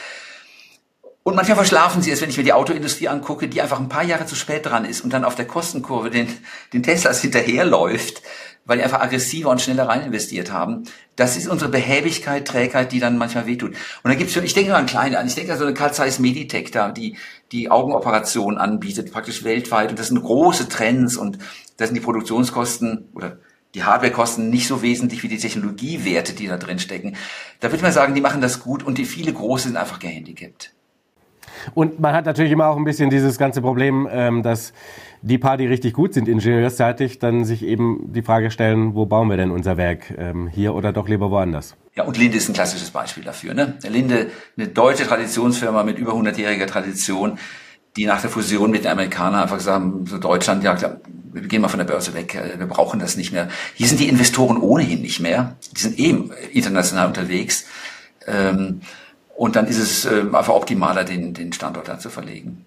Und 1.23 1.35
manchmal 1.37 1.55
verschlafen 1.55 2.01
sie 2.01 2.11
es, 2.11 2.21
wenn 2.21 2.29
ich 2.29 2.37
mir 2.37 2.43
die 2.43 2.51
Autoindustrie 2.51 3.07
angucke, 3.07 3.47
die 3.47 3.61
einfach 3.61 3.79
ein 3.79 3.87
paar 3.87 4.03
Jahre 4.03 4.25
zu 4.25 4.35
spät 4.35 4.65
dran 4.65 4.83
ist 4.83 5.01
und 5.01 5.13
dann 5.13 5.23
auf 5.23 5.35
der 5.35 5.47
Kostenkurve 5.47 6.09
den, 6.09 6.27
den 6.73 6.83
Teslas 6.83 7.21
hinterherläuft, 7.21 8.21
weil 8.65 8.77
die 8.77 8.83
einfach 8.83 8.99
aggressiver 8.99 9.49
und 9.49 9.61
schneller 9.61 9.87
rein 9.87 10.01
investiert 10.01 10.51
haben. 10.51 10.83
Das 11.15 11.37
ist 11.37 11.47
unsere 11.47 11.71
Behäbigkeit, 11.71 12.45
Trägheit, 12.45 12.91
die 12.91 12.99
dann 12.99 13.17
manchmal 13.17 13.45
wehtut. 13.45 13.71
Und 13.71 13.77
dann 14.03 14.17
gibt's 14.17 14.33
schon, 14.33 14.43
ich 14.43 14.53
denke 14.53 14.71
nur 14.71 14.77
an 14.77 14.85
kleine 14.85 15.17
an, 15.17 15.27
ich 15.27 15.35
denke 15.35 15.53
an 15.53 15.59
so 15.59 15.65
eine 15.65 15.73
Carl 15.73 15.93
Zeiss 15.93 16.19
Meditech 16.19 16.71
da, 16.71 16.91
die 16.91 17.17
die 17.53 17.71
Augenoperationen 17.71 18.57
anbietet, 18.57 19.11
praktisch 19.13 19.45
weltweit. 19.45 19.91
Und 19.91 19.99
das 19.99 20.07
sind 20.07 20.21
große 20.21 20.67
Trends 20.67 21.15
und 21.15 21.37
da 21.77 21.85
sind 21.85 21.95
die 21.95 22.01
Produktionskosten 22.01 23.09
oder 23.13 23.37
die 23.75 23.83
Hardwarekosten 23.83 24.49
nicht 24.49 24.67
so 24.67 24.81
wesentlich 24.81 25.23
wie 25.23 25.27
die 25.27 25.37
Technologiewerte, 25.37 26.33
die 26.33 26.47
da 26.47 26.57
drin 26.57 26.79
stecken. 26.79 27.15
Da 27.59 27.71
würde 27.71 27.83
man 27.83 27.91
sagen, 27.91 28.13
die 28.13 28.21
machen 28.21 28.41
das 28.41 28.59
gut 28.59 28.83
und 28.83 28.97
die 28.97 29.05
viele 29.05 29.33
große 29.33 29.67
sind 29.67 29.77
einfach 29.77 29.99
gehandicapt. 29.99 30.73
Und 31.73 31.99
man 31.99 32.13
hat 32.13 32.25
natürlich 32.25 32.51
immer 32.51 32.67
auch 32.67 32.77
ein 32.77 32.83
bisschen 32.83 33.09
dieses 33.09 33.37
ganze 33.37 33.61
Problem, 33.61 34.07
ähm, 34.11 34.43
dass 34.43 34.73
die 35.21 35.37
paar, 35.37 35.57
die 35.57 35.65
richtig 35.65 35.93
gut 35.93 36.13
sind 36.13 36.27
ingenieursseitig, 36.27 37.19
dann 37.19 37.45
sich 37.45 37.63
eben 37.63 38.11
die 38.11 38.21
Frage 38.21 38.51
stellen, 38.51 38.95
wo 38.95 39.05
bauen 39.05 39.29
wir 39.29 39.37
denn 39.37 39.51
unser 39.51 39.77
Werk? 39.77 40.13
Ähm, 40.17 40.47
hier 40.47 40.75
oder 40.75 40.91
doch 40.91 41.07
lieber 41.07 41.31
woanders? 41.31 41.75
Ja, 41.95 42.03
und 42.03 42.17
Linde 42.17 42.37
ist 42.37 42.49
ein 42.49 42.53
klassisches 42.53 42.91
Beispiel 42.91 43.23
dafür. 43.23 43.53
Ne? 43.53 43.77
Linde, 43.87 44.31
eine 44.57 44.67
deutsche 44.67 45.05
Traditionsfirma 45.05 45.83
mit 45.83 45.97
über 45.97 46.13
100-jähriger 46.13 46.67
Tradition, 46.67 47.37
die 47.95 48.05
nach 48.05 48.21
der 48.21 48.29
Fusion 48.29 48.71
mit 48.71 48.83
den 48.83 48.91
Amerikanern 48.91 49.41
einfach 49.41 49.59
sagen, 49.59 50.05
so 50.07 50.17
Deutschland, 50.17 50.63
ja, 50.63 50.75
wir 51.33 51.41
gehen 51.43 51.61
mal 51.61 51.67
von 51.67 51.79
der 51.79 51.85
Börse 51.85 52.13
weg, 52.13 52.39
wir 52.57 52.65
brauchen 52.67 52.99
das 52.99 53.17
nicht 53.17 53.31
mehr. 53.31 53.49
Hier 53.75 53.87
sind 53.87 53.99
die 53.99 54.07
Investoren 54.07 54.57
ohnehin 54.57 55.01
nicht 55.01 55.19
mehr, 55.19 55.55
die 55.75 55.81
sind 55.81 55.99
eben 55.99 56.31
international 56.51 57.07
unterwegs. 57.07 57.65
Ähm, 58.25 58.81
und 59.35 59.55
dann 59.55 59.67
ist 59.67 59.79
es 59.79 60.05
äh, 60.05 60.21
einfach 60.21 60.49
optimaler, 60.53 61.03
den, 61.03 61.33
den 61.33 61.53
Standort 61.53 61.87
da 61.87 61.99
zu 61.99 62.09
verlegen. 62.09 62.65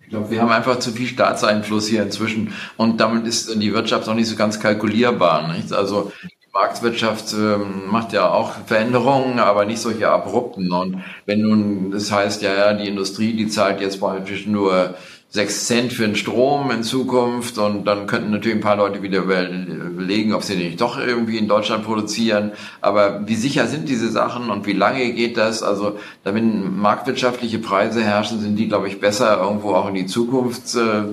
Ich 0.00 0.10
glaube, 0.10 0.30
wir 0.30 0.42
haben 0.42 0.50
einfach 0.50 0.78
zu 0.78 0.92
viel 0.92 1.06
Staatseinfluss 1.06 1.88
hier 1.88 2.02
inzwischen 2.02 2.52
und 2.76 3.00
damit 3.00 3.26
ist 3.26 3.54
die 3.54 3.72
Wirtschaft 3.72 4.06
noch 4.06 4.14
nicht 4.14 4.28
so 4.28 4.36
ganz 4.36 4.60
kalkulierbar. 4.60 5.54
Nicht? 5.54 5.72
Also 5.72 6.12
Marktwirtschaft 6.54 7.32
ähm, 7.32 7.86
macht 7.90 8.12
ja 8.12 8.28
auch 8.28 8.52
Veränderungen, 8.66 9.38
aber 9.38 9.64
nicht 9.64 9.80
solche 9.80 10.10
abrupten. 10.10 10.70
Und 10.70 11.02
wenn 11.24 11.40
nun 11.40 11.90
das 11.90 12.12
heißt, 12.12 12.42
ja, 12.42 12.54
ja, 12.54 12.74
die 12.74 12.88
Industrie, 12.88 13.32
die 13.32 13.48
zahlt 13.48 13.80
jetzt 13.80 14.00
praktisch 14.00 14.46
nur 14.46 14.94
sechs 15.32 15.66
Cent 15.66 15.94
für 15.94 16.02
den 16.02 16.14
Strom 16.14 16.70
in 16.70 16.82
Zukunft 16.82 17.56
und 17.56 17.86
dann 17.86 18.06
könnten 18.06 18.32
natürlich 18.32 18.58
ein 18.58 18.60
paar 18.60 18.76
Leute 18.76 19.02
wieder 19.02 19.20
überlegen, 19.20 20.34
ob 20.34 20.42
sie 20.42 20.56
nicht 20.56 20.78
doch 20.78 20.98
irgendwie 20.98 21.38
in 21.38 21.48
Deutschland 21.48 21.84
produzieren. 21.84 22.52
Aber 22.82 23.26
wie 23.26 23.34
sicher 23.34 23.66
sind 23.66 23.88
diese 23.88 24.10
Sachen 24.10 24.50
und 24.50 24.66
wie 24.66 24.74
lange 24.74 25.10
geht 25.12 25.38
das? 25.38 25.62
Also, 25.62 25.96
wenn 26.22 26.78
marktwirtschaftliche 26.78 27.58
Preise 27.60 28.02
herrschen, 28.02 28.40
sind 28.40 28.56
die, 28.56 28.68
glaube 28.68 28.88
ich, 28.88 29.00
besser 29.00 29.40
irgendwo 29.40 29.72
auch 29.72 29.88
in 29.88 29.94
die 29.94 30.04
Zukunft 30.04 30.74
äh, 30.74 31.04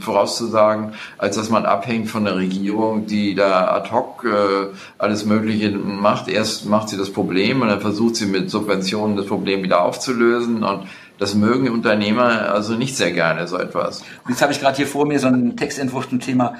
vorauszusagen, 0.00 0.94
als 1.16 1.36
dass 1.36 1.48
man 1.48 1.64
abhängt 1.64 2.10
von 2.10 2.24
der 2.24 2.34
Regierung, 2.34 3.06
die 3.06 3.36
da 3.36 3.68
ad 3.68 3.92
hoc 3.92 4.24
äh, 4.24 4.74
alles 4.98 5.24
Mögliche 5.24 5.70
macht. 5.70 6.26
Erst 6.26 6.66
macht 6.66 6.88
sie 6.88 6.96
das 6.96 7.12
Problem 7.12 7.62
und 7.62 7.68
dann 7.68 7.80
versucht 7.80 8.16
sie 8.16 8.26
mit 8.26 8.50
Subventionen 8.50 9.16
das 9.16 9.26
Problem 9.26 9.62
wieder 9.62 9.82
aufzulösen 9.82 10.64
und 10.64 10.88
das 11.18 11.34
mögen 11.34 11.68
Unternehmer 11.68 12.52
also 12.52 12.74
nicht 12.74 12.96
sehr 12.96 13.12
gerne, 13.12 13.46
so 13.48 13.58
etwas. 13.58 14.00
Und 14.24 14.30
jetzt 14.30 14.42
habe 14.42 14.52
ich 14.52 14.60
gerade 14.60 14.76
hier 14.76 14.86
vor 14.86 15.06
mir 15.06 15.18
so 15.18 15.26
einen 15.26 15.56
Textentwurf 15.56 16.08
zum 16.08 16.20
Thema 16.20 16.56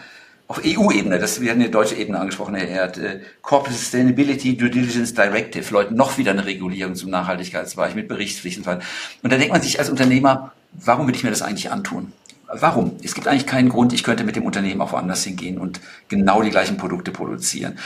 auf 0.49 0.63
EU-Ebene, 0.65 1.19
das 1.19 1.41
wir 1.41 1.51
haben 1.51 1.61
die 1.61 1.71
deutsche 1.71 1.95
Ebene 1.95 2.19
angesprochen, 2.19 2.55
Herr 2.55 2.69
Erd, 2.69 2.97
äh, 2.97 3.21
Corporate 3.43 3.77
Sustainability 3.77 4.57
Due 4.57 4.71
Diligence 4.71 5.13
Directive, 5.13 5.73
Leute, 5.73 5.95
noch 5.95 6.17
wieder 6.17 6.31
eine 6.31 6.47
Regulierung 6.47 6.95
zum 6.95 7.11
Nachhaltigkeitsbereich 7.11 7.95
mit 7.95 8.09
Berichtspflichten. 8.09 8.65
Und 8.65 9.33
da 9.33 9.37
denkt 9.37 9.53
man 9.53 9.61
sich 9.61 9.79
als 9.79 9.91
Unternehmer, 9.91 10.53
warum 10.73 11.07
will 11.07 11.15
ich 11.15 11.23
mir 11.23 11.31
das 11.31 11.43
eigentlich 11.43 11.71
antun? 11.71 12.13
Warum? 12.51 12.97
Es 13.03 13.15
gibt 13.15 13.29
eigentlich 13.29 13.47
keinen 13.47 13.69
Grund, 13.69 13.93
ich 13.93 14.03
könnte 14.03 14.25
mit 14.25 14.37
dem 14.37 14.45
Unternehmen 14.45 14.81
auch 14.81 14.93
woanders 14.93 15.23
hingehen 15.23 15.59
und 15.59 15.81
genau 16.09 16.41
die 16.41 16.51
gleichen 16.51 16.79
Produkte 16.79 17.11
produzieren. 17.11 17.79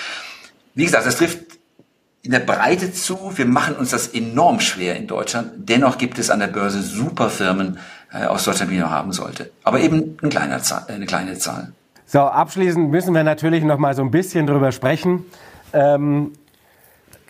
Wie 0.77 0.85
gesagt, 0.85 1.05
das 1.05 1.17
trifft 1.17 1.52
in 2.23 2.31
der 2.31 2.41
Breite 2.41 2.93
zu. 2.93 3.33
Wir 3.37 3.47
machen 3.47 3.77
uns 3.77 3.91
das 3.91 4.09
enorm 4.09 4.61
schwer 4.61 4.97
in 4.97 5.07
Deutschland. 5.07 5.53
Dennoch 5.57 5.99
gibt 5.99 6.19
es 6.19 6.31
an 6.31 6.41
der 6.41 6.47
Börse 6.47 6.81
super 6.81 7.29
Firmen 7.31 7.79
äh, 8.13 8.27
aus 8.27 8.45
Deutschland, 8.45 8.71
die 8.71 8.79
man 8.79 8.91
haben 8.91 9.13
sollte. 9.13 9.51
Aber 9.65 9.81
eben 9.81 10.17
ein 10.23 10.31
kleiner 10.31 10.63
Zahl, 10.63 10.85
eine 10.89 11.07
kleine 11.07 11.37
Zahl. 11.39 11.73
So, 12.07 12.21
abschließend 12.21 12.91
müssen 12.91 13.15
wir 13.15 13.25
natürlich 13.25 13.65
noch 13.65 13.79
mal 13.79 13.95
so 13.95 14.03
ein 14.03 14.11
bisschen 14.11 14.47
drüber 14.47 14.71
sprechen. 14.71 15.25
Ähm, 15.73 16.33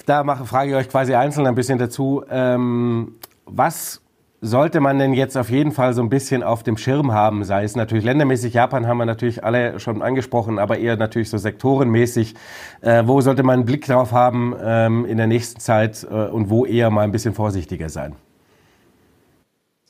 da 0.07 0.24
mache, 0.24 0.45
frage 0.45 0.70
ich 0.70 0.76
euch 0.76 0.88
quasi 0.90 1.14
einzeln 1.14 1.47
ein 1.47 1.55
bisschen 1.55 1.78
dazu. 1.78 2.24
Ähm, 2.28 3.14
was 3.47 4.01
sollte 4.45 4.80
man 4.80 4.99
denn 4.99 5.14
jetzt 5.14 5.38
auf 5.38 5.51
jeden 5.51 5.70
Fall 5.70 5.95
so 5.95 6.03
ein 6.03 6.09
bisschen 6.09 6.43
auf 6.43 6.64
dem 6.64 6.76
Schirm 6.76 7.12
haben? 7.12 7.45
Sei 7.45 7.62
es 7.62 7.76
natürlich 7.76 8.05
ländermäßig, 8.05 8.53
Japan 8.53 8.88
haben 8.88 8.99
wir 8.99 9.07
natürlich 9.07 9.45
alle 9.45 9.78
schon 9.78 10.03
angesprochen, 10.03 10.59
aber 10.59 10.78
eher 10.78 10.97
natürlich 10.97 11.30
so 11.30 11.38
sektorenmäßig. 11.38 12.34
Äh, 12.80 13.05
wo 13.07 13.20
sollte 13.20 13.45
man 13.45 13.61
einen 13.61 13.64
Blick 13.64 13.86
drauf 13.86 14.11
haben 14.11 14.55
ähm, 14.61 15.07
in 15.07 15.16
der 15.16 15.28
nächsten 15.28 15.61
Zeit 15.61 16.05
äh, 16.11 16.26
und 16.26 16.51
wo 16.51 16.66
eher 16.66 16.90
mal 16.90 17.03
ein 17.03 17.12
bisschen 17.12 17.34
vorsichtiger 17.34 17.88
sein? 17.88 18.16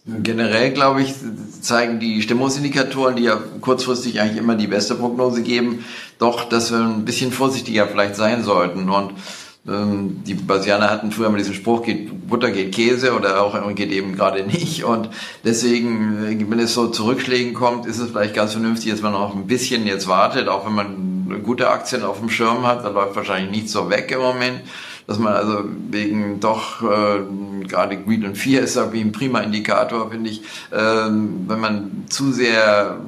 Generell, 0.05 0.72
glaube 0.72 1.00
ich, 1.00 1.14
zeigen 1.61 1.98
die 1.98 2.20
Stimmungsindikatoren, 2.20 3.16
die 3.16 3.22
ja 3.22 3.38
kurzfristig 3.61 4.20
eigentlich 4.20 4.36
immer 4.36 4.57
die 4.57 4.66
beste 4.66 4.96
Prognose 4.96 5.42
geben, 5.42 5.84
doch, 6.18 6.44
dass 6.48 6.72
wir 6.72 6.80
ein 6.80 7.05
bisschen 7.05 7.32
vorsichtiger 7.32 7.86
vielleicht 7.86 8.16
sein 8.16 8.42
sollten. 8.42 8.90
Und 8.90 9.12
die 9.64 10.34
Basianer 10.34 10.90
hatten 10.90 11.12
früher 11.12 11.30
mal 11.30 11.38
diesen 11.38 11.54
Spruch, 11.54 11.84
geht, 11.84 12.28
Butter 12.28 12.50
geht 12.50 12.74
Käse 12.74 13.14
oder 13.14 13.40
auch 13.40 13.56
geht 13.76 13.92
eben 13.92 14.16
gerade 14.16 14.44
nicht. 14.44 14.82
Und 14.84 15.08
deswegen, 15.44 16.24
äh, 16.26 16.50
wenn 16.50 16.58
es 16.58 16.74
so 16.74 16.88
zu 16.88 17.04
Rückschlägen 17.04 17.54
kommt, 17.54 17.86
ist 17.86 17.98
es 17.98 18.10
vielleicht 18.10 18.34
ganz 18.34 18.52
vernünftig, 18.52 18.90
dass 18.90 19.02
man 19.02 19.12
noch 19.12 19.36
ein 19.36 19.46
bisschen 19.46 19.86
jetzt 19.86 20.08
wartet, 20.08 20.48
auch 20.48 20.66
wenn 20.66 20.74
man 20.74 21.42
gute 21.44 21.70
Aktien 21.70 22.02
auf 22.02 22.18
dem 22.18 22.28
Schirm 22.28 22.66
hat, 22.66 22.84
da 22.84 22.88
läuft 22.88 23.14
wahrscheinlich 23.14 23.50
nichts 23.50 23.72
so 23.72 23.88
weg 23.88 24.10
im 24.10 24.20
Moment. 24.20 24.60
Dass 25.06 25.18
man 25.18 25.32
also 25.32 25.64
wegen 25.90 26.40
doch 26.40 26.82
äh, 26.82 27.20
gerade 27.66 27.96
Greed 28.02 28.24
und 28.24 28.36
Fear 28.36 28.62
ist 28.62 28.76
ja 28.76 28.92
wie 28.92 29.00
ein 29.00 29.12
prima 29.12 29.40
Indikator, 29.40 30.10
finde 30.10 30.30
ich, 30.30 30.42
äh, 30.70 30.76
wenn 30.76 31.60
man 31.60 32.04
zu 32.08 32.32
sehr 32.32 32.98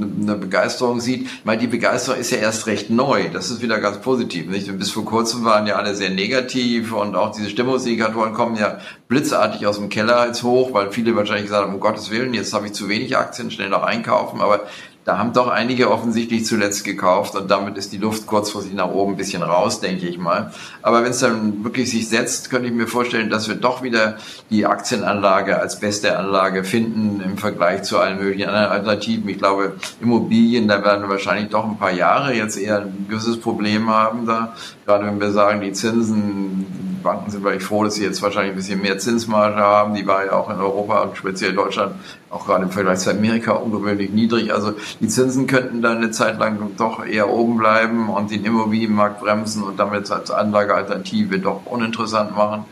eine 0.00 0.36
Begeisterung 0.36 1.00
sieht. 1.00 1.28
Meine, 1.44 1.60
die 1.60 1.66
Begeisterung 1.66 2.20
ist 2.20 2.30
ja 2.30 2.38
erst 2.38 2.66
recht 2.66 2.90
neu. 2.90 3.28
Das 3.32 3.50
ist 3.50 3.62
wieder 3.62 3.80
ganz 3.80 3.98
positiv. 3.98 4.46
Nicht? 4.46 4.76
Bis 4.78 4.90
vor 4.90 5.04
kurzem 5.04 5.44
waren 5.44 5.66
ja 5.66 5.76
alle 5.76 5.94
sehr 5.94 6.10
negativ 6.10 6.92
und 6.92 7.16
auch 7.16 7.34
diese 7.34 7.50
Stimmungsindikatoren 7.50 8.32
kommen 8.32 8.56
ja 8.56 8.78
blitzartig 9.08 9.66
aus 9.66 9.78
dem 9.78 9.88
Keller 9.88 10.26
jetzt 10.26 10.42
hoch, 10.42 10.72
weil 10.72 10.92
viele 10.92 11.16
wahrscheinlich 11.16 11.46
gesagt 11.46 11.64
haben, 11.66 11.74
um 11.74 11.80
Gottes 11.80 12.10
Willen, 12.10 12.34
jetzt 12.34 12.52
habe 12.52 12.66
ich 12.66 12.72
zu 12.72 12.88
wenig 12.88 13.16
Aktien, 13.16 13.50
schnell 13.50 13.68
noch 13.68 13.82
einkaufen. 13.82 14.40
Aber 14.40 14.62
da 15.06 15.18
haben 15.18 15.32
doch 15.32 15.46
einige 15.46 15.92
offensichtlich 15.92 16.44
zuletzt 16.44 16.82
gekauft 16.82 17.36
und 17.36 17.48
damit 17.48 17.78
ist 17.78 17.92
die 17.92 17.96
Luft 17.96 18.26
kurzfristig 18.26 18.74
nach 18.74 18.90
oben 18.90 19.12
ein 19.12 19.16
bisschen 19.16 19.44
raus, 19.44 19.78
denke 19.78 20.08
ich 20.08 20.18
mal. 20.18 20.52
Aber 20.82 21.04
wenn 21.04 21.12
es 21.12 21.20
dann 21.20 21.62
wirklich 21.62 21.88
sich 21.92 22.08
setzt, 22.08 22.50
könnte 22.50 22.66
ich 22.66 22.74
mir 22.74 22.88
vorstellen, 22.88 23.30
dass 23.30 23.46
wir 23.46 23.54
doch 23.54 23.84
wieder 23.84 24.16
die 24.50 24.66
Aktienanlage 24.66 25.60
als 25.60 25.78
beste 25.78 26.18
Anlage 26.18 26.64
finden 26.64 27.22
im 27.24 27.38
Vergleich 27.38 27.84
zu 27.84 28.00
allen 28.00 28.18
möglichen 28.18 28.48
anderen 28.48 28.66
Alternativen. 28.66 29.28
Ich 29.28 29.38
glaube, 29.38 29.76
Immobilien, 30.00 30.66
da 30.66 30.84
werden 30.84 31.02
wir 31.02 31.08
wahrscheinlich 31.08 31.50
doch 31.50 31.64
ein 31.64 31.78
paar 31.78 31.92
Jahre 31.92 32.34
jetzt 32.34 32.58
eher 32.58 32.80
ein 32.80 33.06
gewisses 33.08 33.40
Problem 33.40 33.88
haben 33.88 34.26
da. 34.26 34.56
Gerade 34.86 35.04
wenn 35.06 35.20
wir 35.20 35.32
sagen, 35.32 35.60
die 35.60 35.72
Zinsen 35.72 36.64
Banken 37.06 37.30
sind 37.30 37.42
vielleicht 37.42 37.62
froh, 37.62 37.84
dass 37.84 37.94
sie 37.94 38.04
jetzt 38.04 38.20
wahrscheinlich 38.20 38.52
ein 38.52 38.56
bisschen 38.56 38.82
mehr 38.82 38.98
Zinsmarge 38.98 39.58
haben. 39.58 39.94
Die 39.94 40.06
war 40.06 40.26
ja 40.26 40.32
auch 40.32 40.50
in 40.50 40.56
Europa 40.56 41.02
und 41.02 41.16
speziell 41.16 41.54
Deutschland 41.54 41.94
auch 42.30 42.46
gerade 42.46 42.64
im 42.64 42.70
Vergleich 42.70 42.98
zu 42.98 43.10
Amerika 43.10 43.52
ungewöhnlich 43.52 44.10
niedrig. 44.10 44.52
Also 44.52 44.72
die 45.00 45.06
Zinsen 45.06 45.46
könnten 45.46 45.82
dann 45.82 45.98
eine 45.98 46.10
Zeit 46.10 46.38
lang 46.40 46.58
doch 46.76 47.06
eher 47.06 47.30
oben 47.30 47.58
bleiben 47.58 48.08
und 48.08 48.32
den 48.32 48.44
Immobilienmarkt 48.44 49.20
bremsen 49.20 49.62
und 49.62 49.78
damit 49.78 50.10
als 50.10 50.32
Anlagealternative 50.32 51.38
doch 51.38 51.66
uninteressant 51.66 52.36
machen. 52.36 52.64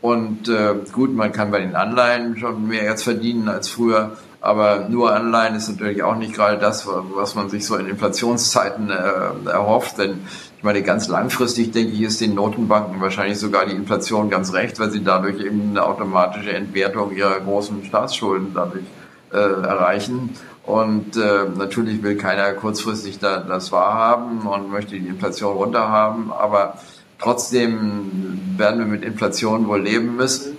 Und 0.00 0.48
äh, 0.48 0.74
gut, 0.92 1.14
man 1.14 1.32
kann 1.32 1.50
bei 1.50 1.60
den 1.60 1.76
Anleihen 1.76 2.38
schon 2.38 2.66
mehr 2.66 2.84
jetzt 2.84 3.04
verdienen 3.04 3.48
als 3.48 3.68
früher. 3.68 4.16
Aber 4.40 4.88
nur 4.88 5.14
Anleihen 5.14 5.54
ist 5.54 5.68
natürlich 5.68 6.02
auch 6.02 6.16
nicht 6.16 6.34
gerade 6.34 6.58
das, 6.58 6.88
was 7.14 7.34
man 7.36 7.48
sich 7.48 7.64
so 7.64 7.76
in 7.76 7.86
Inflationszeiten 7.86 8.90
äh, 8.90 9.50
erhofft. 9.50 9.98
Denn 9.98 10.26
ich 10.62 10.64
meine, 10.64 10.84
ganz 10.84 11.08
langfristig 11.08 11.72
denke 11.72 11.90
ich, 11.90 12.02
ist 12.02 12.20
den 12.20 12.36
Notenbanken 12.36 13.00
wahrscheinlich 13.00 13.36
sogar 13.36 13.66
die 13.66 13.74
Inflation 13.74 14.30
ganz 14.30 14.52
recht, 14.52 14.78
weil 14.78 14.92
sie 14.92 15.02
dadurch 15.02 15.40
eben 15.40 15.70
eine 15.70 15.84
automatische 15.84 16.52
Entwertung 16.52 17.10
ihrer 17.10 17.40
großen 17.40 17.84
Staatsschulden 17.84 18.52
dadurch 18.54 18.84
äh, 19.32 19.38
erreichen. 19.38 20.30
Und 20.62 21.16
äh, 21.16 21.48
natürlich 21.58 22.04
will 22.04 22.16
keiner 22.16 22.52
kurzfristig 22.52 23.18
da, 23.18 23.40
das 23.40 23.72
wahrhaben 23.72 24.46
und 24.46 24.70
möchte 24.70 24.92
die 24.92 25.08
Inflation 25.08 25.56
runterhaben, 25.56 26.30
aber 26.32 26.78
trotzdem 27.18 28.38
werden 28.56 28.78
wir 28.78 28.86
mit 28.86 29.02
Inflation 29.02 29.66
wohl 29.66 29.82
leben 29.82 30.14
müssen. 30.14 30.58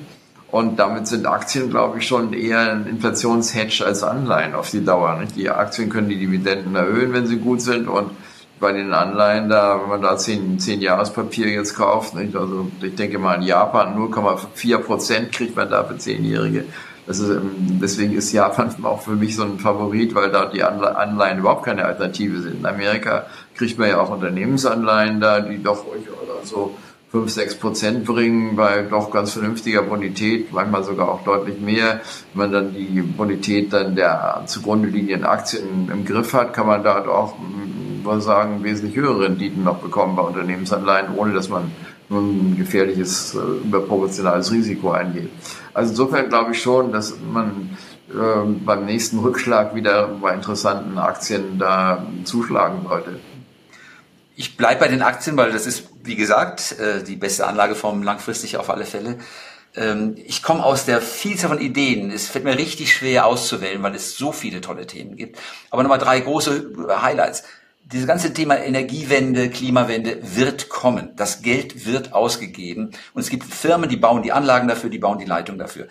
Und 0.52 0.80
damit 0.80 1.08
sind 1.08 1.26
Aktien, 1.28 1.70
glaube 1.70 2.00
ich, 2.00 2.08
schon 2.08 2.34
eher 2.34 2.74
ein 2.74 2.88
Inflationshedge 2.88 3.86
als 3.86 4.04
Anleihen 4.04 4.54
auf 4.54 4.70
die 4.70 4.84
Dauer. 4.84 5.18
Nicht? 5.18 5.38
Die 5.38 5.50
Aktien 5.50 5.90
können 5.90 6.10
die 6.10 6.20
Dividenden 6.20 6.76
erhöhen, 6.76 7.14
wenn 7.14 7.26
sie 7.26 7.38
gut 7.38 7.62
sind 7.62 7.88
und 7.88 8.12
bei 8.64 8.72
den 8.72 8.94
Anleihen 8.94 9.50
da, 9.50 9.82
wenn 9.82 9.90
man 9.90 10.02
da 10.02 10.16
10, 10.16 10.58
10 10.58 10.80
Jahrespapier 10.80 11.50
jetzt 11.50 11.76
kauft, 11.76 12.16
nicht? 12.16 12.34
also 12.34 12.72
ich 12.82 12.96
denke 12.96 13.20
mal 13.20 13.36
in 13.36 13.42
Japan 13.42 13.94
0,4 13.94 14.78
Prozent 14.78 15.34
kriegt 15.34 15.58
man 15.58 15.70
da 15.70 15.84
für 15.84 15.96
10-Jährige. 15.96 16.64
Das 17.06 17.20
ist, 17.20 17.30
ähm, 17.30 17.52
deswegen 17.82 18.14
ist 18.14 18.32
Japan 18.32 18.74
auch 18.84 19.02
für 19.02 19.18
mich 19.18 19.36
so 19.36 19.44
ein 19.44 19.60
Favorit, 19.60 20.16
weil 20.16 20.32
da 20.32 20.46
die 20.46 20.64
Anleihen 20.64 21.40
überhaupt 21.40 21.66
keine 21.66 21.84
Alternative 21.84 22.42
sind. 22.42 22.62
In 22.62 22.66
Amerika 22.66 23.26
kriegt 23.58 23.78
man 23.78 23.90
ja 23.90 24.00
auch 24.00 24.10
Unternehmensanleihen 24.10 25.20
da, 25.20 25.42
die 25.42 25.62
doch 25.62 25.84
so 26.44 26.74
5, 27.14 27.32
6 27.32 27.56
Prozent 27.60 28.06
bringen 28.06 28.56
bei 28.56 28.82
doch 28.82 29.12
ganz 29.12 29.34
vernünftiger 29.34 29.84
Bonität, 29.84 30.52
manchmal 30.52 30.84
sogar 30.84 31.10
auch 31.10 31.24
deutlich 31.24 31.60
mehr. 31.60 32.02
Wenn 32.34 32.50
man 32.50 32.52
dann 32.52 32.74
die 32.74 33.04
Bonität 33.04 33.72
dann 33.72 33.96
der 33.96 34.44
zugrunde 34.48 34.90
liegenden 34.90 35.24
Aktien 35.24 35.92
im 35.94 36.06
Griff 36.06 36.34
hat, 36.34 36.54
kann 36.54 36.66
man 36.66 36.84
da 36.84 37.06
auch 37.06 37.36
man 38.04 38.20
sagen, 38.20 38.64
wesentlich 38.64 38.96
höhere 38.96 39.26
Renditen 39.26 39.64
noch 39.64 39.78
bekommen 39.78 40.16
bei 40.16 40.24
Unternehmensanleihen, 40.24 41.16
ohne 41.16 41.34
dass 41.34 41.50
man 41.50 41.72
nun 42.10 42.30
ein 42.52 42.58
gefährliches, 42.58 43.36
äh, 43.36 43.66
überproportionales 43.66 44.52
Risiko 44.52 44.92
eingeht. 44.92 45.30
Also 45.74 45.92
insofern 45.92 46.30
glaube 46.30 46.52
ich 46.54 46.62
schon, 46.62 46.92
dass 46.92 47.16
man 47.32 47.78
äh, 48.10 48.48
beim 48.66 48.86
nächsten 48.86 49.20
Rückschlag 49.20 49.76
wieder 49.76 50.08
bei 50.08 50.34
interessanten 50.34 50.98
Aktien 50.98 51.60
da 51.60 52.06
zuschlagen 52.24 52.80
sollte. 52.88 53.20
Ich 54.36 54.58
bleibe 54.58 54.82
bei 54.82 54.88
den 54.88 55.04
Aktien, 55.04 55.38
weil 55.38 55.52
das 55.52 55.68
ist, 55.68 55.93
wie 56.04 56.16
gesagt, 56.16 56.78
äh, 56.80 57.04
die 57.04 57.16
beste 57.16 57.48
Anlageform 57.48 58.04
langfristig 58.04 58.58
auf 58.58 58.70
alle 58.70 58.86
Fälle. 58.86 59.18
Ähm, 59.76 60.16
ich 60.26 60.44
komme 60.44 60.64
aus 60.64 60.86
der 60.86 61.02
Vielzahl 61.02 61.50
von 61.50 61.62
Ideen. 61.62 62.12
Es 62.12 62.28
fällt 62.28 62.46
mir 62.46 62.58
richtig 62.58 62.94
schwer 62.94 63.26
auszuwählen, 63.26 63.82
weil 63.82 63.96
es 63.96 64.18
so 64.18 64.32
viele 64.32 64.62
tolle 64.62 64.86
Themen 64.86 65.16
gibt. 65.16 65.40
Aber 65.72 65.84
nochmal 65.84 66.00
drei 66.00 66.20
große 66.20 66.74
Highlights 67.02 67.44
dieses 67.86 68.08
ganze 68.08 68.34
Thema 68.34 68.58
Energiewende, 68.58 69.50
Klimawende 69.50 70.20
wird 70.22 70.70
kommen. 70.70 71.10
Das 71.16 71.42
Geld 71.42 71.86
wird 71.86 72.14
ausgegeben. 72.14 72.92
Und 73.14 73.22
es 73.22 73.30
gibt 73.30 73.44
Firmen, 73.44 73.90
die 73.90 73.98
bauen 73.98 74.24
die 74.24 74.32
Anlagen 74.32 74.68
dafür, 74.68 74.90
die 74.90 75.00
bauen 75.00 75.20
die 75.20 75.26
Leitung 75.26 75.58
dafür. 75.58 75.88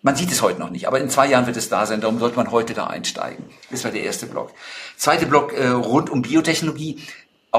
Man 0.00 0.14
sieht 0.14 0.30
es 0.30 0.42
heute 0.42 0.60
noch 0.60 0.70
nicht, 0.70 0.86
aber 0.86 1.00
in 1.00 1.10
zwei 1.10 1.26
Jahren 1.26 1.46
wird 1.46 1.56
es 1.56 1.68
da 1.68 1.84
sein. 1.84 2.00
Darum 2.00 2.18
sollte 2.18 2.36
man 2.36 2.50
heute 2.50 2.72
da 2.72 2.86
einsteigen. 2.86 3.46
Das 3.70 3.84
war 3.84 3.90
der 3.90 4.02
erste 4.02 4.26
Block. 4.26 4.52
Zweite 4.96 5.26
Block 5.26 5.52
äh, 5.52 5.68
rund 5.68 6.08
um 6.08 6.22
Biotechnologie. 6.22 7.02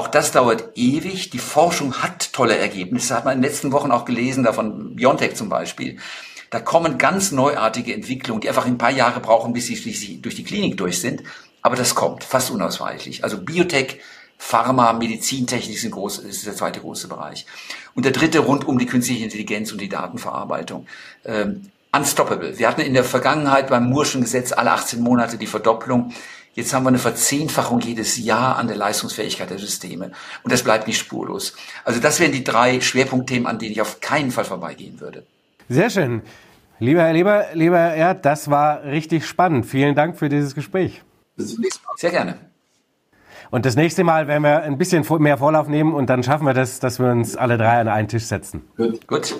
Auch 0.00 0.08
das 0.08 0.32
dauert 0.32 0.70
ewig. 0.76 1.28
Die 1.28 1.38
Forschung 1.38 2.02
hat 2.02 2.32
tolle 2.32 2.56
Ergebnisse. 2.56 3.14
Hat 3.14 3.26
man 3.26 3.34
in 3.34 3.42
den 3.42 3.50
letzten 3.50 3.70
Wochen 3.70 3.90
auch 3.90 4.06
gelesen, 4.06 4.44
da 4.44 4.54
von 4.54 4.96
Biontech 4.96 5.36
zum 5.36 5.50
Beispiel. 5.50 5.98
Da 6.48 6.58
kommen 6.58 6.96
ganz 6.96 7.32
neuartige 7.32 7.92
Entwicklungen, 7.92 8.40
die 8.40 8.48
einfach 8.48 8.64
ein 8.64 8.78
paar 8.78 8.92
Jahre 8.92 9.20
brauchen, 9.20 9.52
bis 9.52 9.66
sie 9.66 10.22
durch 10.22 10.36
die 10.36 10.42
Klinik 10.42 10.78
durch 10.78 11.02
sind. 11.02 11.22
Aber 11.60 11.76
das 11.76 11.94
kommt, 11.94 12.24
fast 12.24 12.50
unausweichlich. 12.50 13.24
Also 13.24 13.42
Biotech, 13.42 14.00
Pharma, 14.38 14.94
Medizintechnik 14.94 15.78
sind 15.78 15.90
groß, 15.90 16.20
ist 16.20 16.46
der 16.46 16.56
zweite 16.56 16.80
große 16.80 17.06
Bereich. 17.06 17.44
Und 17.94 18.06
der 18.06 18.12
dritte 18.12 18.38
rund 18.38 18.66
um 18.66 18.78
die 18.78 18.86
künstliche 18.86 19.22
Intelligenz 19.22 19.70
und 19.70 19.82
die 19.82 19.90
Datenverarbeitung. 19.90 20.86
Ähm, 21.26 21.70
unstoppable. 21.92 22.58
Wir 22.58 22.68
hatten 22.68 22.80
in 22.80 22.94
der 22.94 23.04
Vergangenheit 23.04 23.68
beim 23.68 23.90
Murschen 23.90 24.22
Gesetz 24.22 24.52
alle 24.52 24.70
18 24.70 25.02
Monate 25.02 25.36
die 25.36 25.46
Verdopplung. 25.46 26.14
Jetzt 26.54 26.74
haben 26.74 26.84
wir 26.84 26.88
eine 26.88 26.98
Verzehnfachung 26.98 27.80
jedes 27.80 28.18
Jahr 28.18 28.56
an 28.56 28.66
der 28.66 28.76
Leistungsfähigkeit 28.76 29.50
der 29.50 29.58
Systeme. 29.58 30.12
Und 30.42 30.52
das 30.52 30.62
bleibt 30.64 30.86
nicht 30.86 30.98
spurlos. 30.98 31.54
Also 31.84 32.00
das 32.00 32.18
wären 32.18 32.32
die 32.32 32.44
drei 32.44 32.80
Schwerpunktthemen, 32.80 33.46
an 33.46 33.58
denen 33.58 33.72
ich 33.72 33.80
auf 33.80 34.00
keinen 34.00 34.30
Fall 34.30 34.44
vorbeigehen 34.44 35.00
würde. 35.00 35.24
Sehr 35.68 35.90
schön. 35.90 36.22
Lieber 36.80 37.02
Herr 37.02 37.12
Lieber, 37.12 37.46
lieber 37.52 37.78
Erd, 37.78 38.24
das 38.24 38.50
war 38.50 38.84
richtig 38.84 39.26
spannend. 39.26 39.66
Vielen 39.66 39.94
Dank 39.94 40.18
für 40.18 40.28
dieses 40.28 40.54
Gespräch. 40.54 41.02
Bis 41.36 41.54
zum 41.54 41.60
nächsten 41.60 41.84
Mal. 41.84 41.92
Sehr 41.96 42.10
gerne. 42.10 42.36
Und 43.50 43.66
das 43.66 43.76
nächste 43.76 44.04
Mal 44.04 44.28
werden 44.28 44.42
wir 44.44 44.62
ein 44.62 44.78
bisschen 44.78 45.04
mehr 45.18 45.38
Vorlauf 45.38 45.68
nehmen 45.68 45.92
und 45.92 46.08
dann 46.08 46.22
schaffen 46.22 46.46
wir 46.46 46.54
das, 46.54 46.80
dass 46.80 46.98
wir 46.98 47.10
uns 47.10 47.36
alle 47.36 47.58
drei 47.58 47.80
an 47.80 47.88
einen 47.88 48.08
Tisch 48.08 48.24
setzen. 48.24 48.62
Gut. 48.76 49.06
Gut. 49.06 49.34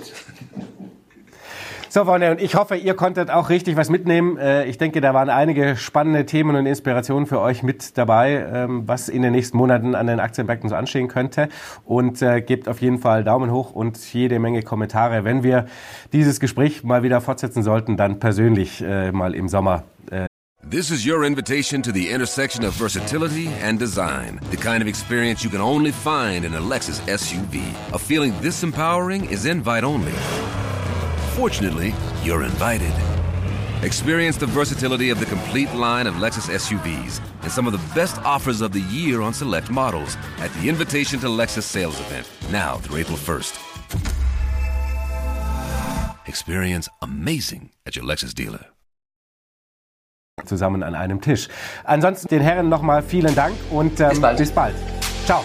So, 1.93 2.05
Freunde, 2.05 2.31
und 2.31 2.41
ich 2.41 2.55
hoffe, 2.55 2.77
ihr 2.77 2.95
konntet 2.95 3.33
auch 3.33 3.49
richtig 3.49 3.75
was 3.75 3.91
mitnehmen. 3.91 4.39
Äh, 4.39 4.65
ich 4.67 4.79
denke, 4.79 5.01
da 5.01 5.13
waren 5.13 5.29
einige 5.29 5.77
spannende 5.77 6.25
Themen 6.25 6.55
und 6.55 6.65
Inspirationen 6.65 7.27
für 7.27 7.41
euch 7.41 7.65
mit 7.65 7.99
dabei, 7.99 8.47
ähm, 8.55 8.85
was 8.87 9.09
in 9.09 9.23
den 9.23 9.33
nächsten 9.33 9.57
Monaten 9.57 9.97
an 9.97 10.07
den 10.07 10.21
Aktienmärkten 10.21 10.71
so 10.71 10.77
anstehen 10.77 11.09
könnte. 11.09 11.49
Und 11.85 12.23
äh, 12.23 12.43
gebt 12.43 12.69
auf 12.69 12.81
jeden 12.81 12.99
Fall 12.99 13.25
Daumen 13.25 13.51
hoch 13.51 13.73
und 13.73 13.99
jede 14.15 14.39
Menge 14.39 14.63
Kommentare. 14.63 15.25
Wenn 15.25 15.43
wir 15.43 15.67
dieses 16.13 16.39
Gespräch 16.39 16.85
mal 16.85 17.03
wieder 17.03 17.21
fortsetzen 17.21 17.65
sollten, 17.65 17.97
dann 17.97 18.21
persönlich 18.21 18.81
äh, 18.83 19.11
mal 19.11 19.35
im 19.35 19.49
Sommer 19.49 19.83
This 20.63 20.93
is 20.93 21.05
your 21.05 21.25
invitation 21.25 21.83
to 21.83 21.91
the 21.91 22.11
intersection 22.11 22.65
of 22.65 22.75
versatility 22.75 23.49
and 23.65 23.81
design. 23.81 24.39
The 24.53 24.57
kind 24.57 24.83
of 24.83 24.89
experience 24.89 25.43
you 25.43 25.51
can 25.51 25.61
only 25.61 25.91
find 25.91 26.45
in 26.45 26.55
a 26.55 26.61
Lexus 26.61 27.01
SUV. 27.09 27.61
A 27.93 27.99
feeling 27.99 28.33
this 28.41 28.63
empowering 28.63 29.25
is 29.31 29.47
invite 29.47 29.83
only. 29.83 30.13
Fortunately, 31.41 31.95
you're 32.23 32.43
invited. 32.43 32.93
Experience 33.83 34.37
the 34.37 34.45
versatility 34.45 35.09
of 35.09 35.19
the 35.21 35.25
complete 35.25 35.73
line 35.73 36.07
of 36.07 36.17
Lexus 36.17 36.51
SUVs 36.51 37.19
and 37.41 37.51
some 37.51 37.67
of 37.67 37.73
the 37.73 37.81
best 37.95 38.19
offers 38.27 38.61
of 38.61 38.73
the 38.73 38.83
year 38.93 39.23
on 39.23 39.33
select 39.33 39.71
models 39.71 40.19
at 40.41 40.53
the 40.61 40.69
Invitation 40.69 41.19
to 41.21 41.29
Lexus 41.29 41.63
sales 41.63 41.99
event, 41.99 42.29
now 42.53 42.77
through 42.77 42.99
April 42.99 43.17
1st. 43.17 43.57
Experience 46.27 46.91
amazing 47.01 47.71
at 47.87 47.97
your 47.97 48.05
Lexus 48.05 48.35
dealer. 48.35 48.67
Zusammen 50.45 50.83
an 50.83 50.95
einem 50.95 51.23
Tisch. 51.23 51.49
Ansonsten 51.85 52.29
den 52.29 52.43
Herren 52.43 52.69
nochmal 52.69 53.03
vielen 53.03 53.35
Dank 53.35 53.57
und 53.71 53.99
ähm, 53.99 54.11
bis 54.11 54.21
bald. 54.21 54.37
Bis 54.37 54.53
bald. 54.53 54.75
Ciao. 55.25 55.43